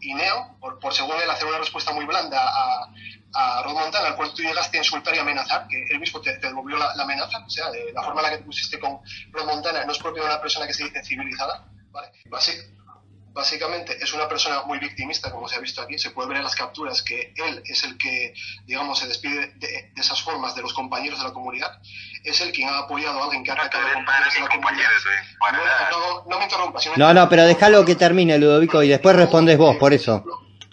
[0.00, 2.88] y Neo, por, por según él hacer una respuesta muy blanda a,
[3.34, 6.32] a Rod Montana, al cual tú llegaste a insultar y amenazar, que él mismo te,
[6.38, 8.78] te devolvió la, la amenaza, o sea, de la forma en la que te pusiste
[8.78, 8.98] con
[9.32, 12.08] Rod Montana no es propio de una persona que se dice civilizada, ¿vale?
[12.30, 12.60] Basi-
[13.34, 16.44] básicamente es una persona muy victimista, como se ha visto aquí, se puede ver en
[16.44, 18.34] las capturas que él es el que,
[18.66, 21.70] digamos, se despide de, de esas formas de los compañeros de la comunidad,
[22.24, 24.40] es el quien ha apoyado a alguien que ha No, atacado a pero compañeros de
[24.40, 24.88] la comunidad.
[24.90, 26.82] compañeros, eh, No, no, no me interrumpas.
[26.82, 30.22] si No, no, pero déjalo que termine, Ludovico, y después respondes vos, por eso.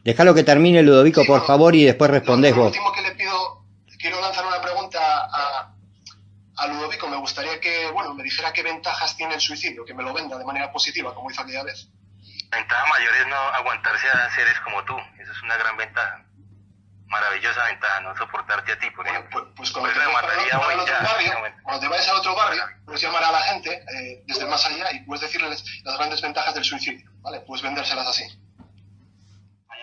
[0.09, 2.67] Déjalo que termine, Ludovico, por favor, y después respondés Lo vos.
[2.67, 3.63] último que le pido,
[3.99, 4.99] quiero lanzar una pregunta
[5.31, 5.71] a,
[6.57, 7.07] a Ludovico.
[7.07, 10.35] Me gustaría que, bueno, me dijera qué ventajas tiene el suicidio, que me lo venda
[10.37, 11.89] de manera positiva, como hizo aquella vez.
[12.51, 16.25] La ventaja mayor es no aguantarse a seres como tú, eso es una gran ventaja.
[17.05, 19.41] Maravillosa ventaja, no soportarte a ti, por Bueno, ejemplo.
[19.43, 21.39] pues, pues cuando, Pues te la vayas mataría para hoy el otro ya, barrio, no,
[21.39, 21.55] bueno.
[21.63, 24.91] cuando te vayas al otro barrio, puedes llamar a la gente eh, desde más allá
[24.91, 27.39] y puedes decirles las grandes ventajas del suicidio, ¿vale?
[27.41, 28.23] Puedes vendérselas así.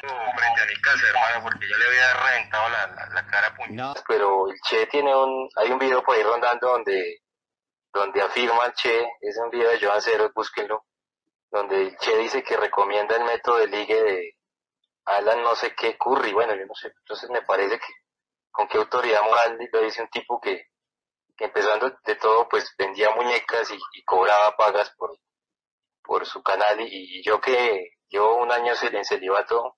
[0.08, 3.66] Frente a mi casa, hermano, porque yo le había reventado la, la, la cara a.
[3.70, 7.22] No, pero el Che tiene un, hay un video por ahí rondando donde,
[7.92, 10.84] donde afirma el Che, es un video de Joan Cero, búsquenlo,
[11.50, 14.36] donde el Che dice que recomienda el método de ligue de
[15.06, 17.92] Alan no sé qué Curry, bueno, yo no sé, entonces me parece que
[18.50, 20.68] con qué autoridad moral lo dice un tipo que,
[21.36, 25.16] que empezando de todo pues vendía muñecas y, y cobraba pagas por,
[26.02, 26.80] por su canal.
[26.80, 29.76] Y, y yo que llevo un año en celibato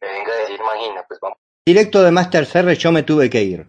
[0.00, 1.20] pues.
[1.66, 3.66] Directo de Master CR yo me tuve que ir.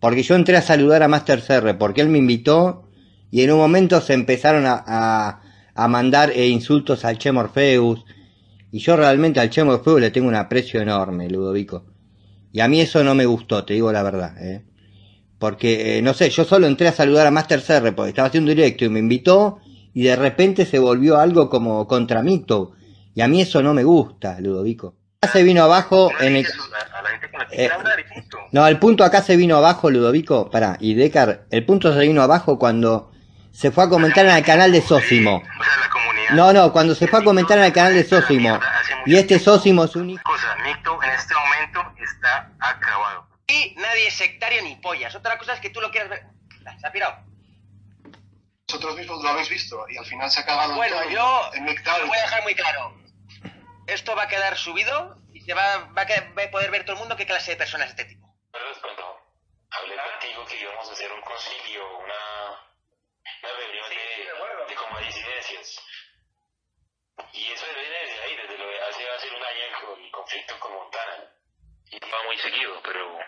[0.00, 2.88] Porque yo entré a saludar a Master CR porque él me invitó
[3.30, 5.42] y en un momento se empezaron a, a,
[5.74, 8.04] a mandar eh, insultos al Che Morpheus.
[8.70, 11.86] Y yo realmente al Che Morpheus le tengo un aprecio enorme, Ludovico.
[12.52, 14.36] Y a mí eso no me gustó, te digo la verdad.
[14.40, 14.64] ¿eh?
[15.38, 18.50] Porque, eh, no sé, yo solo entré a saludar a Master CR porque estaba haciendo
[18.50, 19.58] un directo y me invitó
[19.92, 22.72] y de repente se volvió algo como contra mito.
[23.14, 24.94] Y a mí eso no me gusta, Ludovico.
[25.28, 26.44] Se vino abajo No en el...
[26.44, 28.38] dices a, a la gente con la que Eh, quiera hablar y punto.
[28.52, 30.50] No, el punto acá se vino abajo, Ludovico.
[30.50, 33.10] Pará, y Decar, el punto se vino abajo cuando
[33.52, 35.36] se fue a comentar en el canal de Sósimo.
[35.36, 36.30] O sea, la comunidad.
[36.34, 38.58] No, no, cuando se fue a comentar en el canal de Sósimo.
[39.06, 40.22] Y este Sósimo es un hijo.
[40.24, 43.26] Cosa, Micto en este momento está acabado.
[43.46, 45.14] Y nadie es sectario ni pollas.
[45.14, 46.22] Otra cosa es que tú lo quieras ver.
[46.80, 47.16] Se ha pirado.
[48.66, 51.66] Vosotros mismos lo habéis visto y al final se ha acabado Bueno, todo yo en
[51.66, 52.94] lo voy a dejar muy claro.
[53.86, 56.84] Esto va a quedar subido y se va, va, a, quedar- va a poder ver
[56.84, 58.26] todo el mundo qué clase de persona es este tipo.
[58.52, 59.20] Pero respondo,
[59.70, 62.48] hablé contigo que íbamos a hacer un concilio, una,
[63.42, 65.80] una reunión de, de como disidencias.
[67.32, 70.72] Y eso viene desde ahí, desde lo de hace, hace un año el conflicto con
[70.72, 71.30] Montana.
[71.90, 73.18] Y va muy seguido, pero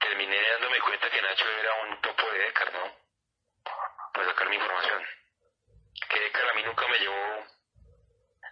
[0.00, 2.96] terminé dándome cuenta que Nacho era un topo de Decar, ¿no?
[4.14, 5.02] Para sacar mi información.
[6.08, 7.46] Que Decar a mí nunca me llevó,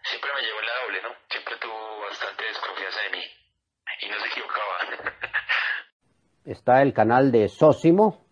[0.05, 1.09] siempre me llevó la doble, ¿no?
[1.29, 3.25] Siempre tuvo bastante desconfianza de mí.
[4.03, 4.79] Y no se equivocaba.
[6.45, 8.25] Está el canal de Sósimo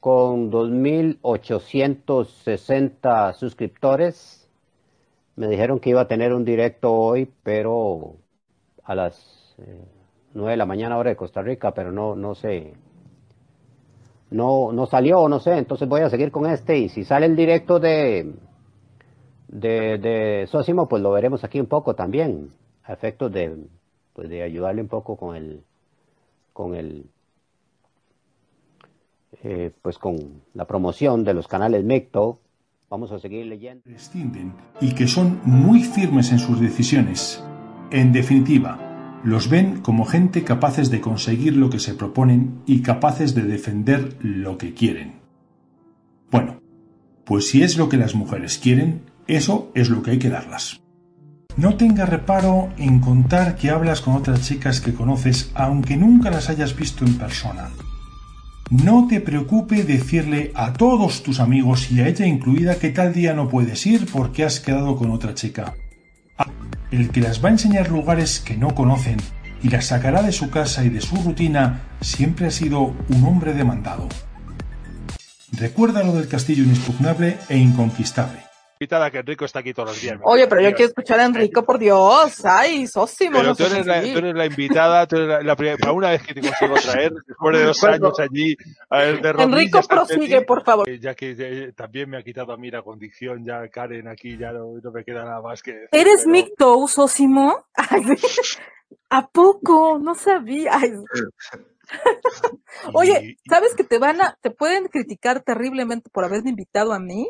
[0.00, 4.48] con 2.860 suscriptores.
[5.36, 8.16] Me dijeron que iba a tener un directo hoy, pero
[8.84, 9.84] a las eh,
[10.34, 12.74] 9 de la mañana hora de Costa Rica, pero no, no sé.
[14.30, 17.34] No, no salió, no sé, entonces voy a seguir con este y si sale el
[17.34, 18.34] directo de,
[19.48, 22.52] de, de Sósimo, pues lo veremos aquí un poco también,
[22.84, 23.56] a efectos de,
[24.12, 25.62] pues de ayudarle un poco con el,
[26.52, 27.06] con el
[29.42, 32.40] eh, pues con la promoción de los canales Mecto.
[32.90, 33.84] Vamos a seguir leyendo.
[34.80, 37.44] y que son muy firmes en sus decisiones.
[37.90, 43.34] En definitiva, los ven como gente capaces de conseguir lo que se proponen y capaces
[43.34, 45.20] de defender lo que quieren.
[46.30, 46.60] Bueno,
[47.24, 50.80] pues si es lo que las mujeres quieren, eso es lo que hay que darlas.
[51.56, 56.48] No tenga reparo en contar que hablas con otras chicas que conoces aunque nunca las
[56.48, 57.70] hayas visto en persona.
[58.70, 63.34] No te preocupe decirle a todos tus amigos y a ella incluida que tal día
[63.34, 65.74] no puedes ir porque has quedado con otra chica.
[66.38, 66.50] Ah,
[66.90, 69.16] el que las va a enseñar lugares que no conocen
[69.62, 73.52] y las sacará de su casa y de su rutina siempre ha sido un hombre
[73.52, 74.08] demandado.
[75.52, 78.47] Recuerda lo del castillo inexpugnable e inconquistable
[78.78, 80.18] invitada que Enrico está aquí todos los días.
[80.22, 82.44] Oye, pero yo quiero escuchar a Enrico, por Dios.
[82.44, 83.38] Ay, Sósimo.
[83.38, 86.22] Pero tú, eres la, tú, eres la, invitada, tú eres la, primera, para una vez
[86.22, 88.56] que te consigo traer, después de dos años allí.
[88.90, 90.88] A ver, de Enrico, prosigue, por favor.
[90.98, 94.52] Ya que eh, también me ha quitado a mí la condición, ya Karen aquí ya
[94.52, 96.30] no, no me queda nada más que decir, ¿Eres pero...
[96.30, 97.64] Mictou, Sósimo?
[99.10, 99.98] ¿A poco?
[99.98, 100.72] No sabía.
[100.74, 100.92] Ay.
[102.94, 107.28] Oye, ¿sabes que te van a, te pueden criticar terriblemente por haberme invitado a mí?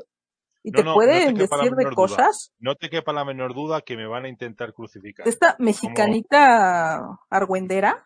[0.62, 1.94] ¿Y te no, pueden no te decir de duda.
[1.94, 2.52] cosas?
[2.58, 5.26] No te quepa la menor duda que me van a intentar crucificar.
[5.26, 7.20] ¿Esta mexicanita Como...
[7.30, 8.04] argüendera?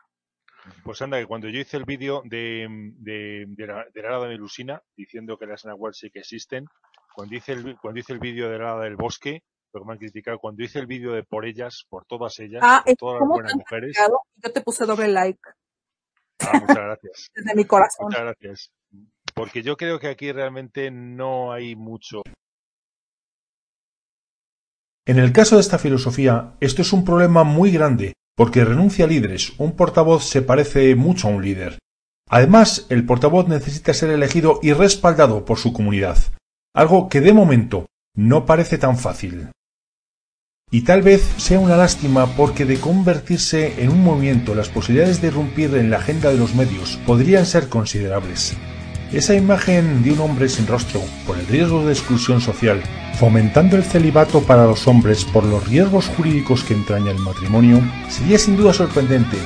[0.85, 2.69] Pues anda, que cuando yo hice el vídeo de,
[2.99, 6.67] de, de, la, de la hada de Melusina, diciendo que las Nahual sí que existen,
[7.15, 9.43] cuando hice el, cuando hice el vídeo de la hada del bosque,
[9.73, 12.61] lo que me han criticado, cuando hice el vídeo de por ellas, por todas ellas,
[12.63, 13.97] ah, por todas las ¿cómo buenas mujeres.
[14.37, 15.41] Yo te puse doble like.
[16.41, 17.31] Ah, muchas gracias.
[17.35, 18.07] Desde mi corazón.
[18.07, 18.73] Muchas gracias.
[19.35, 22.23] Porque yo creo que aquí realmente no hay mucho.
[25.13, 29.09] En el caso de esta filosofía, esto es un problema muy grande, porque renuncia a
[29.09, 31.79] líderes, un portavoz se parece mucho a un líder.
[32.31, 36.17] Además, el portavoz necesita ser elegido y respaldado por su comunidad,
[36.75, 37.85] algo que de momento
[38.17, 39.51] no parece tan fácil.
[40.71, 45.29] Y tal vez sea una lástima porque de convertirse en un movimiento las posibilidades de
[45.29, 48.57] irrumpir en la agenda de los medios podrían ser considerables.
[49.13, 52.83] Esa imagen de un hombre sin rostro, por el riesgo de exclusión social,
[53.19, 58.39] fomentando el celibato para los hombres por los riesgos jurídicos que entraña el matrimonio, sería
[58.39, 59.37] sin duda sorprendente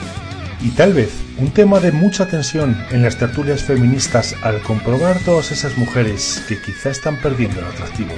[0.62, 5.52] y tal vez un tema de mucha tensión en las tertulias feministas al comprobar todas
[5.52, 8.14] esas mujeres que quizá están perdiendo el atractivo.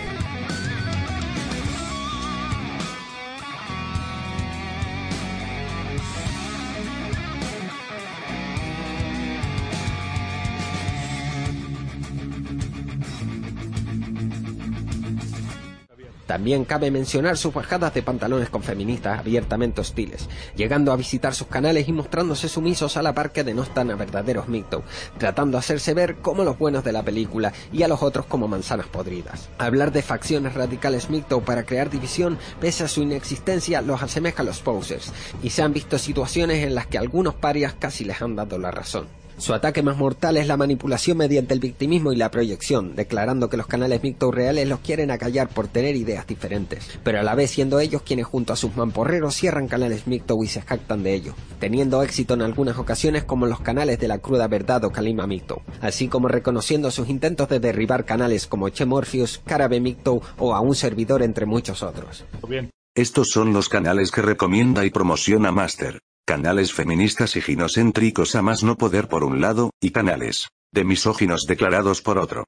[16.28, 21.46] También cabe mencionar sus bajadas de pantalones con feministas abiertamente hostiles, llegando a visitar sus
[21.46, 24.82] canales y mostrándose sumisos a la par que denostan a verdaderos MGTOW,
[25.16, 28.46] tratando de hacerse ver como los buenos de la película y a los otros como
[28.46, 29.48] manzanas podridas.
[29.56, 34.44] Hablar de facciones radicales MGTOW para crear división, pese a su inexistencia, los asemeja a
[34.44, 38.36] los posers, y se han visto situaciones en las que algunos parias casi les han
[38.36, 39.17] dado la razón.
[39.38, 43.56] Su ataque más mortal es la manipulación mediante el victimismo y la proyección, declarando que
[43.56, 47.52] los canales MGTOW reales los quieren acallar por tener ideas diferentes, pero a la vez
[47.52, 51.34] siendo ellos quienes junto a sus mamporreros cierran canales MGTOW y se jactan de ello,
[51.60, 55.62] teniendo éxito en algunas ocasiones como los canales de la cruda verdad o Kalima MGTOW,
[55.82, 60.60] así como reconociendo sus intentos de derribar canales como Che Morpheus, Carabe MGTOW o a
[60.60, 62.24] un servidor entre muchos otros.
[62.96, 66.00] Estos son los canales que recomienda y promociona Master.
[66.28, 71.46] Canales feministas y ginocéntricos a más no poder por un lado, y canales de misóginos
[71.46, 72.44] declarados por otro.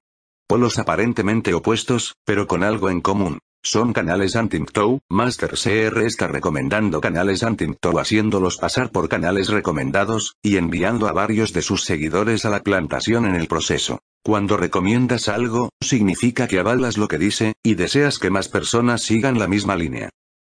[0.47, 3.39] Polos aparentemente opuestos, pero con algo en común.
[3.63, 10.59] Son canales anti-MGTOW, Master CR está recomendando canales anti-MGTOW haciéndolos pasar por canales recomendados, y
[10.59, 14.01] enviando a varios de sus seguidores a la plantación en el proceso.
[14.23, 19.39] Cuando recomiendas algo, significa que avalas lo que dice, y deseas que más personas sigan
[19.39, 20.11] la misma línea.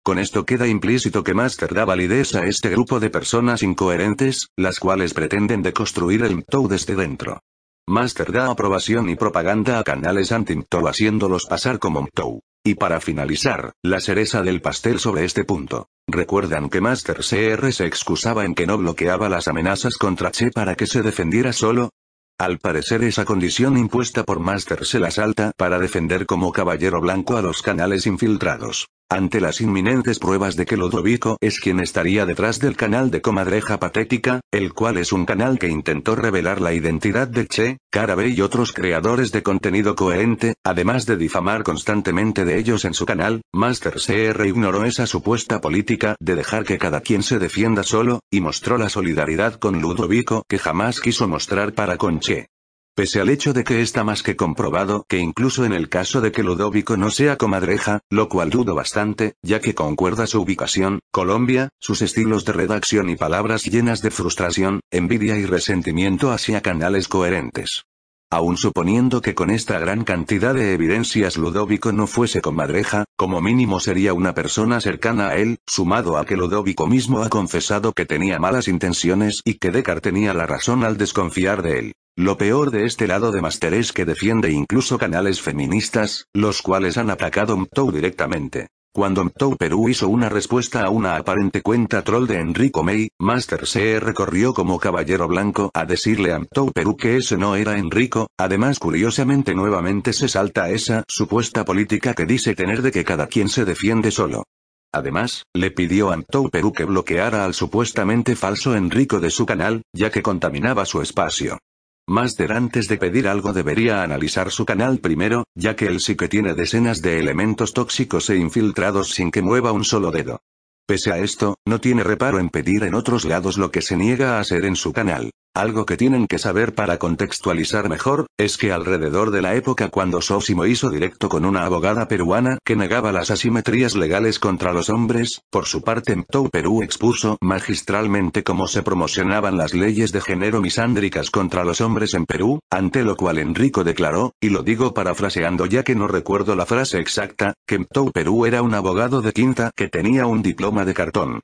[0.04, 4.78] Con esto queda implícito que Master da validez a este grupo de personas incoherentes, las
[4.78, 7.40] cuales pretenden deconstruir el MTOW desde dentro.
[7.88, 12.40] Master da aprobación y propaganda a canales anti-MTOW haciéndolos pasar como MTOW.
[12.62, 15.88] Y para finalizar, la cereza del pastel sobre este punto.
[16.06, 20.74] Recuerdan que Master CR se excusaba en que no bloqueaba las amenazas contra Che para
[20.74, 21.88] que se defendiera solo,
[22.36, 27.36] al parecer esa condición impuesta por Master se la salta para defender como caballero blanco
[27.36, 28.88] a los canales infiltrados.
[29.14, 33.78] Ante las inminentes pruebas de que Ludovico es quien estaría detrás del canal de Comadreja
[33.78, 38.40] Patética, el cual es un canal que intentó revelar la identidad de Che, Carabe y
[38.40, 44.00] otros creadores de contenido coherente, además de difamar constantemente de ellos en su canal, Master
[44.04, 48.78] CR ignoró esa supuesta política de dejar que cada quien se defienda solo, y mostró
[48.78, 52.48] la solidaridad con Ludovico que jamás quiso mostrar para con Che.
[52.96, 56.30] Pese al hecho de que está más que comprobado que incluso en el caso de
[56.30, 61.70] que Ludovico no sea comadreja, lo cual dudo bastante, ya que concuerda su ubicación, Colombia,
[61.80, 67.82] sus estilos de redacción y palabras llenas de frustración, envidia y resentimiento hacia canales coherentes.
[68.30, 73.80] Aun suponiendo que con esta gran cantidad de evidencias Ludovico no fuese comadreja, como mínimo
[73.80, 78.38] sería una persona cercana a él, sumado a que Ludovico mismo ha confesado que tenía
[78.38, 81.92] malas intenciones y que Deckard tenía la razón al desconfiar de él.
[82.16, 86.96] Lo peor de este lado de Master es que defiende incluso canales feministas, los cuales
[86.96, 88.68] han atacado Mtou directamente.
[88.94, 93.66] Cuando Mtou Perú hizo una respuesta a una aparente cuenta troll de Enrico May, Master
[93.66, 98.28] se recorrió como caballero blanco a decirle a Mtou Perú que ese no era Enrico,
[98.38, 103.48] además curiosamente nuevamente se salta esa supuesta política que dice tener de que cada quien
[103.48, 104.44] se defiende solo.
[104.92, 109.82] Además, le pidió a Mtou Perú que bloqueara al supuestamente falso Enrico de su canal,
[109.92, 111.58] ya que contaminaba su espacio.
[112.06, 116.28] Master antes de pedir algo debería analizar su canal primero, ya que él sí que
[116.28, 120.40] tiene decenas de elementos tóxicos e infiltrados sin que mueva un solo dedo.
[120.86, 124.36] Pese a esto, no tiene reparo en pedir en otros lados lo que se niega
[124.36, 125.30] a hacer en su canal.
[125.56, 130.20] Algo que tienen que saber para contextualizar mejor, es que alrededor de la época cuando
[130.20, 135.42] Sosimo hizo directo con una abogada peruana que negaba las asimetrías legales contra los hombres,
[135.52, 141.30] por su parte Mtou Perú expuso magistralmente cómo se promocionaban las leyes de género misándricas
[141.30, 145.84] contra los hombres en Perú, ante lo cual Enrico declaró, y lo digo parafraseando ya
[145.84, 149.86] que no recuerdo la frase exacta, que Mtou Perú era un abogado de quinta que
[149.86, 151.40] tenía un diploma de cartón.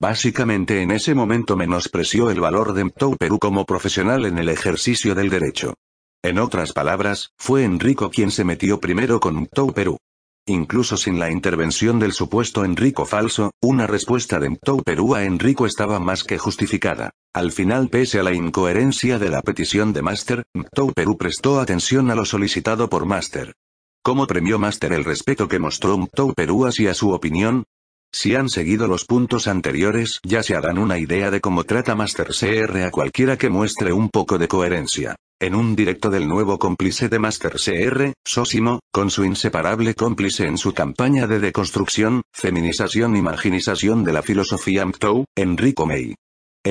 [0.00, 5.14] Básicamente en ese momento menospreció el valor de Mtou Perú como profesional en el ejercicio
[5.14, 5.74] del derecho.
[6.22, 9.98] En otras palabras, fue Enrico quien se metió primero con Mtou Perú.
[10.46, 15.64] Incluso sin la intervención del supuesto Enrico falso, una respuesta de Mtou Perú a Enrico
[15.64, 17.10] estaba más que justificada.
[17.32, 22.10] Al final pese a la incoherencia de la petición de Master, Mtou Perú prestó atención
[22.10, 23.54] a lo solicitado por Master.
[24.02, 27.64] ¿Cómo premió Master el respeto que mostró Mtou Perú hacia su opinión?
[28.14, 32.28] Si han seguido los puntos anteriores, ya se harán una idea de cómo trata Master
[32.28, 35.16] CR a cualquiera que muestre un poco de coherencia.
[35.40, 40.58] En un directo del nuevo cómplice de Master CR, Sosimo, con su inseparable cómplice en
[40.58, 46.14] su campaña de deconstrucción, feminización y marginización de la filosofía MTOW, Enrico May.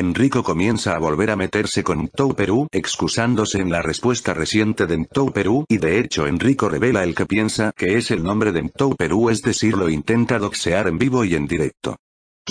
[0.03, 4.98] Enrico comienza a volver a meterse con Mtou Perú, excusándose en la respuesta reciente de
[4.98, 8.64] Mtou Perú, y de hecho Enrico revela el que piensa que es el nombre de
[8.64, 11.95] Mtou Perú, es decir, lo intenta doxear en vivo y en directo.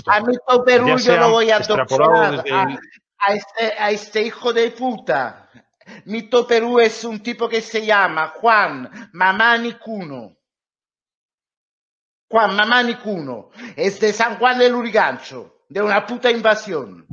[0.07, 2.79] A Mtou Perú Ya yo lo voy a doxear desde a, el-
[3.19, 5.51] a este, a este hijo de puta.
[6.05, 10.37] Mito Perú es un tipo que se llama Juan Mamani Cuno.
[12.31, 13.51] Juan Mamani Cuno.
[13.75, 15.57] Es de San Juan del Urigancho.
[15.69, 17.05] De una puta invasión.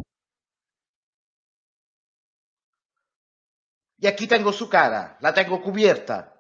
[4.00, 5.18] Y aquí tengo su cara.
[5.22, 6.34] La tengo cubierta.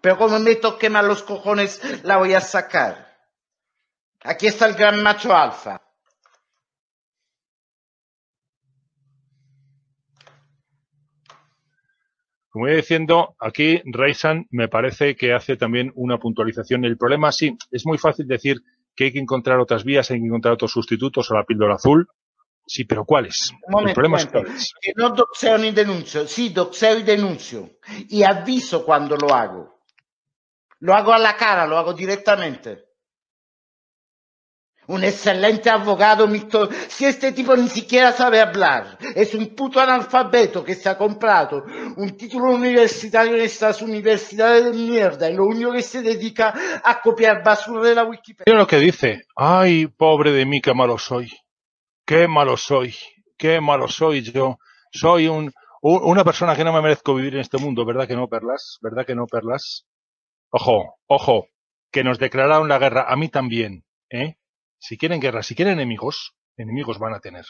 [0.00, 3.14] Pero como me toque los cojones, la voy a sacar.
[4.22, 5.80] Aquí está el gran macho alfa.
[12.54, 16.84] Como iba diciendo, aquí Raisan me parece que hace también una puntualización.
[16.84, 18.62] El problema sí, es muy fácil decir
[18.94, 22.08] que hay que encontrar otras vías, hay que encontrar otros sustitutos a la píldora azul.
[22.66, 23.50] Sí, pero ¿cuáles?
[23.50, 24.40] Un El momento, problema momento.
[24.42, 24.72] cuáles.
[24.80, 26.26] Que no doxeo ni denuncio.
[26.26, 27.70] Sí, doxeo y denuncio.
[28.08, 29.80] Y aviso cuando lo hago.
[30.80, 32.84] Lo hago a la cara, lo hago directamente.
[34.86, 36.68] Un excelente abogado mixto.
[36.88, 41.64] Si este tipo ni siquiera sabe hablar, es un puto analfabeto que se ha comprado
[41.96, 46.52] un título universitario en estas universidades de mierda y lo único que se dedica
[46.84, 48.44] a copiar basura de la Wikipedia.
[48.46, 49.22] Mira lo que dice.
[49.36, 51.30] Ay, pobre de mí, qué malo soy.
[52.06, 52.94] Qué malo soy.
[53.38, 54.58] Qué malo soy yo.
[54.92, 55.52] Soy un,
[55.82, 58.78] un- una persona que no me merezco vivir en este mundo, ¿verdad que no, Perlas?
[58.82, 59.86] ¿Verdad que no, Perlas?
[60.50, 61.48] Ojo, ojo,
[61.90, 64.36] que nos declararon la guerra, a mí también, ¿eh?
[64.78, 67.44] Si quieren guerra, si quieren enemigos, enemigos van a tener.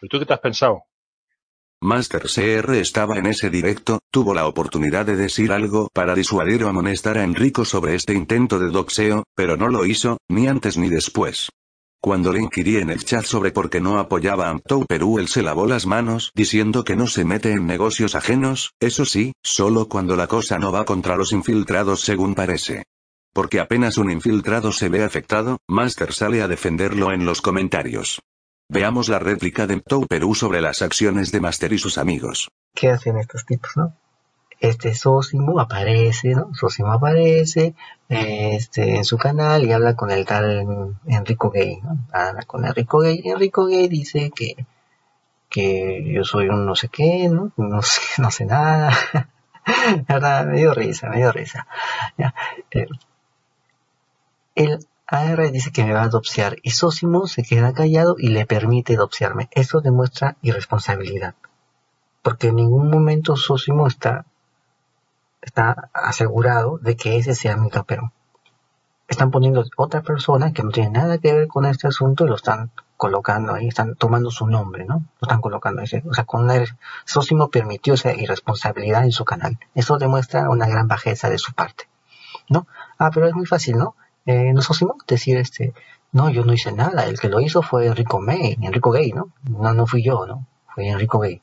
[0.00, 0.84] ¿Pero tú qué te has pensado?
[1.80, 6.68] Master CR estaba en ese directo, tuvo la oportunidad de decir algo para disuadir o
[6.68, 10.88] amonestar a Enrico sobre este intento de doxeo, pero no lo hizo, ni antes ni
[10.88, 11.50] después.
[12.06, 15.26] Cuando le inquirí en el chat sobre por qué no apoyaba a Mtou Perú, él
[15.26, 19.88] se lavó las manos, diciendo que no se mete en negocios ajenos, eso sí, solo
[19.88, 22.84] cuando la cosa no va contra los infiltrados según parece.
[23.32, 28.20] Porque apenas un infiltrado se ve afectado, Master sale a defenderlo en los comentarios.
[28.68, 32.48] Veamos la réplica de Mtou Perú sobre las acciones de Master y sus amigos.
[32.72, 33.96] ¿Qué hacen estos tipos, no?
[34.60, 36.54] Este Sosimo aparece, ¿no?
[36.54, 37.74] Sosimo aparece
[38.08, 41.98] este, en su canal y habla con el tal Enrico Gay, ¿no?
[42.12, 43.22] Habla con Enrico Gay.
[43.24, 44.66] Enrico Gay dice que,
[45.50, 47.52] que yo soy un no sé qué, ¿no?
[47.56, 48.92] No sé, no sé nada.
[50.08, 51.66] Verdad, me dio risa, me dio risa.
[52.70, 52.86] Eh,
[54.54, 58.46] el AR dice que me va a adopciar y Sosimo se queda callado y le
[58.46, 59.48] permite adopciarme.
[59.52, 61.34] Eso demuestra irresponsabilidad.
[62.22, 64.24] Porque en ningún momento Sosimo está,
[65.46, 68.12] está asegurado de que ese sea mi capero.
[69.08, 72.34] Están poniendo otra persona que no tiene nada que ver con este asunto y lo
[72.34, 75.04] están colocando ahí, están tomando su nombre, ¿no?
[75.20, 76.02] Lo están colocando ahí.
[76.04, 76.50] O sea, con
[77.04, 79.58] Sosimo permitió esa irresponsabilidad en su canal.
[79.74, 81.88] Eso demuestra una gran bajeza de su parte,
[82.48, 82.66] ¿no?
[82.98, 83.94] Ah, pero es muy fácil, ¿no?
[84.26, 85.72] Eh, no Sosimo decir, este,
[86.10, 89.28] no, yo no hice nada, el que lo hizo fue Enrico May, Enrico Gay, ¿no?
[89.48, 90.44] No, no fui yo, ¿no?
[90.74, 91.40] Fue Enrico Gay.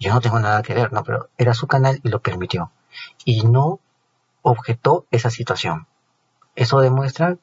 [0.00, 1.04] Yo no tengo nada que ver, ¿no?
[1.04, 2.72] Pero era su canal y lo permitió.
[3.24, 3.80] Y no
[4.42, 5.86] objetó esa situación.
[6.54, 7.36] Eso demuestra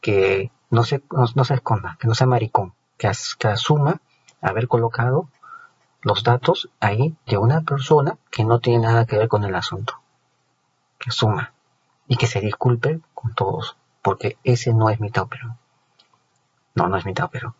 [0.00, 4.00] que no se, no, se esconda, que no sea maricón, que, asuma
[4.40, 5.28] haber colocado
[6.02, 9.94] los datos ahí de una persona que no tiene nada que ver con el asunto.
[10.98, 11.52] Que asuma
[12.08, 15.56] y que se disculpe con todos, porque ese no es mi pero
[16.74, 17.54] No, no es mi pero.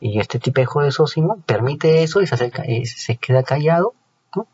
[0.00, 3.94] Y este tipejo de Sosimo permite eso y se, acerca, y se queda callado,
[4.34, 4.46] ¿no?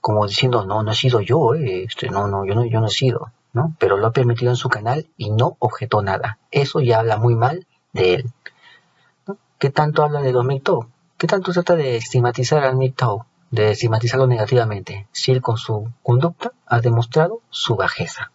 [0.00, 2.86] Como diciendo, no, no he sido yo, eh, este, no, no, yo no, yo no
[2.86, 3.32] he sido.
[3.52, 3.74] ¿no?
[3.78, 6.38] Pero lo ha permitido en su canal y no objetó nada.
[6.50, 8.30] Eso ya habla muy mal de él.
[9.58, 10.86] ¿Qué tanto habla de los MGTOW?
[11.16, 13.24] ¿Qué tanto trata de estigmatizar al MGTOW?
[13.50, 18.30] De estigmatizarlo negativamente, si él con su conducta ha demostrado su bajeza.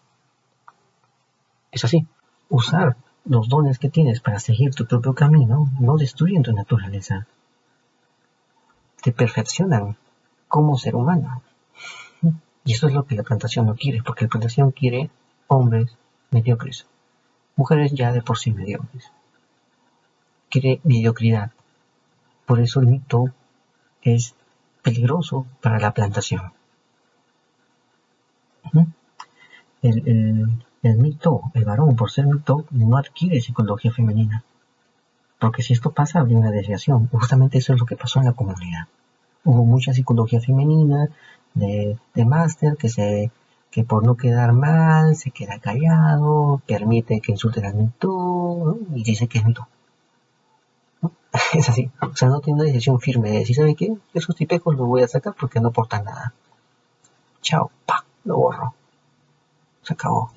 [1.71, 2.07] Es así.
[2.49, 7.27] Usar los dones que tienes para seguir tu propio camino no destruyen tu naturaleza.
[9.01, 9.97] Te perfeccionan
[10.47, 11.41] como ser humano.
[12.65, 15.09] Y eso es lo que la plantación no quiere, porque la plantación quiere
[15.47, 15.97] hombres
[16.31, 16.87] mediocres,
[17.55, 19.11] mujeres ya de por sí mediocres.
[20.49, 21.51] Quiere mediocridad.
[22.45, 23.25] Por eso el mito
[24.01, 24.35] es
[24.81, 26.53] peligroso para la plantación.
[29.81, 34.43] El, el, mito, el varón, por ser mito, no adquiere psicología femenina.
[35.39, 37.07] Porque si esto pasa, habría una desviación.
[37.09, 38.87] Justamente eso es lo que pasó en la comunidad.
[39.43, 41.09] Hubo mucha psicología femenina,
[41.53, 43.31] de, de máster que se
[43.73, 49.27] que por no quedar mal se queda callado, permite que insulten al mito y dice
[49.27, 49.67] que es mito.
[51.53, 53.97] Es así, o sea, no tiene una decisión firme de decir, ¿sabe qué?
[54.13, 56.35] Esos tipejos los voy a sacar porque no aportan nada.
[57.41, 58.75] Chao, pa, lo borro.
[59.81, 60.31] Se acabó.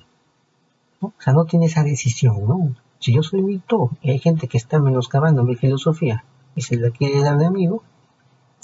[1.01, 2.75] O sea, no tiene esa decisión, ¿no?
[2.99, 6.23] Si yo soy mito y hay gente que está menoscabando mi filosofía
[6.55, 7.83] y se la quiere dar de amigo,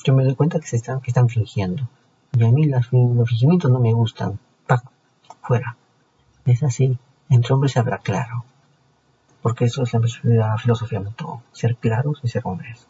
[0.04, 1.88] yo me doy cuenta que se están, que están fingiendo.
[2.36, 4.40] Y a mí los, fingimientos no me gustan.
[4.66, 4.84] ¡Pac!
[5.42, 5.78] Fuera.
[6.46, 6.98] Es así.
[7.30, 8.46] Entre hombres se habla claro.
[9.42, 9.94] Porque eso es
[10.24, 11.44] la, filosofía todo.
[11.52, 12.88] Ser claros y ser hombres.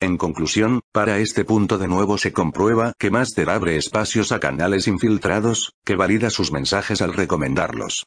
[0.00, 4.88] En conclusión, para este punto de nuevo se comprueba que Master abre espacios a canales
[4.88, 8.06] infiltrados, que valida sus mensajes al recomendarlos.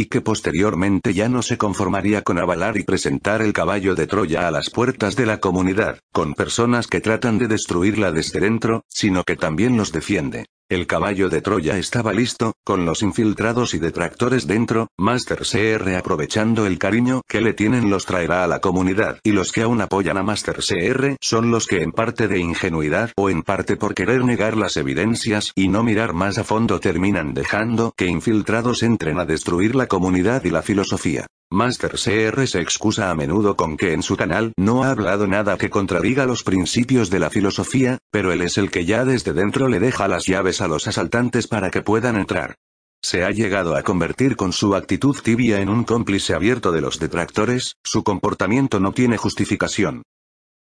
[0.00, 4.48] Y que posteriormente ya no se conformaría con avalar y presentar el caballo de Troya
[4.48, 9.24] a las puertas de la comunidad, con personas que tratan de destruirla desde dentro, sino
[9.24, 10.46] que también los defiende.
[10.70, 16.64] El caballo de Troya estaba listo, con los infiltrados y detractores dentro, Master CR aprovechando
[16.64, 20.16] el cariño que le tienen los traerá a la comunidad y los que aún apoyan
[20.16, 24.24] a Master CR son los que en parte de ingenuidad o en parte por querer
[24.24, 29.24] negar las evidencias y no mirar más a fondo terminan dejando que infiltrados entren a
[29.24, 31.26] destruir la comunidad y la filosofía.
[31.52, 35.58] Master CR se excusa a menudo con que en su canal no ha hablado nada
[35.58, 39.66] que contradiga los principios de la filosofía, pero él es el que ya desde dentro
[39.66, 42.56] le deja las llaves a los asaltantes para que puedan entrar.
[43.02, 46.98] Se ha llegado a convertir con su actitud tibia en un cómplice abierto de los
[46.98, 50.02] detractores, su comportamiento no tiene justificación.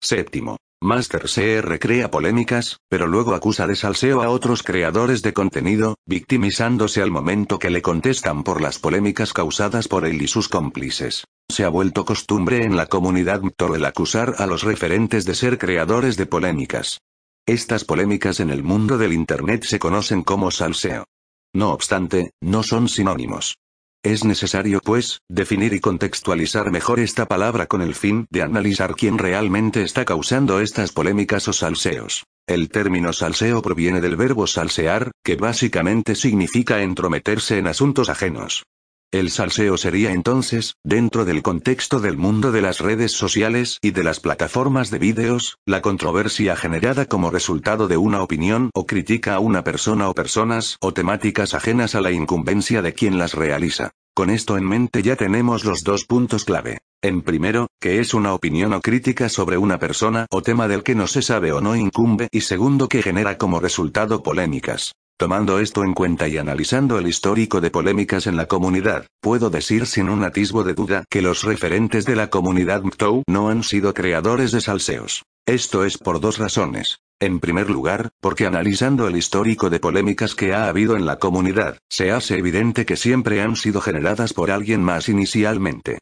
[0.03, 0.57] Séptimo.
[0.83, 7.03] Master CR crea polémicas, pero luego acusa de salseo a otros creadores de contenido, victimizándose
[7.03, 11.25] al momento que le contestan por las polémicas causadas por él y sus cómplices.
[11.51, 15.59] Se ha vuelto costumbre en la comunidad Mtor el acusar a los referentes de ser
[15.59, 17.01] creadores de polémicas.
[17.47, 21.05] Estas polémicas en el mundo del Internet se conocen como salseo.
[21.53, 23.57] No obstante, no son sinónimos.
[24.03, 29.19] Es necesario, pues, definir y contextualizar mejor esta palabra con el fin de analizar quién
[29.19, 32.25] realmente está causando estas polémicas o salseos.
[32.47, 38.65] El término salseo proviene del verbo salsear, que básicamente significa entrometerse en asuntos ajenos.
[39.13, 44.05] El salseo sería entonces, dentro del contexto del mundo de las redes sociales y de
[44.05, 49.41] las plataformas de vídeos, la controversia generada como resultado de una opinión o crítica a
[49.41, 53.91] una persona o personas o temáticas ajenas a la incumbencia de quien las realiza.
[54.15, 56.79] Con esto en mente ya tenemos los dos puntos clave.
[57.03, 60.95] En primero, que es una opinión o crítica sobre una persona o tema del que
[60.95, 64.93] no se sabe o no incumbe y segundo que genera como resultado polémicas.
[65.21, 69.85] Tomando esto en cuenta y analizando el histórico de polémicas en la comunidad, puedo decir
[69.85, 73.93] sin un atisbo de duda que los referentes de la comunidad MTOW no han sido
[73.93, 75.23] creadores de salseos.
[75.47, 77.01] Esto es por dos razones.
[77.21, 81.77] En primer lugar, porque analizando el histórico de polémicas que ha habido en la comunidad,
[81.91, 85.99] se hace evidente que siempre han sido generadas por alguien más inicialmente.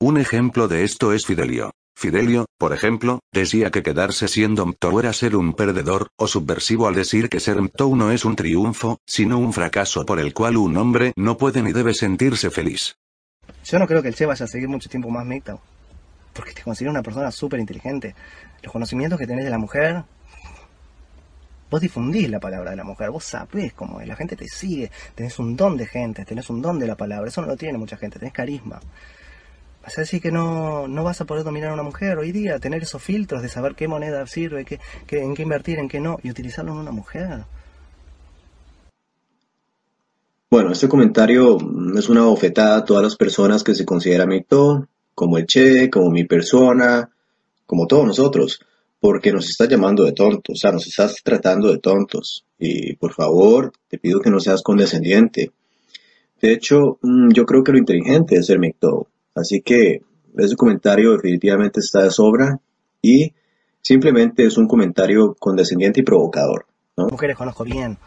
[0.00, 1.72] Un ejemplo de esto es Fidelio.
[2.02, 6.96] Fidelio, por ejemplo, decía que quedarse siendo MTOW era ser un perdedor, o subversivo al
[6.96, 10.76] decir que ser MTOW no es un triunfo, sino un fracaso por el cual un
[10.76, 12.96] hombre no puede ni debe sentirse feliz.
[13.64, 15.60] Yo no creo que el Che vaya a seguir mucho tiempo más MTOW,
[16.32, 18.16] porque te considero una persona súper inteligente.
[18.64, 20.02] Los conocimientos que tenés de la mujer,
[21.70, 24.90] vos difundís la palabra de la mujer, vos sabés cómo es, la gente te sigue,
[25.14, 27.78] tenés un don de gente, tenés un don de la palabra, eso no lo tiene
[27.78, 28.80] mucha gente, tenés carisma.
[29.82, 32.60] Vas a decir que no, no vas a poder dominar a una mujer hoy día,
[32.60, 34.78] tener esos filtros de saber qué moneda sirve, qué,
[35.10, 37.44] en qué invertir, en qué no, y utilizarlo en una mujer.
[40.48, 41.56] Bueno, este comentario
[41.96, 46.10] es una bofetada a todas las personas que se consideran mito, como el Che, como
[46.10, 47.10] mi persona,
[47.66, 48.60] como todos nosotros,
[49.00, 52.44] porque nos estás llamando de tontos, o sea, nos estás tratando de tontos.
[52.56, 55.50] Y por favor, te pido que no seas condescendiente.
[56.40, 59.08] De hecho, mm, yo creo que lo inteligente es ser mito.
[59.34, 60.02] Así que
[60.36, 62.60] ese comentario definitivamente está de sobra
[63.00, 63.34] y
[63.80, 66.66] simplemente es un comentario condescendiente y provocador.
[66.96, 67.08] ¿no?
[67.08, 67.98] Mujeres conozco bien,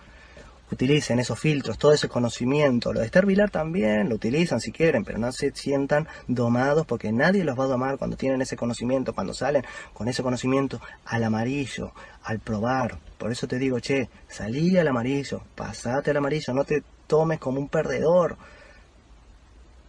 [0.71, 2.93] utilicen esos filtros, todo ese conocimiento.
[2.93, 7.11] Lo de Esther Vilar también lo utilizan si quieren, pero no se sientan domados porque
[7.11, 11.23] nadie los va a domar cuando tienen ese conocimiento, cuando salen con ese conocimiento al
[11.23, 11.91] amarillo,
[12.23, 12.97] al probar.
[13.17, 17.59] Por eso te digo, che, salí al amarillo, pasate al amarillo, no te tomes como
[17.59, 18.37] un perdedor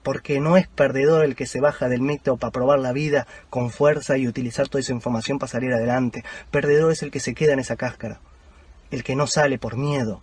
[0.06, 3.70] porque no es perdedor el que se baja del mito para probar la vida con
[3.70, 6.22] fuerza y utilizar toda esa información para salir adelante.
[6.52, 8.20] Perdedor es el que se queda en esa cáscara,
[8.92, 10.22] el que no sale por miedo.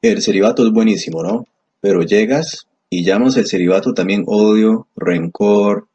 [0.00, 1.46] El celibato es buenísimo, ¿no?
[1.82, 5.86] Pero llegas y llamas el celibato también odio, rencor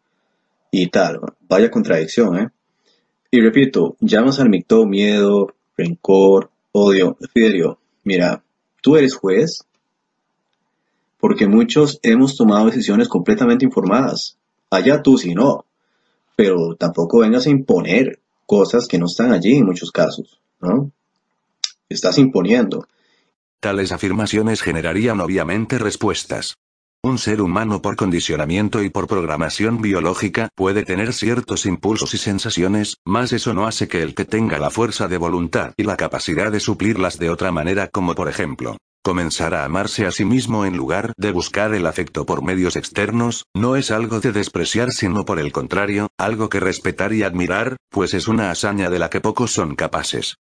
[0.69, 1.19] y tal.
[1.49, 2.49] Vaya contradicción, ¿eh?
[3.31, 7.17] Y repito, llamas al mito miedo, rencor, odio.
[7.33, 8.43] Fidelio, mira,
[8.83, 9.65] tú eres juez
[11.21, 14.37] porque muchos hemos tomado decisiones completamente informadas.
[14.71, 15.65] Allá tú si no,
[16.35, 20.91] pero tampoco vengas a imponer cosas que no están allí en muchos casos, ¿no?
[21.87, 22.87] Estás imponiendo.
[23.59, 26.57] Tales afirmaciones generarían obviamente respuestas.
[27.03, 32.97] Un ser humano por condicionamiento y por programación biológica puede tener ciertos impulsos y sensaciones,
[33.05, 36.51] mas eso no hace que el que tenga la fuerza de voluntad y la capacidad
[36.51, 40.77] de suplirlas de otra manera como por ejemplo, Comenzar a amarse a sí mismo en
[40.77, 45.39] lugar de buscar el afecto por medios externos, no es algo de despreciar sino por
[45.39, 49.51] el contrario, algo que respetar y admirar, pues es una hazaña de la que pocos
[49.51, 50.35] son capaces.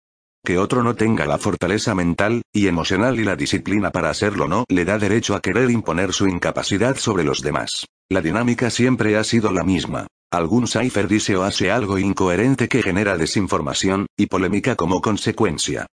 [0.44, 4.66] Que otro no tenga la fortaleza mental, y emocional y la disciplina para hacerlo no
[4.68, 7.86] le da derecho a querer imponer su incapacidad sobre los demás.
[8.10, 10.06] La dinámica siempre ha sido la misma.
[10.30, 15.86] Algún cipher dice o hace algo incoherente que genera desinformación, y polémica como consecuencia.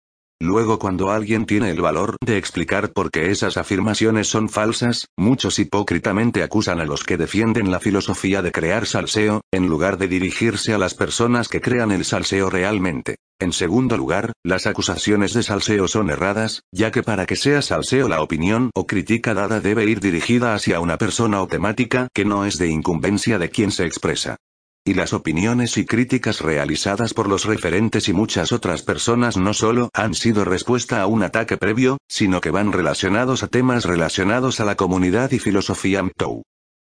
[0.44, 5.58] Luego cuando alguien tiene el valor de explicar por qué esas afirmaciones son falsas, muchos
[5.58, 10.74] hipócritamente acusan a los que defienden la filosofía de crear salseo, en lugar de dirigirse
[10.74, 13.16] a las personas que crean el salseo realmente.
[13.40, 18.06] En segundo lugar, las acusaciones de salseo son erradas, ya que para que sea salseo
[18.06, 22.44] la opinión o crítica dada debe ir dirigida hacia una persona o temática que no
[22.44, 24.36] es de incumbencia de quien se expresa.
[24.86, 29.88] Y las opiniones y críticas realizadas por los referentes y muchas otras personas no solo
[29.94, 34.66] han sido respuesta a un ataque previo, sino que van relacionados a temas relacionados a
[34.66, 36.42] la comunidad y filosofía MTOW.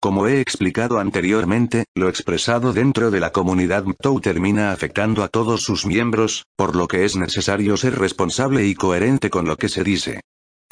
[0.02, 5.61] Como he explicado anteriormente, lo expresado dentro de la comunidad MTOW termina afectando a todos
[5.61, 9.84] sus miembros, por lo que es necesario ser responsable y coherente con lo que se
[9.84, 10.22] dice.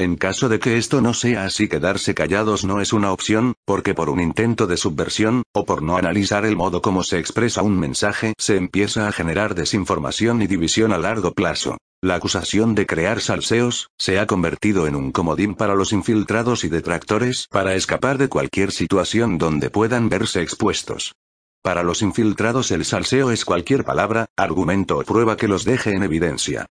[0.02, 3.94] En caso de que esto no sea así, quedarse callados no es una opción, porque
[3.94, 7.80] por un intento de subversión, o por no analizar el modo como se expresa un
[7.80, 11.78] mensaje, se empieza a generar desinformación y división a largo plazo.
[12.02, 16.70] La acusación de crear salseos, se ha convertido en un comodín para los infiltrados y
[16.70, 21.14] detractores, para escapar de cualquier situación donde puedan verse expuestos.
[21.62, 26.02] Para los infiltrados el salseo es cualquier palabra, argumento o prueba que los deje en
[26.02, 26.66] evidencia.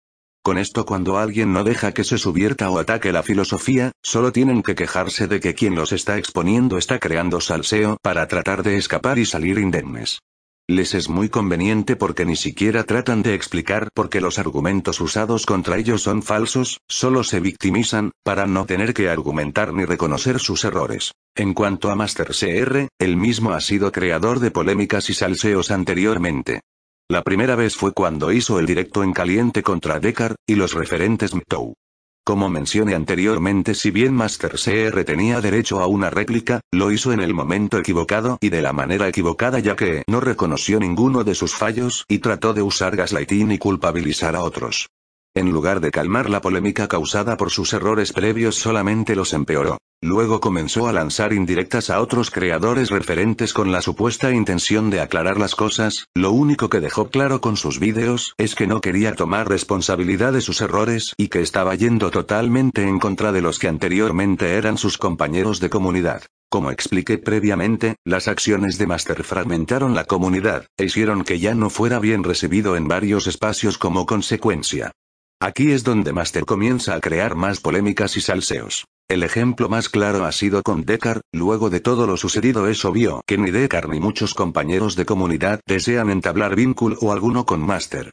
[0.49, 4.63] Con esto cuando alguien no deja que se subierta o ataque la filosofía, solo tienen
[4.63, 9.19] que quejarse de que quien los está exponiendo está creando salseo para tratar de escapar
[9.19, 10.21] y salir indemnes.
[10.67, 15.45] Les es muy conveniente porque ni siquiera tratan de explicar por qué los argumentos usados
[15.45, 20.65] contra ellos son falsos, solo se victimizan, para no tener que argumentar ni reconocer sus
[20.65, 21.13] errores.
[21.37, 26.63] En cuanto a Master CR, él mismo ha sido creador de polémicas y salseos anteriormente.
[27.11, 31.35] La primera vez fue cuando hizo el directo en caliente contra Decar, y los referentes
[31.35, 31.73] MTOW.
[32.23, 37.21] Como mencioné anteriormente, si bien Master CR tenía derecho a una réplica, lo hizo en
[37.21, 41.55] el momento equivocado y de la manera equivocada ya que no reconoció ninguno de sus
[41.55, 44.91] fallos y trató de usar gaslighting y culpabilizar a otros.
[45.39, 49.79] En lugar de calmar la polémica causada por sus errores previos solamente los empeoró.
[50.03, 55.39] Luego comenzó a lanzar indirectas a otros creadores referentes con la supuesta intención de aclarar
[55.39, 59.49] las cosas, lo único que dejó claro con sus vídeos es que no quería tomar
[59.49, 64.55] responsabilidad de sus errores y que estaba yendo totalmente en contra de los que anteriormente
[64.55, 66.25] eran sus compañeros de comunidad.
[66.51, 71.71] Como expliqué previamente, las acciones de Master fragmentaron la comunidad, e hicieron que ya no
[71.71, 74.91] fuera bien recibido en varios espacios como consecuencia.
[75.41, 78.87] Aquí es donde Master comienza a crear más polémicas y salseos.
[79.09, 83.23] El ejemplo más claro ha sido con Decar, luego de todo lo sucedido es obvio
[83.25, 88.11] que ni Decar ni muchos compañeros de comunidad desean entablar vínculo o alguno con Master.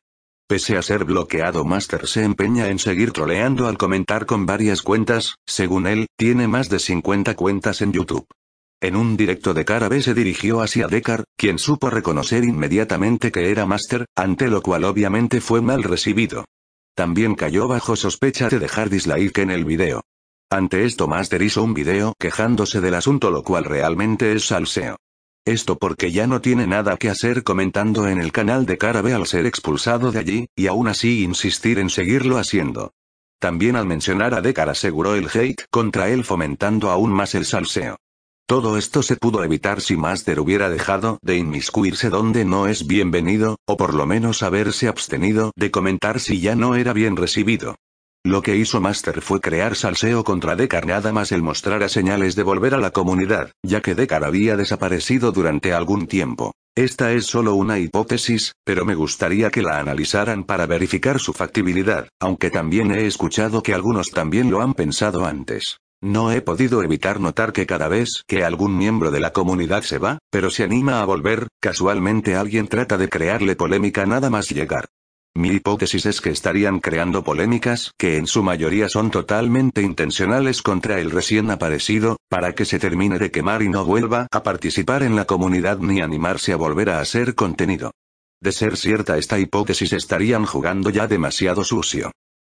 [0.48, 5.34] Pese a ser bloqueado Master se empeña en seguir troleando al comentar con varias cuentas,
[5.48, 8.28] según él, tiene más de 50 cuentas en YouTube.
[8.80, 13.50] En un directo de cara B se dirigió hacia Decar, quien supo reconocer inmediatamente que
[13.50, 16.46] era Master, ante lo cual obviamente fue mal recibido.
[16.96, 20.02] También cayó bajo sospecha de dejar dislike en el video.
[20.50, 24.96] Ante esto Master hizo un video quejándose del asunto lo cual realmente es salseo.
[25.46, 29.28] Esto porque ya no tiene nada que hacer comentando en el canal de Carabe al
[29.28, 32.94] ser expulsado de allí, y aún así insistir en seguirlo haciendo.
[33.40, 37.98] También al mencionar a Decar aseguró el hate contra él fomentando aún más el salseo.
[38.48, 43.58] Todo esto se pudo evitar si Master hubiera dejado de inmiscuirse donde no es bienvenido,
[43.66, 47.76] o por lo menos haberse abstenido de comentar si ya no era bien recibido.
[48.24, 52.36] Lo que hizo Master fue crear salseo contra Decar nada más el mostrar a señales
[52.36, 56.54] de volver a la comunidad, ya que Decar había desaparecido durante algún tiempo.
[56.76, 62.10] Esta es solo una hipótesis, pero me gustaría que la analizaran para verificar su factibilidad,
[62.20, 65.78] aunque también he escuchado que algunos también lo han pensado antes.
[66.06, 69.98] No he podido evitar notar que cada vez que algún miembro de la comunidad se
[69.98, 74.86] va, pero se anima a volver, casualmente alguien trata de crearle polémica nada más llegar.
[75.34, 81.00] Mi hipótesis es que estarían creando polémicas, que en su mayoría son totalmente intencionales contra
[81.00, 85.16] el recién aparecido, para que se termine de quemar y no vuelva a participar en
[85.16, 87.90] la comunidad ni animarse a volver a hacer contenido.
[88.40, 92.12] De ser cierta esta hipótesis estarían jugando ya demasiado sucio.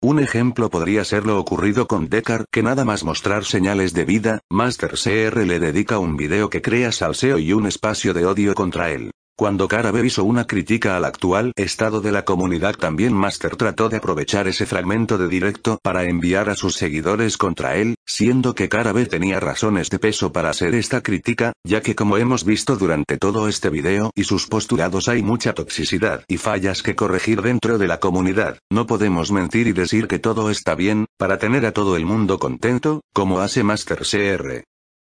[0.02, 4.40] Un ejemplo podría ser lo ocurrido con Decar, que nada más mostrar señales de vida,
[4.50, 8.90] Master CR le dedica un video que crea salseo y un espacio de odio contra
[8.90, 9.10] él.
[9.38, 13.98] Cuando Carabe hizo una crítica al actual estado de la comunidad también Master trató de
[13.98, 19.04] aprovechar ese fragmento de directo para enviar a sus seguidores contra él, siendo que Carabe
[19.04, 23.46] tenía razones de peso para hacer esta crítica, ya que como hemos visto durante todo
[23.46, 28.00] este video y sus postulados hay mucha toxicidad y fallas que corregir dentro de la
[28.00, 32.06] comunidad, no podemos mentir y decir que todo está bien, para tener a todo el
[32.06, 34.64] mundo contento, como hace Master CR.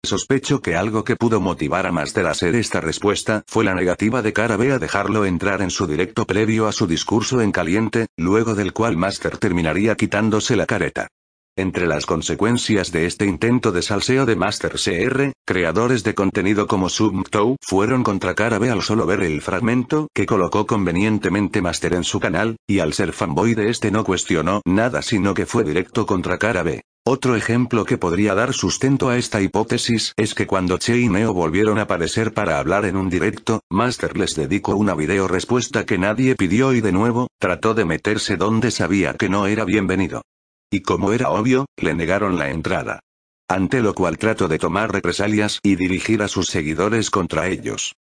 [0.07, 4.23] Sospecho que algo que pudo motivar a Master a hacer esta respuesta fue la negativa
[4.23, 8.07] de Cara B a dejarlo entrar en su directo previo a su discurso en caliente,
[8.17, 11.09] luego del cual Master terminaría quitándose la careta.
[11.59, 16.91] Entre las consecuencias de este intento de salseo de Master CR, creadores de contenido como
[16.91, 22.05] Submtow fueron contra Cara B al solo ver el fragmento que colocó convenientemente Master en
[22.05, 26.05] su canal, y al ser fanboy de este no cuestionó nada sino que fue directo
[26.05, 26.83] contra Cara B.
[27.09, 31.33] Otro ejemplo que podría dar sustento a esta hipótesis es que cuando Che y Neo
[31.33, 35.99] volvieron a aparecer para hablar en un directo, Master les dedicó una video respuesta que
[35.99, 40.23] nadie pidió y de nuevo, trató de meterse donde sabía que no era bienvenido.
[40.69, 42.99] Y como era obvio, le negaron la entrada.
[43.49, 47.95] Ante lo cual trató de tomar represalias y dirigir a sus seguidores contra ellos.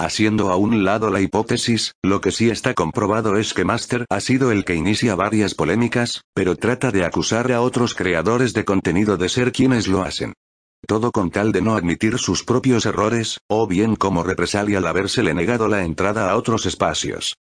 [0.00, 4.20] Haciendo a un lado la hipótesis, lo que sí está comprobado es que Master ha
[4.20, 9.16] sido el que inicia varias polémicas, pero trata de acusar a otros creadores de contenido
[9.16, 10.34] de ser quienes lo hacen.
[10.86, 15.34] Todo con tal de no admitir sus propios errores, o bien como represalia al habérsele
[15.34, 17.34] negado la entrada a otros espacios.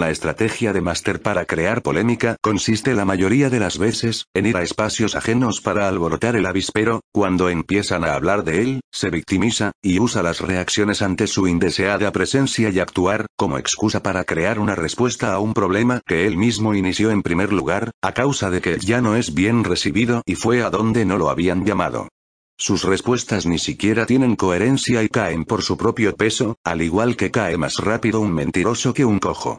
[0.00, 4.56] La estrategia de Master para crear polémica consiste la mayoría de las veces en ir
[4.56, 9.72] a espacios ajenos para alborotar el avispero, cuando empiezan a hablar de él, se victimiza,
[9.82, 14.74] y usa las reacciones ante su indeseada presencia y actuar, como excusa para crear una
[14.74, 18.78] respuesta a un problema que él mismo inició en primer lugar, a causa de que
[18.78, 22.08] ya no es bien recibido y fue a donde no lo habían llamado.
[22.56, 27.30] Sus respuestas ni siquiera tienen coherencia y caen por su propio peso, al igual que
[27.30, 29.58] cae más rápido un mentiroso que un cojo.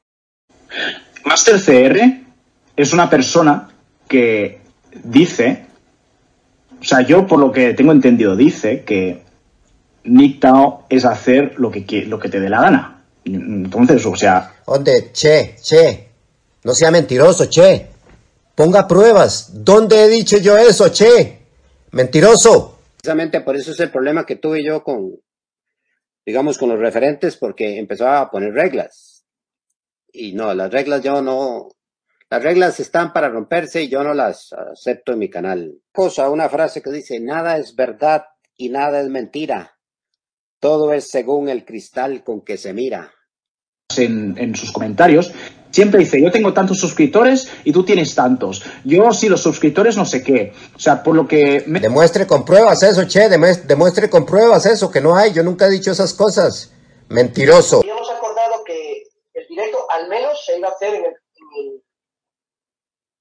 [1.26, 2.00] Master CR
[2.76, 3.70] es una persona
[4.08, 4.60] que
[5.04, 5.66] dice,
[6.80, 9.24] o sea, yo por lo que tengo entendido, dice que
[10.40, 13.04] Tao es hacer lo que, lo que te dé la gana.
[13.24, 15.12] Entonces, o sea, ¿Dónde?
[15.12, 16.08] Che, che.
[16.64, 17.88] No sea mentiroso, che.
[18.56, 19.64] Ponga pruebas.
[19.64, 21.40] ¿Dónde he dicho yo eso, che?
[21.92, 22.80] Mentiroso.
[22.98, 25.12] Precisamente por eso es el problema que tuve yo con,
[26.26, 29.11] digamos, con los referentes, porque empezó a poner reglas.
[30.14, 31.70] Y no, las reglas yo no,
[32.30, 35.74] las reglas están para romperse y yo no las acepto en mi canal.
[35.92, 38.26] Cosa, una frase que dice, nada es verdad
[38.58, 39.78] y nada es mentira.
[40.60, 43.12] Todo es según el cristal con que se mira.
[43.98, 45.34] en, en sus comentarios,
[45.72, 48.64] siempre dice, yo tengo tantos suscriptores y tú tienes tantos.
[48.84, 50.54] Yo sí, los suscriptores no sé qué.
[50.76, 51.64] O sea, por lo que...
[51.68, 51.80] Me...
[51.80, 55.68] Demuestre con pruebas eso, che, demues- demuestre con pruebas eso, que no hay, yo nunca
[55.68, 56.72] he dicho esas cosas.
[57.10, 57.80] Mentiroso.
[57.80, 61.84] Habíamos acordado que el directo al menos se iba a hacer en el, en el,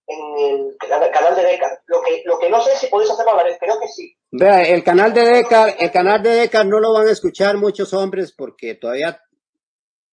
[0.06, 1.82] en el cana- canal de Deca.
[1.86, 4.16] Lo que, lo que no sé si podéis hacerlo a la vez, creo que sí.
[4.32, 7.92] Vea, el canal de Decar, el canal de Decar no lo van a escuchar muchos
[7.94, 9.20] hombres porque todavía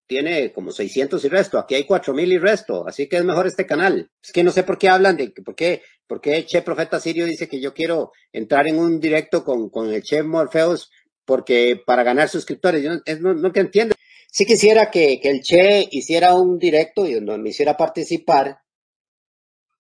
[0.08, 1.60] tiene como 600 y resto.
[1.60, 4.10] Aquí hay 4000 y resto, así que es mejor este canal.
[4.24, 7.26] Es que no sé por qué hablan de, por qué, por qué Che Profeta Sirio
[7.26, 10.90] dice que yo quiero entrar en un directo con, con el Che Morpheus
[11.26, 12.82] porque para ganar suscriptores.
[12.82, 13.96] Yo no, es- no, no que entiendo.
[14.38, 18.62] Sí quisiera que, que el Che hiciera un directo y donde me hiciera participar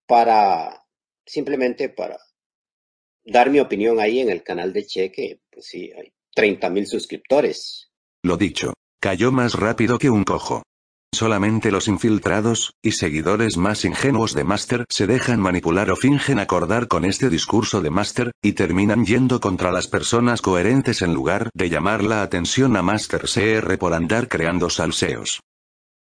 [0.07, 0.84] para,
[1.23, 2.17] simplemente para
[3.23, 6.88] dar mi opinión ahí en el canal de Che, que pues sí, hay 30 mil
[6.88, 7.91] suscriptores.
[8.23, 10.63] Lo dicho, cayó más rápido que un cojo.
[11.13, 16.88] Solamente los infiltrados, y seguidores más ingenuos de Master se dejan manipular o fingen acordar
[16.88, 21.69] con este discurso de Master, y terminan yendo contra las personas coherentes en lugar de
[21.69, 25.41] llamar la atención a Master CR por andar creando salseos.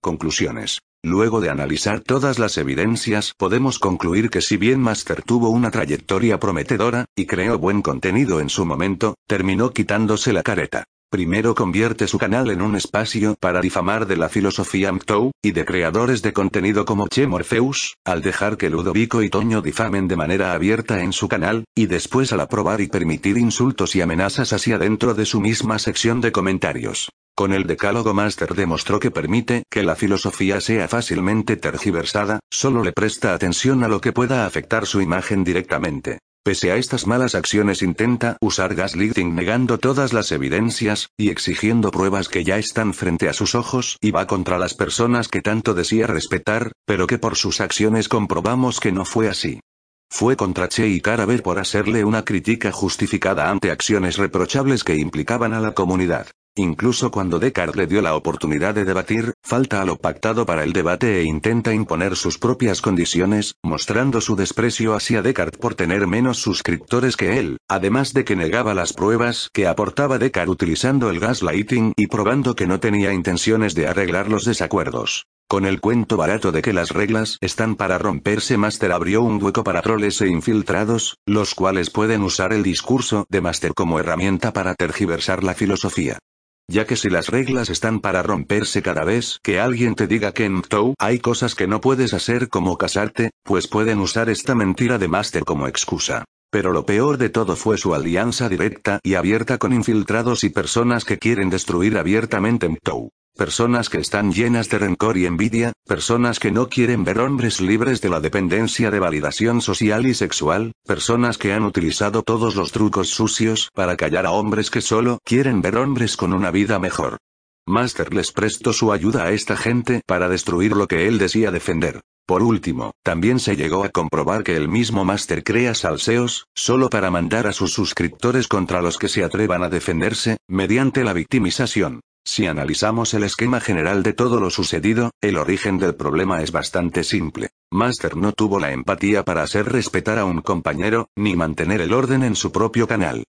[0.02, 0.80] Conclusiones.
[1.06, 6.40] Luego de analizar todas las evidencias, podemos concluir que si bien Master tuvo una trayectoria
[6.40, 10.86] prometedora, y creó buen contenido en su momento, terminó quitándose la careta.
[11.14, 15.64] Primero convierte su canal en un espacio para difamar de la filosofía MTOW, y de
[15.64, 20.54] creadores de contenido como Che Morpheus, al dejar que Ludovico y Toño difamen de manera
[20.54, 25.14] abierta en su canal, y después al aprobar y permitir insultos y amenazas hacia dentro
[25.14, 27.12] de su misma sección de comentarios.
[27.36, 32.92] Con el decálogo Master demostró que permite que la filosofía sea fácilmente tergiversada, solo le
[32.92, 36.18] presta atención a lo que pueda afectar su imagen directamente.
[36.46, 42.28] Pese a estas malas acciones intenta usar gaslighting negando todas las evidencias, y exigiendo pruebas
[42.28, 46.06] que ya están frente a sus ojos y va contra las personas que tanto desea
[46.06, 49.62] respetar, pero que por sus acciones comprobamos que no fue así.
[50.10, 55.54] Fue contra Che y Caraver por hacerle una crítica justificada ante acciones reprochables que implicaban
[55.54, 56.28] a la comunidad.
[56.56, 60.72] Incluso cuando Descartes le dio la oportunidad de debatir, falta a lo pactado para el
[60.72, 66.38] debate e intenta imponer sus propias condiciones, mostrando su desprecio hacia Descartes por tener menos
[66.38, 71.94] suscriptores que él, además de que negaba las pruebas que aportaba Descartes utilizando el gaslighting
[71.96, 75.26] y probando que no tenía intenciones de arreglar los desacuerdos.
[75.48, 79.64] Con el cuento barato de que las reglas están para romperse, Master abrió un hueco
[79.64, 84.76] para troles e infiltrados, los cuales pueden usar el discurso de Master como herramienta para
[84.76, 86.20] tergiversar la filosofía.
[86.70, 90.46] Ya que si las reglas están para romperse cada vez que alguien te diga que
[90.46, 94.98] en MTOW hay cosas que no puedes hacer como casarte, pues pueden usar esta mentira
[94.98, 96.24] de Master como excusa.
[96.50, 101.04] Pero lo peor de todo fue su alianza directa y abierta con infiltrados y personas
[101.04, 103.10] que quieren destruir abiertamente MTOW.
[103.36, 108.00] Personas que están llenas de rencor y envidia, personas que no quieren ver hombres libres
[108.00, 113.10] de la dependencia de validación social y sexual, personas que han utilizado todos los trucos
[113.10, 117.18] sucios para callar a hombres que solo quieren ver hombres con una vida mejor.
[117.66, 122.02] Master les prestó su ayuda a esta gente para destruir lo que él decía defender.
[122.28, 127.10] Por último, también se llegó a comprobar que el mismo Master crea salseos, solo para
[127.10, 132.02] mandar a sus suscriptores contra los que se atrevan a defenderse, mediante la victimización.
[132.26, 137.04] Si analizamos el esquema general de todo lo sucedido, el origen del problema es bastante
[137.04, 137.50] simple.
[137.72, 142.24] Master no tuvo la empatía para hacer respetar a un compañero, ni mantener el orden
[142.24, 143.26] en su propio canal.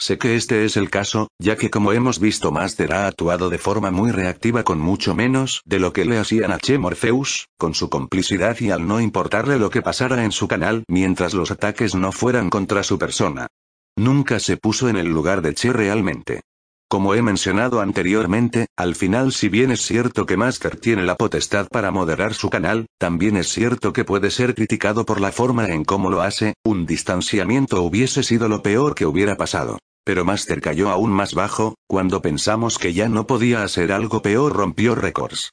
[0.00, 3.58] Sé que este es el caso, ya que como hemos visto Master ha actuado de
[3.58, 7.74] forma muy reactiva con mucho menos de lo que le hacían a Che Morpheus, con
[7.74, 11.96] su complicidad y al no importarle lo que pasara en su canal mientras los ataques
[11.96, 13.48] no fueran contra su persona.
[13.96, 16.42] Nunca se puso en el lugar de Che realmente.
[16.90, 21.68] Como he mencionado anteriormente, al final si bien es cierto que Master tiene la potestad
[21.68, 25.84] para moderar su canal, también es cierto que puede ser criticado por la forma en
[25.84, 29.78] cómo lo hace, un distanciamiento hubiese sido lo peor que hubiera pasado.
[30.02, 34.56] Pero Master cayó aún más bajo, cuando pensamos que ya no podía hacer algo peor
[34.56, 35.50] rompió récords.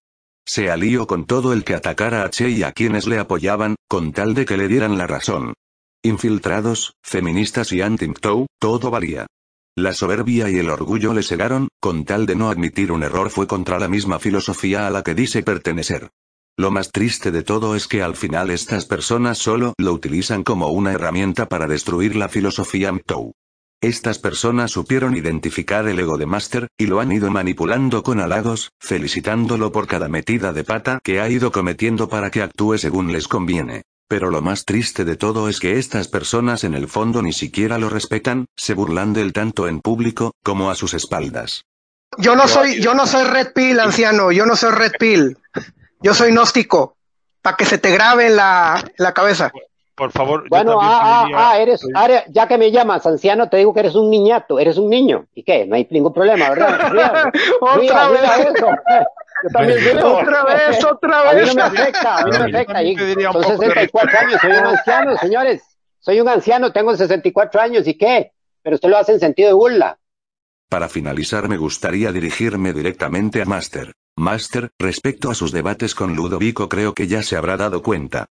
[0.48, 4.14] Se alió con todo el que atacara a Che y a quienes le apoyaban, con
[4.14, 5.54] tal de que le dieran la razón.
[6.02, 9.28] Infiltrados, feministas y anti-MTOW, todo valía.
[9.78, 13.46] La soberbia y el orgullo le cegaron, con tal de no admitir un error fue
[13.46, 16.12] contra la misma filosofía a la que dice pertenecer.
[16.56, 20.70] Lo más triste de todo es que al final estas personas solo lo utilizan como
[20.70, 23.34] una herramienta para destruir la filosofía MTOW.
[23.82, 28.72] Estas personas supieron identificar el ego de Master, y lo han ido manipulando con halagos,
[28.80, 33.28] felicitándolo por cada metida de pata que ha ido cometiendo para que actúe según les
[33.28, 33.84] conviene.
[34.08, 37.78] Pero lo más triste de todo es que estas personas en el fondo ni siquiera
[37.78, 41.64] lo respetan, se burlan del tanto en público, como a sus espaldas.
[42.18, 45.38] Yo no soy, yo no soy Red Pill, anciano, yo no soy Red Pill.
[46.02, 46.98] Yo soy gnóstico.
[47.42, 49.52] Para que se te grabe en la, en la cabeza.
[49.96, 53.58] Por favor, Bueno, ah, ah, pediría- ah, eres, ah, ya que me llamas anciano, te
[53.58, 55.28] digo que eres un niñato, eres un niño.
[55.34, 55.66] ¿Y qué?
[55.66, 57.32] No hay ningún problema, ¿verdad?
[57.62, 58.22] Otra vez.
[59.44, 60.16] Yo también río.
[60.18, 61.48] Otra vez, otra A mí vez.
[61.50, 62.84] no me afecta, a mí no me afecta.
[62.84, 65.62] Y Son poco de 64 años, soy un anciano, señores.
[66.00, 68.32] Soy un anciano, tengo 64 años, ¿y qué?
[68.64, 69.98] Pero usted lo hace en sentido de burla.
[70.70, 73.92] Para finalizar me gustaría dirigirme directamente a Master.
[74.18, 78.26] Master, respecto a sus debates con Ludovico creo que ya se habrá dado cuenta.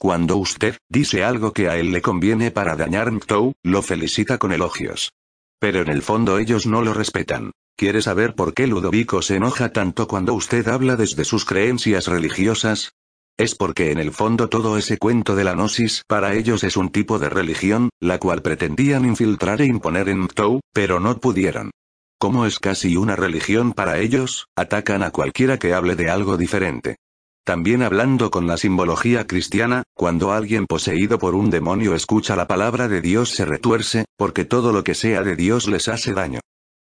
[0.00, 4.52] Cuando usted dice algo que a él le conviene para dañar MTOW, lo felicita con
[4.52, 5.10] elogios.
[5.58, 7.50] Pero en el fondo ellos no lo respetan.
[7.76, 12.92] ¿Quiere saber por qué Ludovico se enoja tanto cuando usted habla desde sus creencias religiosas?
[13.36, 16.90] Es porque en el fondo todo ese cuento de la gnosis para ellos es un
[16.90, 21.72] tipo de religión, la cual pretendían infiltrar e imponer en MTOW, pero no pudieron.
[22.20, 26.96] Como es casi una religión para ellos, atacan a cualquiera que hable de algo diferente.
[27.44, 32.88] También hablando con la simbología cristiana, cuando alguien poseído por un demonio escucha la palabra
[32.88, 36.40] de Dios se retuerce, porque todo lo que sea de Dios les hace daño.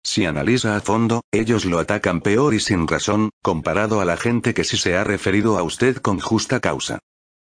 [0.04, 4.52] Si analiza a fondo, ellos lo atacan peor y sin razón, comparado a la gente
[4.52, 6.98] que sí se ha referido a usted con justa causa.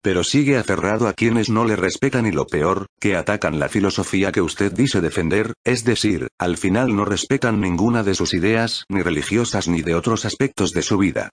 [0.03, 4.33] Pero sigue aferrado a quienes no le respetan y lo peor, que atacan la filosofía
[4.33, 9.03] que usted dice defender, es decir, al final no respetan ninguna de sus ideas, ni
[9.03, 11.31] religiosas ni de otros aspectos de su vida.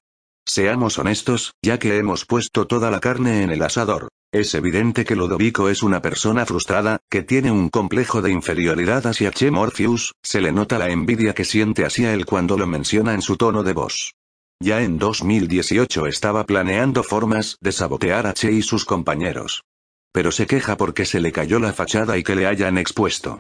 [0.54, 4.10] Seamos honestos, ya que hemos puesto toda la carne en el asador.
[4.34, 9.32] Es evidente que Lodovico es una persona frustrada, que tiene un complejo de inferioridad hacia
[9.32, 13.22] Che Morpheus, se le nota la envidia que siente hacia él cuando lo menciona en
[13.22, 14.12] su tono de voz.
[14.60, 19.64] Ya en 2018 estaba planeando formas de sabotear a Che y sus compañeros.
[20.12, 23.40] Pero se queja porque se le cayó la fachada y que le hayan expuesto.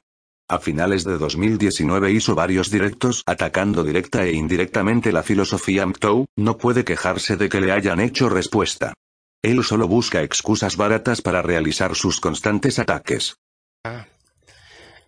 [0.52, 6.58] A finales de 2019 hizo varios directos atacando directa e indirectamente la filosofía MTOW, no
[6.58, 8.94] puede quejarse de que le hayan hecho respuesta.
[9.42, 13.38] Él solo busca excusas baratas para realizar sus constantes ataques.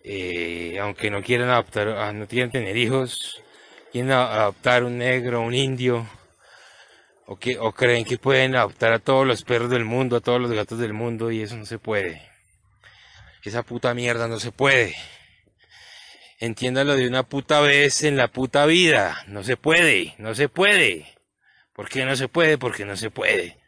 [0.02, 3.42] eh, aunque no quieran adoptar, ah, no quieren tener hijos,
[3.92, 6.06] quieren adoptar un negro, un indio,
[7.26, 10.40] o, que, o creen que pueden adoptar a todos los perros del mundo, a todos
[10.40, 12.22] los gatos del mundo, y eso no se puede.
[13.42, 14.96] Esa puta mierda no se puede.
[16.44, 19.24] Entiéndalo de una puta vez en la puta vida.
[19.28, 21.16] No se puede, no se puede.
[21.72, 22.58] ¿Por qué no se puede?
[22.58, 23.58] Porque no se puede.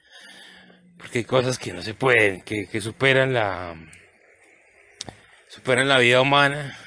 [0.99, 3.75] Porque hay cosas que no se pueden, que, que superan la,
[5.49, 6.79] superan la vida humana,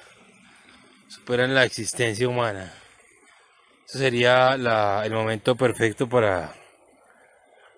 [1.07, 2.71] superan la existencia humana.
[3.87, 6.53] Eso sería el momento perfecto para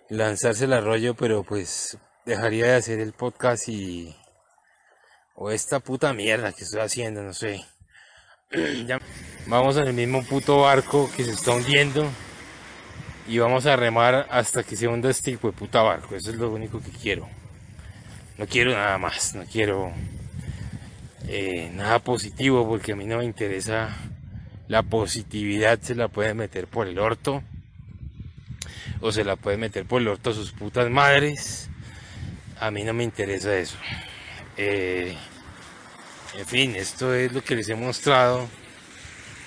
[0.09, 4.13] lanzarse el arroyo, pero pues dejaría de hacer el podcast y...
[5.33, 7.70] o esta puta mierda que estoy haciendo, no sé.
[9.47, 12.09] Vamos en el mismo puto barco que se está hundiendo
[13.27, 16.15] y vamos a remar hasta que se hunda este hijo de puta barco.
[16.15, 17.29] Eso es lo único que quiero.
[18.37, 19.91] No quiero nada más, no quiero
[21.27, 23.95] eh, nada positivo porque a mí no me interesa
[24.67, 25.79] la positividad.
[25.81, 27.43] Se la puede meter por el orto
[28.99, 31.69] o se la puede meter por el orto a sus putas madres.
[32.59, 33.77] A mí no me interesa eso.
[34.57, 35.15] Eh,
[36.37, 38.47] en fin, esto es lo que les he mostrado.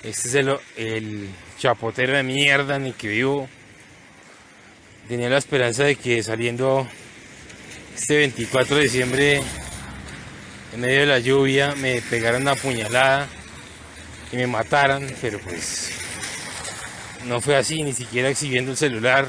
[0.03, 3.49] Este es el, el chapotero de mierda en el que vivo.
[5.07, 6.87] Tenía la esperanza de que saliendo
[7.95, 9.41] este 24 de diciembre,
[10.73, 13.27] en medio de la lluvia, me pegaran una puñalada
[14.31, 15.91] y me mataran, pero pues
[17.25, 19.27] no fue así, ni siquiera exhibiendo el celular.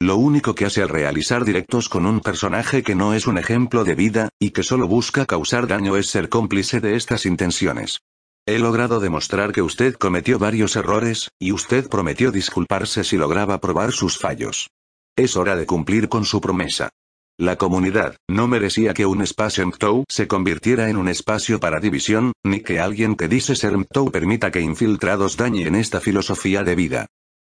[0.00, 3.82] Lo único que hace al realizar directos con un personaje que no es un ejemplo
[3.82, 8.00] de vida, y que solo busca causar daño es ser cómplice de estas intenciones.
[8.46, 13.92] He logrado demostrar que usted cometió varios errores, y usted prometió disculparse si lograba probar
[13.92, 14.68] sus fallos.
[15.16, 16.90] Es hora de cumplir con su promesa.
[17.38, 22.32] La comunidad no merecía que un espacio MTOW se convirtiera en un espacio para división,
[22.44, 27.06] ni que alguien que dice ser MTOW permita que infiltrados dañen esta filosofía de vida.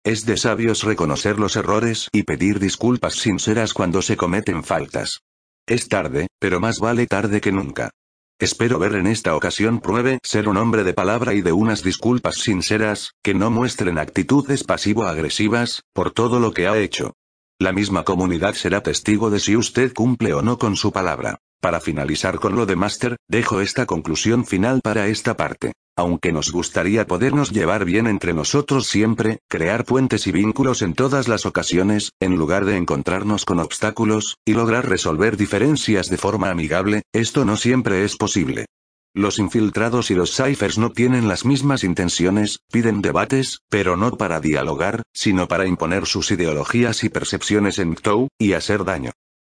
[0.05, 5.21] Es de sabios reconocer los errores y pedir disculpas sinceras cuando se cometen faltas.
[5.65, 7.89] Es tarde, pero más vale tarde que nunca.
[8.37, 12.35] Espero ver en esta ocasión pruebe ser un hombre de palabra y de unas disculpas
[12.35, 17.13] sinceras, que no muestren actitudes pasivo-agresivas, por todo lo que ha hecho.
[17.57, 21.39] La misma comunidad será testigo de si usted cumple o no con su palabra.
[21.59, 25.73] Para finalizar con lo de Master, dejo esta conclusión final para esta parte.
[25.97, 31.29] Aunque nos gustaría podernos llevar bien entre nosotros siempre, crear puentes y vínculos en todas
[31.29, 37.03] las ocasiones, en lugar de encontrarnos con obstáculos, y lograr resolver diferencias de forma amigable,
[37.13, 38.65] esto no siempre es posible.
[39.13, 44.41] Los infiltrados y los ciphers no tienen las mismas intenciones, piden debates, pero no para
[44.41, 49.11] dialogar, sino para imponer sus ideologías y percepciones en Mtou, y hacer daño.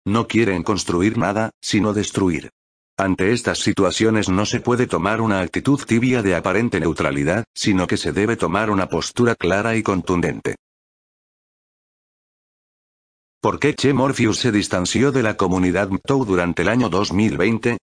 [0.06, 2.48] No quieren construir nada, sino destruir.
[3.00, 7.96] Ante estas situaciones no se puede tomar una actitud tibia de aparente neutralidad, sino que
[7.96, 10.56] se debe tomar una postura clara y contundente.
[13.40, 17.78] ¿Por qué Che Morpheus se distanció de la comunidad Mtou durante el año 2020?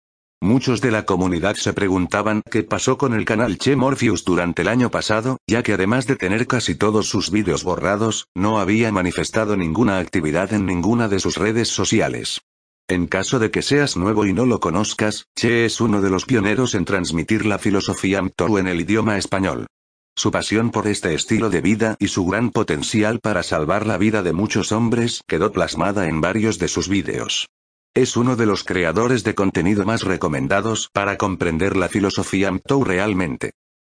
[0.42, 4.68] Muchos de la comunidad se preguntaban qué pasó con el canal Che Morpheus durante el
[4.68, 9.56] año pasado, ya que además de tener casi todos sus vídeos borrados, no había manifestado
[9.56, 12.40] ninguna actividad en ninguna de sus redes sociales.
[12.86, 16.26] En caso de que seas nuevo y no lo conozcas, Che es uno de los
[16.26, 19.66] pioneros en transmitir la filosofía Mtoru en el idioma español.
[20.14, 24.22] Su pasión por este estilo de vida y su gran potencial para salvar la vida
[24.22, 27.48] de muchos hombres quedó plasmada en varios de sus vídeos.
[27.94, 33.52] Es uno de los creadores de contenido más recomendados para comprender la filosofía MTOW realmente.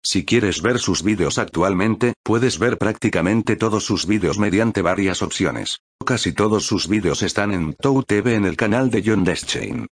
[0.10, 5.82] Si quieres ver sus vídeos actualmente, puedes ver prácticamente todos sus vídeos mediante varias opciones.
[6.06, 9.88] Casi todos sus vídeos están en MTOW TV en el canal de John Deschain.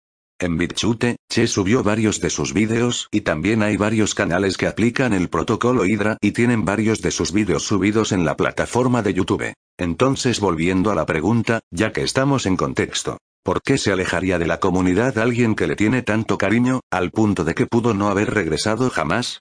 [0.41, 5.13] En BitChute, Che subió varios de sus vídeos y también hay varios canales que aplican
[5.13, 9.55] el protocolo Hydra y tienen varios de sus vídeos subidos en la plataforma de YouTube.
[9.79, 14.47] Entonces volviendo a la pregunta, ya que estamos en contexto, ¿Por qué se alejaría de
[14.47, 18.35] la comunidad alguien que le tiene tanto cariño, al punto de que pudo no haber
[18.35, 19.41] regresado jamás?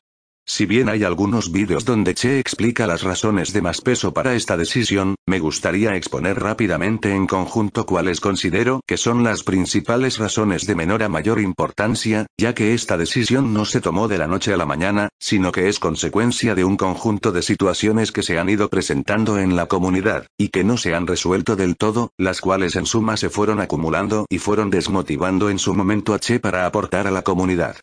[0.51, 4.57] Si bien hay algunos vídeos donde Che explica las razones de más peso para esta
[4.57, 10.73] decisión, me gustaría exponer rápidamente en conjunto cuáles considero que son las principales razones de
[10.73, 14.57] menor a mayor importancia, ya que esta decisión no se tomó de la noche a
[14.57, 18.69] la mañana, sino que es consecuencia de un conjunto de situaciones que se han ido
[18.69, 22.87] presentando en la comunidad, y que no se han resuelto del todo, las cuales en
[22.87, 27.11] suma se fueron acumulando y fueron desmotivando en su momento a Che para aportar a
[27.11, 27.75] la comunidad.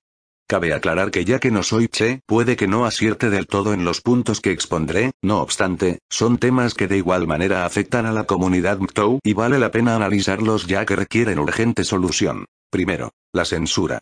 [0.49, 3.85] Cabe aclarar que ya que no soy Che, puede que no acierte del todo en
[3.85, 8.25] los puntos que expondré, no obstante, son temas que de igual manera afectan a la
[8.25, 12.45] comunidad MTOW y vale la pena analizarlos ya que requieren urgente solución.
[12.71, 13.99] Primero, la censura.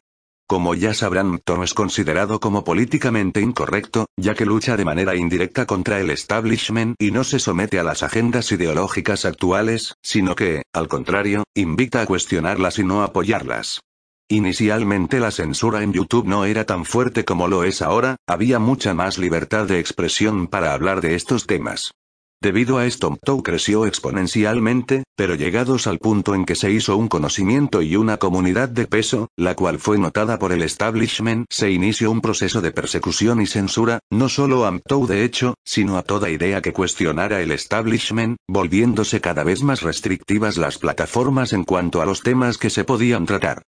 [0.46, 5.64] Como ya sabrán, MTOW es considerado como políticamente incorrecto, ya que lucha de manera indirecta
[5.64, 10.88] contra el establishment y no se somete a las agendas ideológicas actuales, sino que, al
[10.88, 13.80] contrario, invita a cuestionarlas y no apoyarlas.
[14.30, 18.94] Inicialmente la censura en YouTube no era tan fuerte como lo es ahora, había mucha
[18.94, 21.92] más libertad de expresión para hablar de estos temas.
[22.40, 27.08] Debido a esto MTOW creció exponencialmente, pero llegados al punto en que se hizo un
[27.08, 32.10] conocimiento y una comunidad de peso, la cual fue notada por el establishment, se inició
[32.10, 36.30] un proceso de persecución y censura, no solo a MTOW de hecho, sino a toda
[36.30, 42.06] idea que cuestionara el establishment, volviéndose cada vez más restrictivas las plataformas en cuanto a
[42.06, 43.62] los temas que se podían tratar.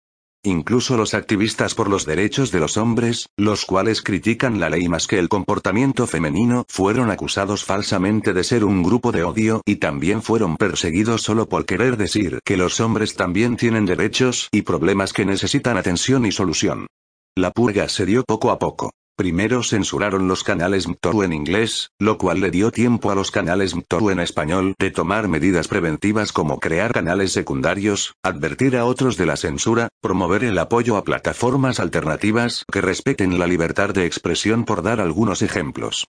[0.46, 5.08] Incluso los activistas por los derechos de los hombres, los cuales critican la ley más
[5.08, 10.22] que el comportamiento femenino, fueron acusados falsamente de ser un grupo de odio y también
[10.22, 15.24] fueron perseguidos solo por querer decir que los hombres también tienen derechos y problemas que
[15.24, 16.86] necesitan atención y solución.
[17.34, 18.92] La purga se dio poco a poco.
[19.16, 23.74] Primero censuraron los canales MTORU en inglés, lo cual le dio tiempo a los canales
[23.74, 29.24] MTORU en español de tomar medidas preventivas como crear canales secundarios, advertir a otros de
[29.24, 34.82] la censura, promover el apoyo a plataformas alternativas que respeten la libertad de expresión por
[34.82, 36.04] dar algunos ejemplos.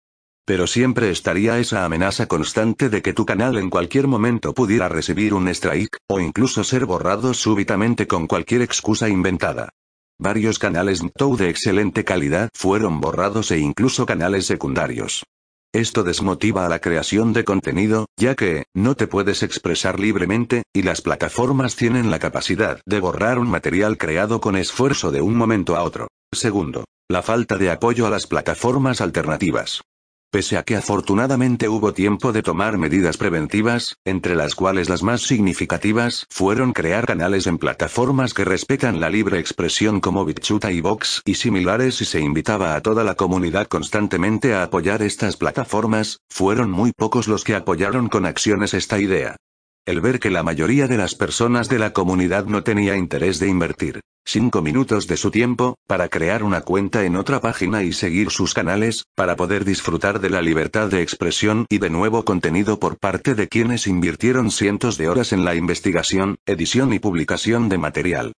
[0.44, 5.32] Pero siempre estaría esa amenaza constante de que tu canal en cualquier momento pudiera recibir
[5.32, 9.68] un strike, o incluso ser borrado súbitamente con cualquier excusa inventada.
[10.18, 15.24] Varios canales MTOW de excelente calidad fueron borrados e incluso canales secundarios.
[15.74, 20.82] Esto desmotiva a la creación de contenido, ya que, no te puedes expresar libremente, y
[20.82, 25.76] las plataformas tienen la capacidad de borrar un material creado con esfuerzo de un momento
[25.76, 26.08] a otro.
[26.32, 29.82] Segundo, la falta de apoyo a las plataformas alternativas.
[30.30, 35.22] Pese a que afortunadamente hubo tiempo de tomar medidas preventivas, entre las cuales las más
[35.22, 41.22] significativas fueron crear canales en plataformas que respetan la libre expresión como BitChute y Vox
[41.24, 46.70] y similares y se invitaba a toda la comunidad constantemente a apoyar estas plataformas, fueron
[46.70, 49.36] muy pocos los que apoyaron con acciones esta idea.
[49.86, 53.48] El ver que la mayoría de las personas de la comunidad no tenía interés de
[53.48, 58.30] invertir cinco minutos de su tiempo, para crear una cuenta en otra página y seguir
[58.30, 62.98] sus canales, para poder disfrutar de la libertad de expresión y de nuevo contenido por
[62.98, 68.32] parte de quienes invirtieron cientos de horas en la investigación, edición y publicación de material.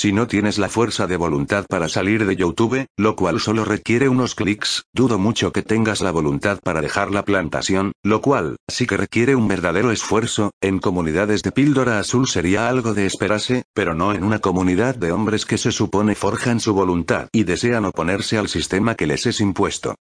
[0.00, 4.08] Si no tienes la fuerza de voluntad para salir de YouTube, lo cual solo requiere
[4.08, 8.86] unos clics, dudo mucho que tengas la voluntad para dejar la plantación, lo cual, sí
[8.86, 13.92] que requiere un verdadero esfuerzo, en comunidades de píldora azul sería algo de esperarse, pero
[13.92, 18.38] no en una comunidad de hombres que se supone forjan su voluntad y desean oponerse
[18.38, 19.96] al sistema que les es impuesto.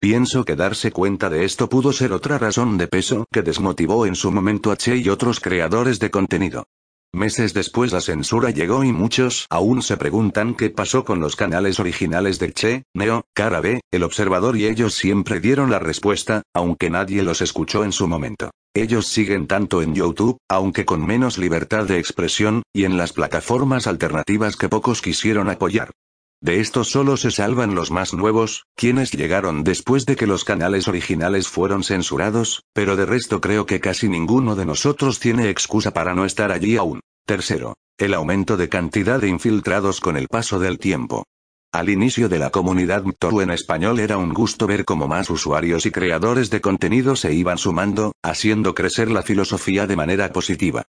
[0.00, 4.14] Pienso que darse cuenta de esto pudo ser otra razón de peso que desmotivó en
[4.14, 6.64] su momento a Che y otros creadores de contenido.
[7.14, 11.78] Meses después la censura llegó y muchos aún se preguntan qué pasó con los canales
[11.78, 16.88] originales de Che, Neo, Cara B, El Observador y ellos siempre dieron la respuesta, aunque
[16.88, 18.50] nadie los escuchó en su momento.
[18.74, 23.86] Ellos siguen tanto en YouTube, aunque con menos libertad de expresión, y en las plataformas
[23.86, 25.90] alternativas que pocos quisieron apoyar.
[26.42, 30.88] De estos solo se salvan los más nuevos, quienes llegaron después de que los canales
[30.88, 36.14] originales fueron censurados, pero de resto creo que casi ninguno de nosotros tiene excusa para
[36.14, 36.98] no estar allí aún.
[37.26, 41.22] Tercero, el aumento de cantidad de infiltrados con el paso del tiempo.
[41.70, 45.86] Al inicio de la comunidad Mtoru en español era un gusto ver cómo más usuarios
[45.86, 50.82] y creadores de contenido se iban sumando, haciendo crecer la filosofía de manera positiva.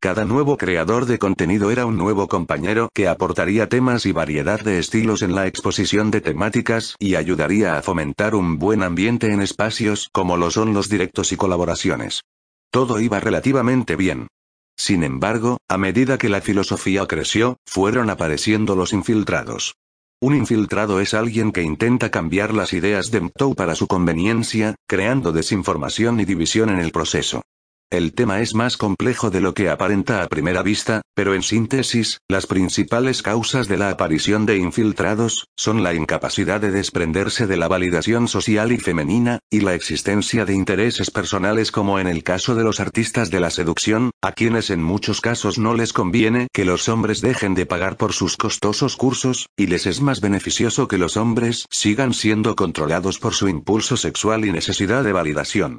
[0.00, 4.78] Cada nuevo creador de contenido era un nuevo compañero que aportaría temas y variedad de
[4.78, 10.08] estilos en la exposición de temáticas y ayudaría a fomentar un buen ambiente en espacios
[10.12, 12.22] como lo son los directos y colaboraciones.
[12.70, 14.28] Todo iba relativamente bien.
[14.76, 19.74] Sin embargo, a medida que la filosofía creció, fueron apareciendo los infiltrados.
[20.20, 25.32] Un infiltrado es alguien que intenta cambiar las ideas de MTOW para su conveniencia, creando
[25.32, 27.42] desinformación y división en el proceso.
[27.90, 32.18] El tema es más complejo de lo que aparenta a primera vista, pero en síntesis,
[32.28, 37.66] las principales causas de la aparición de infiltrados, son la incapacidad de desprenderse de la
[37.66, 42.62] validación social y femenina, y la existencia de intereses personales como en el caso de
[42.62, 46.90] los artistas de la seducción, a quienes en muchos casos no les conviene que los
[46.90, 51.16] hombres dejen de pagar por sus costosos cursos, y les es más beneficioso que los
[51.16, 55.78] hombres sigan siendo controlados por su impulso sexual y necesidad de validación.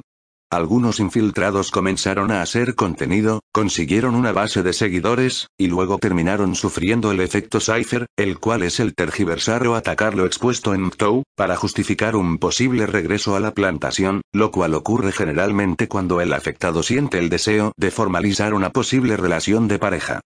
[0.52, 7.12] Algunos infiltrados comenzaron a hacer contenido, consiguieron una base de seguidores, y luego terminaron sufriendo
[7.12, 11.54] el efecto Cypher, el cual es el tergiversar o atacar lo expuesto en MTOW, para
[11.54, 17.20] justificar un posible regreso a la plantación, lo cual ocurre generalmente cuando el afectado siente
[17.20, 20.20] el deseo de formalizar una posible relación de pareja.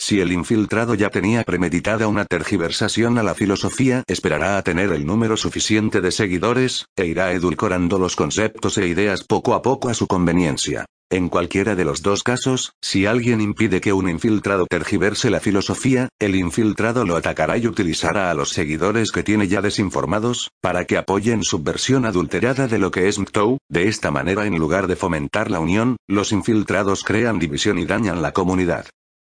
[0.00, 5.04] Si el infiltrado ya tenía premeditada una tergiversación a la filosofía, esperará a tener el
[5.04, 9.94] número suficiente de seguidores, e irá edulcorando los conceptos e ideas poco a poco a
[9.94, 10.86] su conveniencia.
[11.10, 16.10] En cualquiera de los dos casos, si alguien impide que un infiltrado tergiverse la filosofía,
[16.20, 20.98] el infiltrado lo atacará y utilizará a los seguidores que tiene ya desinformados, para que
[20.98, 24.96] apoyen su versión adulterada de lo que es MTOW, de esta manera en lugar de
[24.96, 28.86] fomentar la unión, los infiltrados crean división y dañan la comunidad.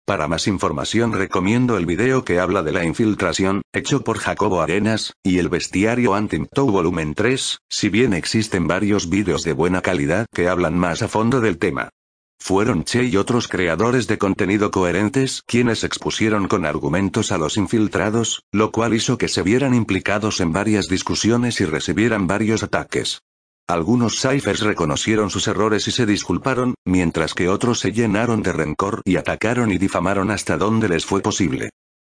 [0.05, 5.13] Para más información recomiendo el video que habla de la infiltración, hecho por Jacobo Arenas,
[5.23, 10.49] y el bestiario Antimtow volumen 3, si bien existen varios vídeos de buena calidad que
[10.49, 11.88] hablan más a fondo del tema.
[12.38, 18.43] Fueron Che y otros creadores de contenido coherentes quienes expusieron con argumentos a los infiltrados,
[18.51, 23.22] lo cual hizo que se vieran implicados en varias discusiones y recibieran varios ataques.
[23.67, 29.01] Algunos ciphers reconocieron sus errores y se disculparon, mientras que otros se llenaron de rencor
[29.06, 31.69] y atacaron y difamaron hasta donde les fue posible.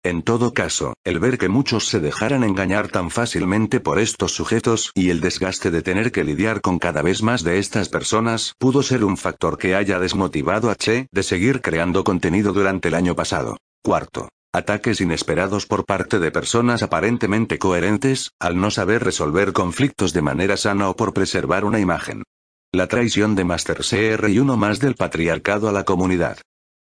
[0.04, 4.92] En todo caso, el ver que muchos se dejaran engañar tan fácilmente por estos sujetos
[4.94, 8.82] y el desgaste de tener que lidiar con cada vez más de estas personas pudo
[8.82, 13.16] ser un factor que haya desmotivado a Che de seguir creando contenido durante el año
[13.16, 13.56] pasado.
[13.82, 14.28] Cuarto.
[14.58, 20.56] Ataques inesperados por parte de personas aparentemente coherentes, al no saber resolver conflictos de manera
[20.56, 22.24] sana o por preservar una imagen.
[22.72, 26.38] La traición de Master CR y uno más del patriarcado a la comunidad.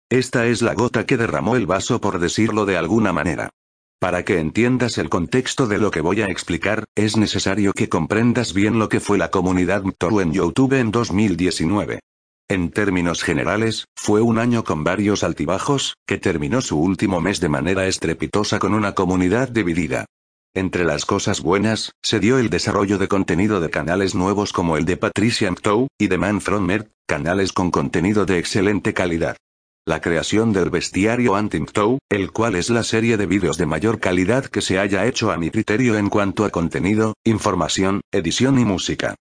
[0.09, 3.51] Esta es la gota que derramó el vaso por decirlo de alguna manera.
[3.99, 8.53] Para que entiendas el contexto de lo que voy a explicar, es necesario que comprendas
[8.53, 11.99] bien lo que fue la comunidad Mtoru en YouTube en 2019.
[12.49, 17.49] En términos generales, fue un año con varios altibajos, que terminó su último mes de
[17.49, 20.05] manera estrepitosa con una comunidad dividida.
[20.55, 24.85] Entre las cosas buenas, se dio el desarrollo de contenido de canales nuevos como el
[24.85, 29.35] de Patricia McTow, y de Man From Earth, canales con contenido de excelente calidad.
[29.85, 34.45] La creación del bestiario Anti-McTow, el cual es la serie de vídeos de mayor calidad
[34.45, 39.15] que se haya hecho a mi criterio en cuanto a contenido, información, edición y música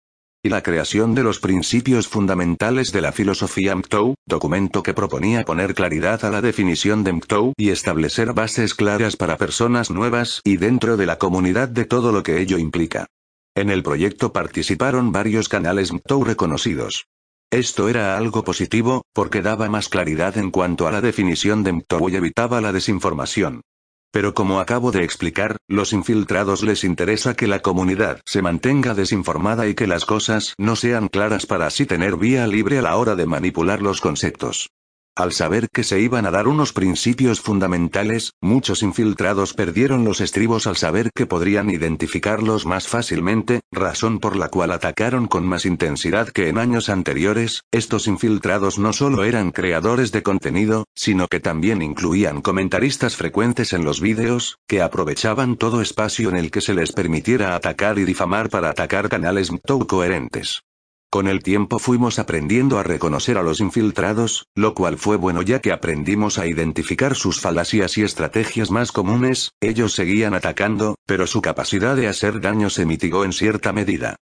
[0.47, 5.75] y la creación de los principios fundamentales de la filosofía MTOW, documento que proponía poner
[5.75, 10.97] claridad a la definición de MTOW y establecer bases claras para personas nuevas y dentro
[10.97, 13.07] de la comunidad de todo lo que ello implica.
[13.57, 17.07] En el proyecto participaron varios canales MTOW reconocidos.
[17.51, 22.09] Esto era algo positivo, porque daba más claridad en cuanto a la definición de MTOW
[22.09, 23.63] y evitaba la desinformación.
[24.11, 29.67] Pero como acabo de explicar, los infiltrados les interesa que la comunidad se mantenga desinformada
[29.67, 33.15] y que las cosas no sean claras para así tener vía libre a la hora
[33.15, 34.71] de manipular los conceptos.
[35.17, 40.67] Al saber que se iban a dar unos principios fundamentales, muchos infiltrados perdieron los estribos
[40.67, 46.29] al saber que podrían identificarlos más fácilmente, razón por la cual atacaron con más intensidad
[46.29, 47.63] que en años anteriores.
[47.73, 53.87] Estos infiltrados no solo eran creadores de contenido, sino que también incluían comentaristas frecuentes en
[53.87, 58.51] los vídeos, que aprovechaban todo espacio en el que se les permitiera atacar y difamar
[58.51, 60.66] para atacar canales MTOW coherentes.
[61.17, 65.63] Con el tiempo fuimos aprendiendo a reconocer a los infiltrados, lo cual fue bueno ya
[65.63, 71.41] que aprendimos a identificar sus falacias y estrategias más comunes, ellos seguían atacando, pero su
[71.41, 74.17] capacidad de hacer daño se mitigó en cierta medida.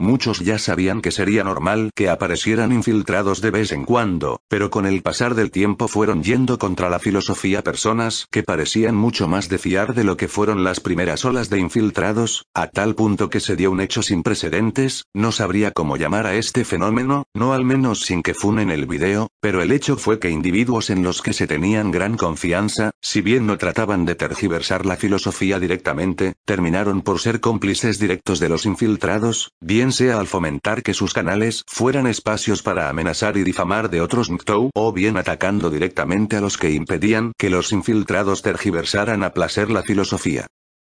[0.00, 4.86] Muchos ya sabían que sería normal que aparecieran infiltrados de vez en cuando, pero con
[4.86, 9.58] el pasar del tiempo fueron yendo contra la filosofía personas que parecían mucho más de
[9.58, 13.56] fiar de lo que fueron las primeras olas de infiltrados, a tal punto que se
[13.56, 18.00] dio un hecho sin precedentes, no sabría cómo llamar a este fenómeno, no al menos
[18.00, 21.46] sin que funen el video, pero el hecho fue que individuos en los que se
[21.46, 27.40] tenían gran confianza, si bien no trataban de tergiversar la filosofía directamente, terminaron por ser
[27.40, 32.88] cómplices directos de los infiltrados, bien sea al fomentar que sus canales fueran espacios para
[32.88, 37.50] amenazar y difamar de otros MTOW o bien atacando directamente a los que impedían que
[37.50, 40.46] los infiltrados tergiversaran a placer la filosofía.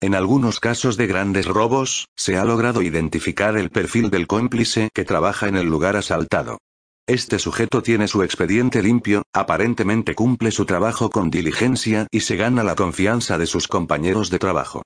[0.01, 5.05] En algunos casos de grandes robos, se ha logrado identificar el perfil del cómplice que
[5.05, 6.59] trabaja en el lugar asaltado.
[7.07, 12.63] Este sujeto tiene su expediente limpio, aparentemente cumple su trabajo con diligencia y se gana
[12.63, 14.81] la confianza de sus compañeros de trabajo.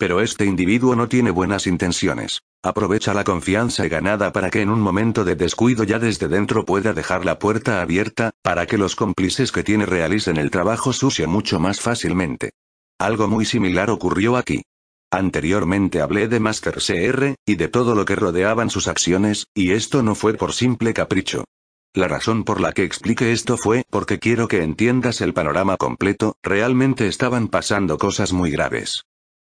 [0.00, 2.40] Pero este individuo no tiene buenas intenciones.
[2.62, 6.94] Aprovecha la confianza ganada para que en un momento de descuido ya desde dentro pueda
[6.94, 11.60] dejar la puerta abierta, para que los cómplices que tiene realicen el trabajo sucio mucho
[11.60, 12.52] más fácilmente.
[12.98, 14.62] Algo muy similar ocurrió aquí.
[15.10, 20.02] Anteriormente hablé de Master CR, y de todo lo que rodeaban sus acciones, y esto
[20.02, 21.44] no fue por simple capricho.
[21.92, 26.36] La razón por la que expliqué esto fue porque quiero que entiendas el panorama completo,
[26.42, 29.02] realmente estaban pasando cosas muy graves.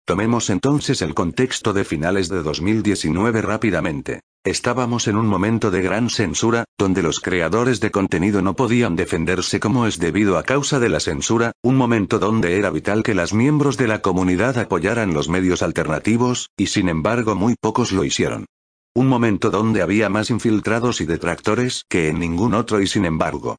[0.05, 4.19] Tomemos entonces el contexto de finales de 2019 rápidamente.
[4.43, 9.61] Estábamos en un momento de gran censura, donde los creadores de contenido no podían defenderse
[9.61, 13.33] como es debido a causa de la censura, un momento donde era vital que las
[13.33, 18.45] miembros de la comunidad apoyaran los medios alternativos, y sin embargo muy pocos lo hicieron.
[18.93, 23.55] Un momento donde había más infiltrados y detractores que en ningún otro y sin embargo,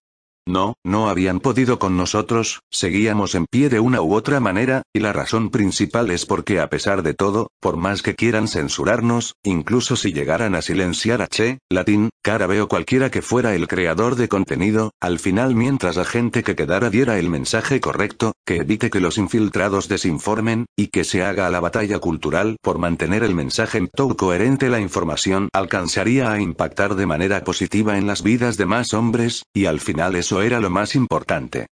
[0.47, 5.01] no, no habían podido con nosotros, seguíamos en pie de una u otra manera, y
[5.01, 9.97] la razón principal es porque a pesar de todo, por más que quieran censurarnos, incluso
[9.97, 14.29] si llegaran a silenciar a Che, Latín, Carabe o cualquiera que fuera el creador de
[14.29, 19.01] contenido, al final mientras la gente que quedara diera el mensaje correcto, que evite que
[19.01, 23.89] los infiltrados desinformen, y que se haga la batalla cultural por mantener el mensaje en
[23.89, 28.95] todo coherente la información alcanzaría a impactar de manera positiva en las vidas de más
[28.95, 31.67] hombres, y al final eso era lo más importante.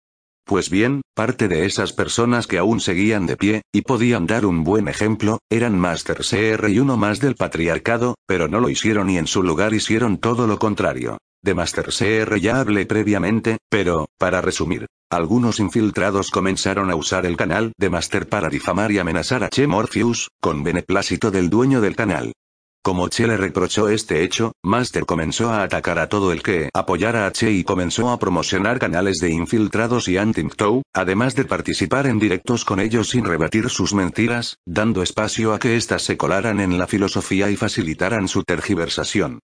[0.45, 4.63] Pues bien, parte de esas personas que aún seguían de pie, y podían dar un
[4.63, 9.17] buen ejemplo, eran Master CR y uno más del patriarcado, pero no lo hicieron y
[9.17, 11.17] en su lugar hicieron todo lo contrario.
[11.43, 17.35] De Master CR ya hablé previamente, pero, para resumir, algunos infiltrados comenzaron a usar el
[17.35, 21.95] canal de Master para difamar y amenazar a Che Morpheus, con beneplácito del dueño del
[21.95, 22.33] canal.
[22.83, 27.27] Como Che le reprochó este hecho, Master comenzó a atacar a todo el que apoyara
[27.27, 30.43] a Che y comenzó a promocionar canales de infiltrados y anti
[30.91, 35.75] además de participar en directos con ellos sin rebatir sus mentiras, dando espacio a que
[35.75, 39.41] éstas se colaran en la filosofía y facilitaran su tergiversación.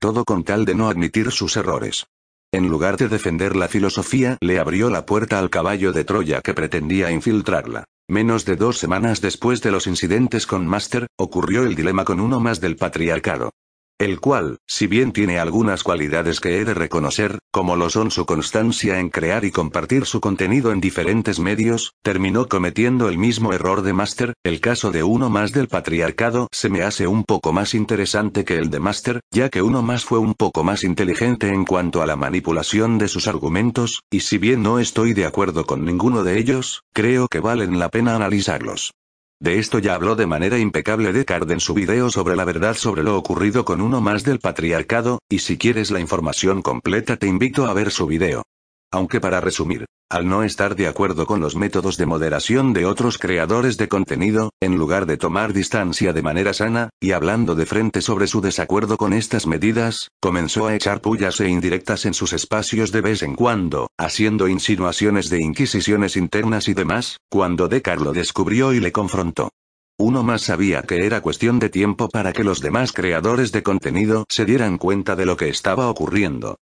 [0.00, 2.06] Todo con tal de no admitir sus errores.
[2.52, 6.54] En lugar de defender la filosofía, le abrió la puerta al caballo de Troya que
[6.54, 7.84] pretendía infiltrarla.
[8.10, 12.40] Menos de dos semanas después de los incidentes con Master, ocurrió el dilema con uno
[12.40, 13.50] más del patriarcado.
[13.98, 18.26] El cual, si bien tiene algunas cualidades que he de reconocer, como lo son su
[18.26, 23.82] constancia en crear y compartir su contenido en diferentes medios, terminó cometiendo el mismo error
[23.82, 27.74] de Master, el caso de uno más del patriarcado se me hace un poco más
[27.74, 31.64] interesante que el de Master, ya que uno más fue un poco más inteligente en
[31.64, 35.84] cuanto a la manipulación de sus argumentos, y si bien no estoy de acuerdo con
[35.84, 38.92] ninguno de ellos, creo que valen la pena analizarlos.
[39.40, 43.04] De esto ya habló de manera impecable Descartes en su video sobre la verdad sobre
[43.04, 47.66] lo ocurrido con uno más del patriarcado, y si quieres la información completa te invito
[47.66, 48.42] a ver su video.
[48.90, 53.18] Aunque para resumir, al no estar de acuerdo con los métodos de moderación de otros
[53.18, 58.00] creadores de contenido, en lugar de tomar distancia de manera sana, y hablando de frente
[58.00, 62.90] sobre su desacuerdo con estas medidas, comenzó a echar pullas e indirectas en sus espacios
[62.90, 68.72] de vez en cuando, haciendo insinuaciones de inquisiciones internas y demás, cuando Descartes lo descubrió
[68.72, 69.50] y le confrontó.
[69.98, 74.24] Uno más sabía que era cuestión de tiempo para que los demás creadores de contenido
[74.28, 76.56] se dieran cuenta de lo que estaba ocurriendo.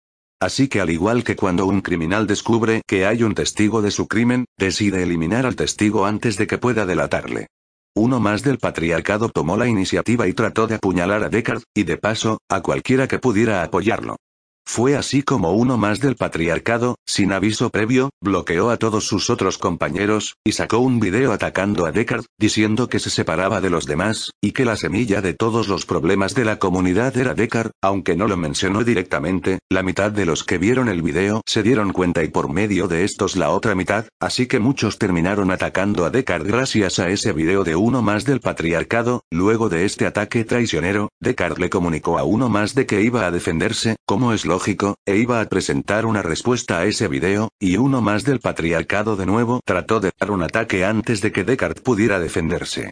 [0.44, 4.10] Así que al igual que cuando un criminal descubre que hay un testigo de su
[4.10, 7.48] crimen, decide eliminar al testigo antes de que pueda delatarle.
[7.96, 11.96] Uno más del patriarcado tomó la iniciativa y trató de apuñalar a Descartes, y de
[11.96, 14.18] paso, a cualquiera que pudiera apoyarlo.
[14.66, 19.58] Fue así como uno más del patriarcado, sin aviso previo, bloqueó a todos sus otros
[19.58, 24.32] compañeros, y sacó un video atacando a Descartes, diciendo que se separaba de los demás,
[24.42, 28.28] y que la semilla de todos los problemas de la comunidad era Descartes, aunque no
[28.28, 32.30] lo mencionó directamente, la mitad de los que vieron el video se dieron cuenta y
[32.30, 37.00] por medio de estos la otra mitad, así que muchos terminaron atacando a Descartes gracias
[37.00, 41.70] a ese video de uno más del patriarcado, luego de este ataque traicionero, Descartes le
[41.70, 45.46] comunicó a uno más de que iba a defenderse, como es lógico, e iba a
[45.46, 50.12] presentar una respuesta a ese video, y uno más del patriarcado de nuevo trató de
[50.20, 52.92] dar un ataque antes de que Descartes pudiera defenderse.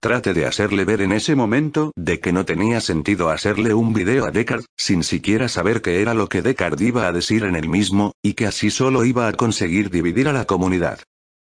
[0.00, 4.24] Trate de hacerle ver en ese momento de que no tenía sentido hacerle un video
[4.24, 7.68] a Descartes, sin siquiera saber qué era lo que Descartes iba a decir en el
[7.68, 11.00] mismo, y que así solo iba a conseguir dividir a la comunidad.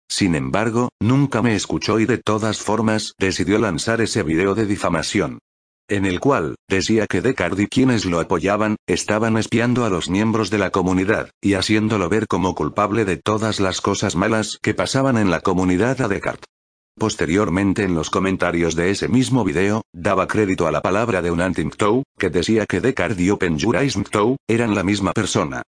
[0.07, 5.39] Sin embargo, nunca me escuchó y de todas formas decidió lanzar ese video de difamación
[5.89, 10.50] en el cual, decía que Descartes y quienes lo apoyaban, estaban espiando a los miembros
[10.50, 15.16] de la comunidad, y haciéndolo ver como culpable de todas las cosas malas que pasaban
[15.16, 16.47] en la comunidad a Descartes.
[16.98, 21.40] Posteriormente en los comentarios de ese mismo video, daba crédito a la palabra de un
[21.40, 25.62] Antimctow, que decía que Descartes y OpenJuraismCtow, eran la misma persona.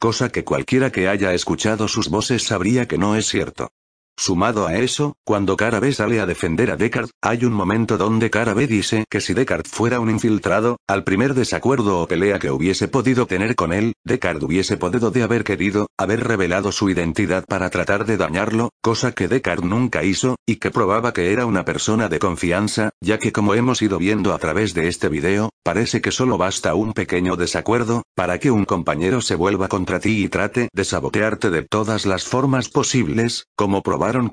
[0.00, 3.68] Cosa que cualquiera que haya escuchado sus voces sabría que no es cierto.
[4.16, 8.30] Sumado a eso, cuando Cara B sale a defender a Descartes, hay un momento donde
[8.30, 12.50] Cara B dice que si Descartes fuera un infiltrado, al primer desacuerdo o pelea que
[12.50, 17.44] hubiese podido tener con él, Descartes hubiese podido de haber querido, haber revelado su identidad
[17.46, 21.64] para tratar de dañarlo, cosa que Descartes nunca hizo, y que probaba que era una
[21.64, 26.00] persona de confianza, ya que como hemos ido viendo a través de este video, parece
[26.00, 30.28] que solo basta un pequeño desacuerdo, para que un compañero se vuelva contra ti y
[30.28, 33.82] trate de sabotearte de todas las formas posibles, como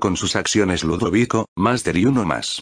[0.00, 2.60] con sus acciones Ludovico, Master y uno más.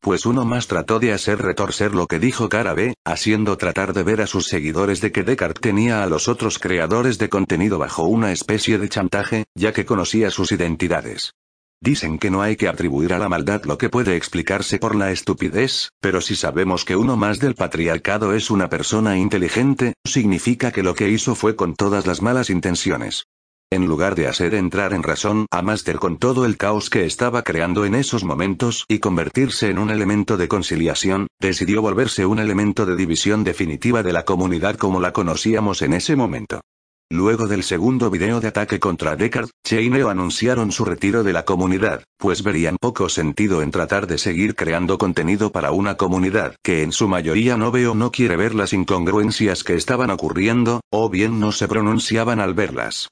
[0.00, 4.02] Pues uno más trató de hacer retorcer lo que dijo Cara B, haciendo tratar de
[4.02, 8.04] ver a sus seguidores de que Descartes tenía a los otros creadores de contenido bajo
[8.04, 11.32] una especie de chantaje, ya que conocía sus identidades.
[11.80, 15.12] Dicen que no hay que atribuir a la maldad lo que puede explicarse por la
[15.12, 20.82] estupidez, pero si sabemos que uno más del patriarcado es una persona inteligente, significa que
[20.82, 23.26] lo que hizo fue con todas las malas intenciones.
[23.70, 27.42] En lugar de hacer entrar en razón a Master con todo el caos que estaba
[27.42, 32.86] creando en esos momentos y convertirse en un elemento de conciliación, decidió volverse un elemento
[32.86, 36.62] de división definitiva de la comunidad como la conocíamos en ese momento.
[37.10, 42.04] Luego del segundo video de ataque contra Descartes, Chaineo anunciaron su retiro de la comunidad,
[42.16, 46.92] pues verían poco sentido en tratar de seguir creando contenido para una comunidad que en
[46.92, 51.38] su mayoría no ve o no quiere ver las incongruencias que estaban ocurriendo, o bien
[51.38, 53.10] no se pronunciaban al verlas.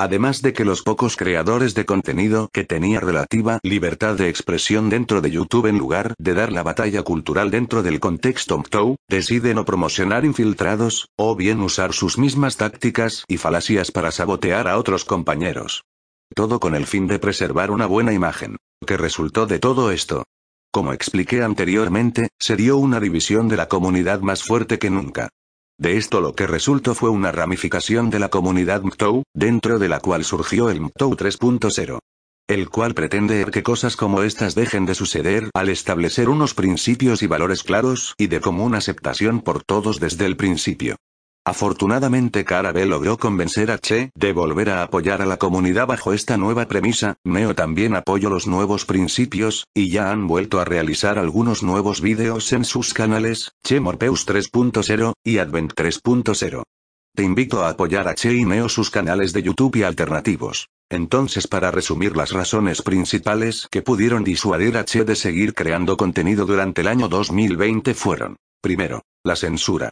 [0.00, 5.20] Además de que los pocos creadores de contenido que tenía relativa libertad de expresión dentro
[5.20, 9.64] de YouTube en lugar de dar la batalla cultural dentro del contexto MTOW, deciden no
[9.64, 15.82] promocionar infiltrados, o bien usar sus mismas tácticas y falacias para sabotear a otros compañeros.
[16.32, 18.56] Todo con el fin de preservar una buena imagen.
[18.86, 20.22] ¿Qué resultó de todo esto?
[20.70, 25.30] Como expliqué anteriormente, se dio una división de la comunidad más fuerte que nunca.
[25.80, 30.00] De esto lo que resultó fue una ramificación de la comunidad MTOW, dentro de la
[30.00, 32.00] cual surgió el MTOW 3.0.
[32.48, 37.28] El cual pretende que cosas como estas dejen de suceder al establecer unos principios y
[37.28, 40.96] valores claros y de común aceptación por todos desde el principio.
[41.44, 46.36] Afortunadamente Cara logró convencer a Che de volver a apoyar a la comunidad bajo esta
[46.36, 51.62] nueva premisa, Neo también apoyó los nuevos principios, y ya han vuelto a realizar algunos
[51.62, 56.62] nuevos vídeos en sus canales, Che Morpeus 3.0, y Advent 3.0.
[57.14, 60.68] Te invito a apoyar a Che y Neo sus canales de YouTube y alternativos.
[60.90, 66.46] Entonces para resumir las razones principales que pudieron disuadir a Che de seguir creando contenido
[66.46, 69.90] durante el año 2020 fueron, primero, la censura.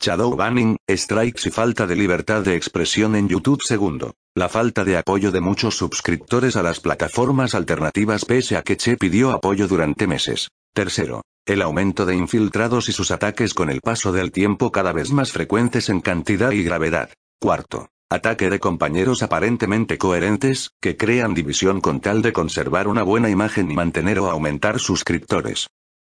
[0.00, 3.60] Shadow banning, strikes y falta de libertad de expresión en YouTube.
[3.64, 8.76] Segundo, la falta de apoyo de muchos suscriptores a las plataformas alternativas pese a que
[8.76, 10.50] Che pidió apoyo durante meses.
[10.72, 15.10] Tercero, el aumento de infiltrados y sus ataques con el paso del tiempo cada vez
[15.10, 17.10] más frecuentes en cantidad y gravedad.
[17.40, 23.30] Cuarto, ataque de compañeros aparentemente coherentes, que crean división con tal de conservar una buena
[23.30, 25.66] imagen y mantener o aumentar suscriptores.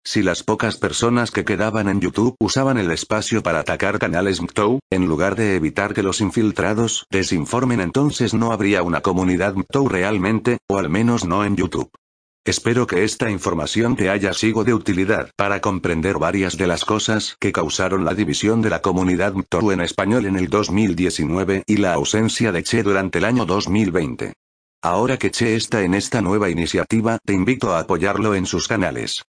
[0.07, 4.78] Si las pocas personas que quedaban en YouTube usaban el espacio para atacar canales MTOW,
[4.89, 10.59] en lugar de evitar que los infiltrados desinformen entonces no habría una comunidad MTOW realmente,
[10.68, 11.91] o al menos no en YouTube.
[12.44, 17.35] Espero que esta información te haya sido de utilidad para comprender varias de las cosas
[17.41, 21.94] que causaron la división de la comunidad MTOW en español en el 2019 y la
[21.94, 24.35] ausencia de Che durante el año 2020.
[24.85, 29.25] Ahora que Che está en esta nueva iniciativa, te invito a apoyarlo en sus canales.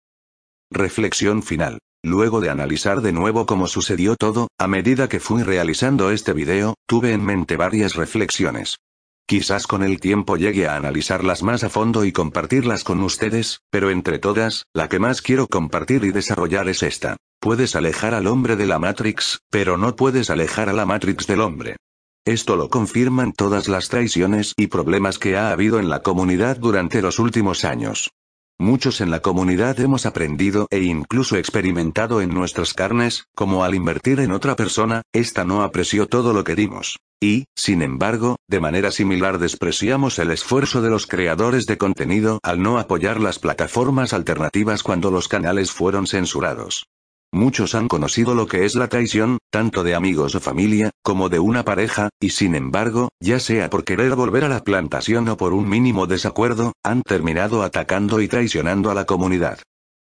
[0.72, 1.80] Reflexión final.
[2.04, 6.76] Luego de analizar de nuevo cómo sucedió todo, a medida que fui realizando este video,
[6.88, 8.78] tuve en mente varias reflexiones.
[9.26, 13.90] Quizás con el tiempo llegue a analizarlas más a fondo y compartirlas con ustedes, pero
[13.90, 17.18] entre todas, la que más quiero compartir y desarrollar es esta.
[17.40, 21.42] Puedes alejar al hombre de la Matrix, pero no puedes alejar a la Matrix del
[21.42, 21.78] hombre.
[22.26, 27.02] Esto lo confirman todas las traiciones y problemas que ha habido en la comunidad durante
[27.02, 28.12] los últimos años.
[28.60, 34.20] Muchos en la comunidad hemos aprendido e incluso experimentado en nuestras carnes, como al invertir
[34.20, 36.98] en otra persona, esta no apreció todo lo que dimos.
[37.22, 42.60] Y, sin embargo, de manera similar despreciamos el esfuerzo de los creadores de contenido al
[42.60, 46.88] no apoyar las plataformas alternativas cuando los canales fueron censurados.
[47.38, 51.38] Muchos han conocido lo que es la traición, tanto de amigos o familia, como de
[51.38, 55.54] una pareja, y sin embargo, ya sea por querer volver a la plantación o por
[55.54, 59.60] un mínimo desacuerdo, han terminado atacando y traicionando a la comunidad.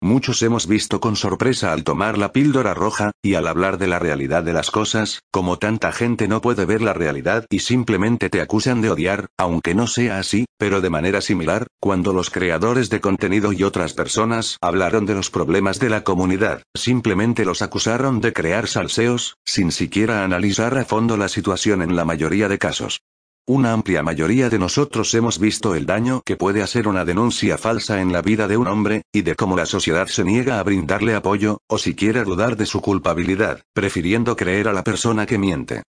[0.07, 3.99] Muchos hemos visto con sorpresa al tomar la píldora roja, y al hablar de la
[3.99, 8.41] realidad de las cosas, como tanta gente no puede ver la realidad y simplemente te
[8.41, 13.01] acusan de odiar, aunque no sea así, pero de manera similar, cuando los creadores de
[13.01, 18.33] contenido y otras personas hablaron de los problemas de la comunidad, simplemente los acusaron de
[18.33, 23.01] crear salseos, sin siquiera analizar a fondo la situación en la mayoría de casos.
[23.49, 28.00] Una amplia mayoría de nosotros hemos visto el daño que puede hacer una denuncia falsa
[28.00, 31.15] en la vida de un hombre, y de cómo la sociedad se niega a brindarle
[31.15, 35.84] apoyo, o siquiera dudar de su culpabilidad, prefiriendo creer a la persona que miente.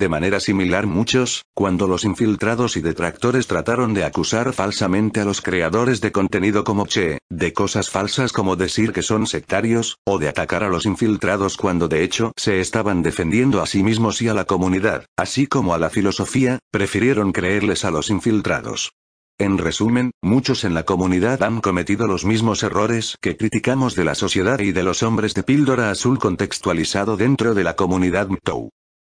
[0.00, 5.42] De manera similar muchos, cuando los infiltrados y detractores trataron de acusar falsamente a los
[5.42, 10.30] creadores de contenido como Che, de cosas falsas como decir que son sectarios, o de
[10.30, 14.32] atacar a los infiltrados cuando de hecho se estaban defendiendo a sí mismos y a
[14.32, 18.92] la comunidad, así como a la filosofía, prefirieron creerles a los infiltrados.
[19.38, 24.14] En resumen, muchos en la comunidad han cometido los mismos errores que criticamos de la
[24.14, 28.70] sociedad y de los hombres de píldora azul contextualizado dentro de la comunidad MTOW.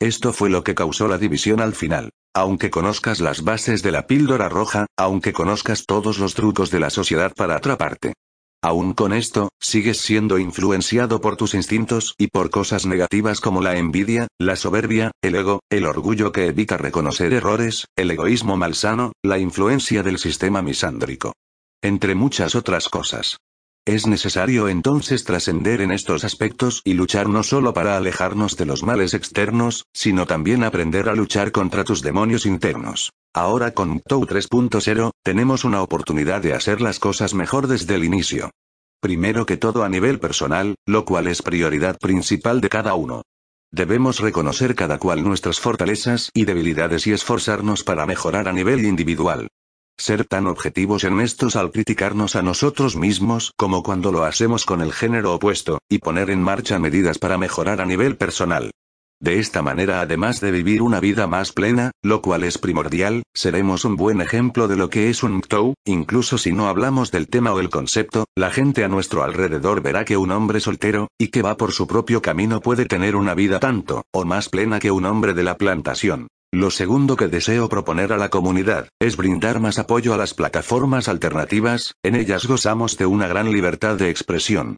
[0.01, 2.09] Esto fue lo que causó la división al final.
[2.33, 6.89] Aunque conozcas las bases de la píldora roja, aunque conozcas todos los trucos de la
[6.89, 8.13] sociedad para atraparte.
[8.63, 13.77] Aún con esto, sigues siendo influenciado por tus instintos y por cosas negativas como la
[13.77, 19.37] envidia, la soberbia, el ego, el orgullo que evita reconocer errores, el egoísmo malsano, la
[19.37, 21.33] influencia del sistema misándrico.
[21.83, 23.37] Entre muchas otras cosas.
[23.85, 28.83] Es necesario entonces trascender en estos aspectos y luchar no solo para alejarnos de los
[28.83, 33.11] males externos, sino también aprender a luchar contra tus demonios internos.
[33.33, 38.51] Ahora con TOW 3.0, tenemos una oportunidad de hacer las cosas mejor desde el inicio.
[39.01, 43.23] Primero que todo a nivel personal, lo cual es prioridad principal de cada uno.
[43.71, 49.47] Debemos reconocer cada cual nuestras fortalezas y debilidades y esforzarnos para mejorar a nivel individual.
[49.97, 54.81] Ser tan objetivos en estos al criticarnos a nosotros mismos como cuando lo hacemos con
[54.81, 58.71] el género opuesto, y poner en marcha medidas para mejorar a nivel personal.
[59.21, 63.85] De esta manera, además de vivir una vida más plena, lo cual es primordial, seremos
[63.85, 67.53] un buen ejemplo de lo que es un MTOW, incluso si no hablamos del tema
[67.53, 71.43] o el concepto, la gente a nuestro alrededor verá que un hombre soltero, y que
[71.43, 75.05] va por su propio camino puede tener una vida tanto, o más plena que un
[75.05, 76.27] hombre de la plantación.
[76.53, 81.07] Lo segundo que deseo proponer a la comunidad, es brindar más apoyo a las plataformas
[81.07, 84.75] alternativas, en ellas gozamos de una gran libertad de expresión.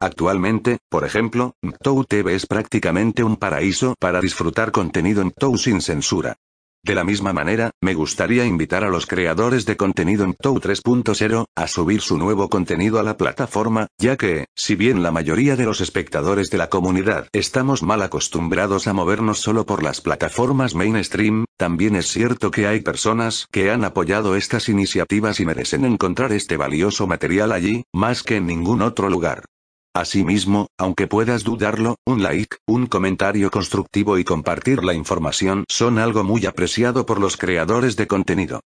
[0.00, 5.80] Actualmente, por ejemplo, MTOU TV es prácticamente un paraíso para disfrutar contenido en MTOU sin
[5.80, 6.36] censura.
[6.86, 11.46] De la misma manera, me gustaría invitar a los creadores de contenido en TOU 3.0
[11.56, 15.64] a subir su nuevo contenido a la plataforma, ya que, si bien la mayoría de
[15.64, 21.46] los espectadores de la comunidad estamos mal acostumbrados a movernos solo por las plataformas mainstream,
[21.56, 26.56] también es cierto que hay personas que han apoyado estas iniciativas y merecen encontrar este
[26.56, 29.42] valioso material allí, más que en ningún otro lugar.
[29.96, 36.22] Asimismo, aunque puedas dudarlo, un like, un comentario constructivo y compartir la información son algo
[36.22, 38.60] muy apreciado por los creadores de contenido.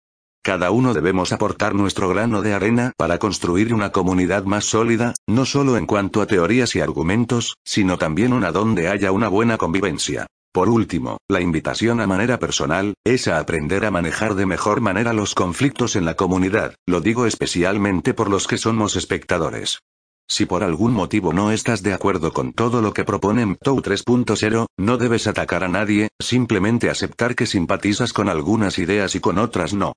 [0.42, 5.44] Cada uno debemos aportar nuestro grano de arena para construir una comunidad más sólida, no
[5.44, 10.26] solo en cuanto a teorías y argumentos, sino también una donde haya una buena convivencia.
[10.50, 15.12] Por último, la invitación a manera personal, es a aprender a manejar de mejor manera
[15.12, 19.80] los conflictos en la comunidad, lo digo especialmente por los que somos espectadores.
[20.30, 24.66] Si por algún motivo no estás de acuerdo con todo lo que propone MTOU 3.0,
[24.76, 29.72] no debes atacar a nadie, simplemente aceptar que simpatizas con algunas ideas y con otras
[29.72, 29.94] no.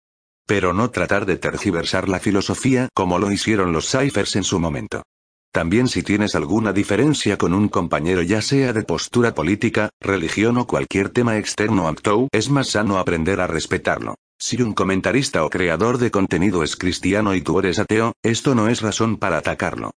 [0.48, 5.04] Pero no tratar de tergiversar la filosofía como lo hicieron los ciphers en su momento.
[5.52, 10.66] También si tienes alguna diferencia con un compañero ya sea de postura política, religión o
[10.66, 14.16] cualquier tema externo a MTOU, es más sano aprender a respetarlo.
[14.40, 18.70] Si un comentarista o creador de contenido es cristiano y tú eres ateo, esto no
[18.70, 19.92] es razón para atacarlo.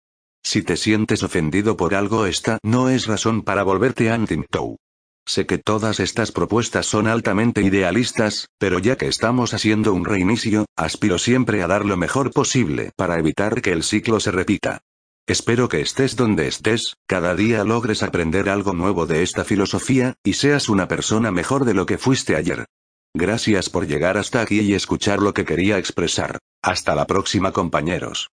[0.44, 4.76] Si te sientes ofendido por algo esta no es razón para volverte anti-MTOU.
[5.26, 10.66] Sé que todas estas propuestas son altamente idealistas, pero ya que estamos haciendo un reinicio,
[10.76, 14.82] aspiro siempre a dar lo mejor posible para evitar que el ciclo se repita.
[15.26, 20.34] Espero que estés donde estés, cada día logres aprender algo nuevo de esta filosofía, y
[20.34, 22.66] seas una persona mejor de lo que fuiste ayer.
[23.14, 26.38] Gracias por llegar hasta aquí y escuchar lo que quería expresar.
[26.60, 28.28] Hasta la próxima compañeros.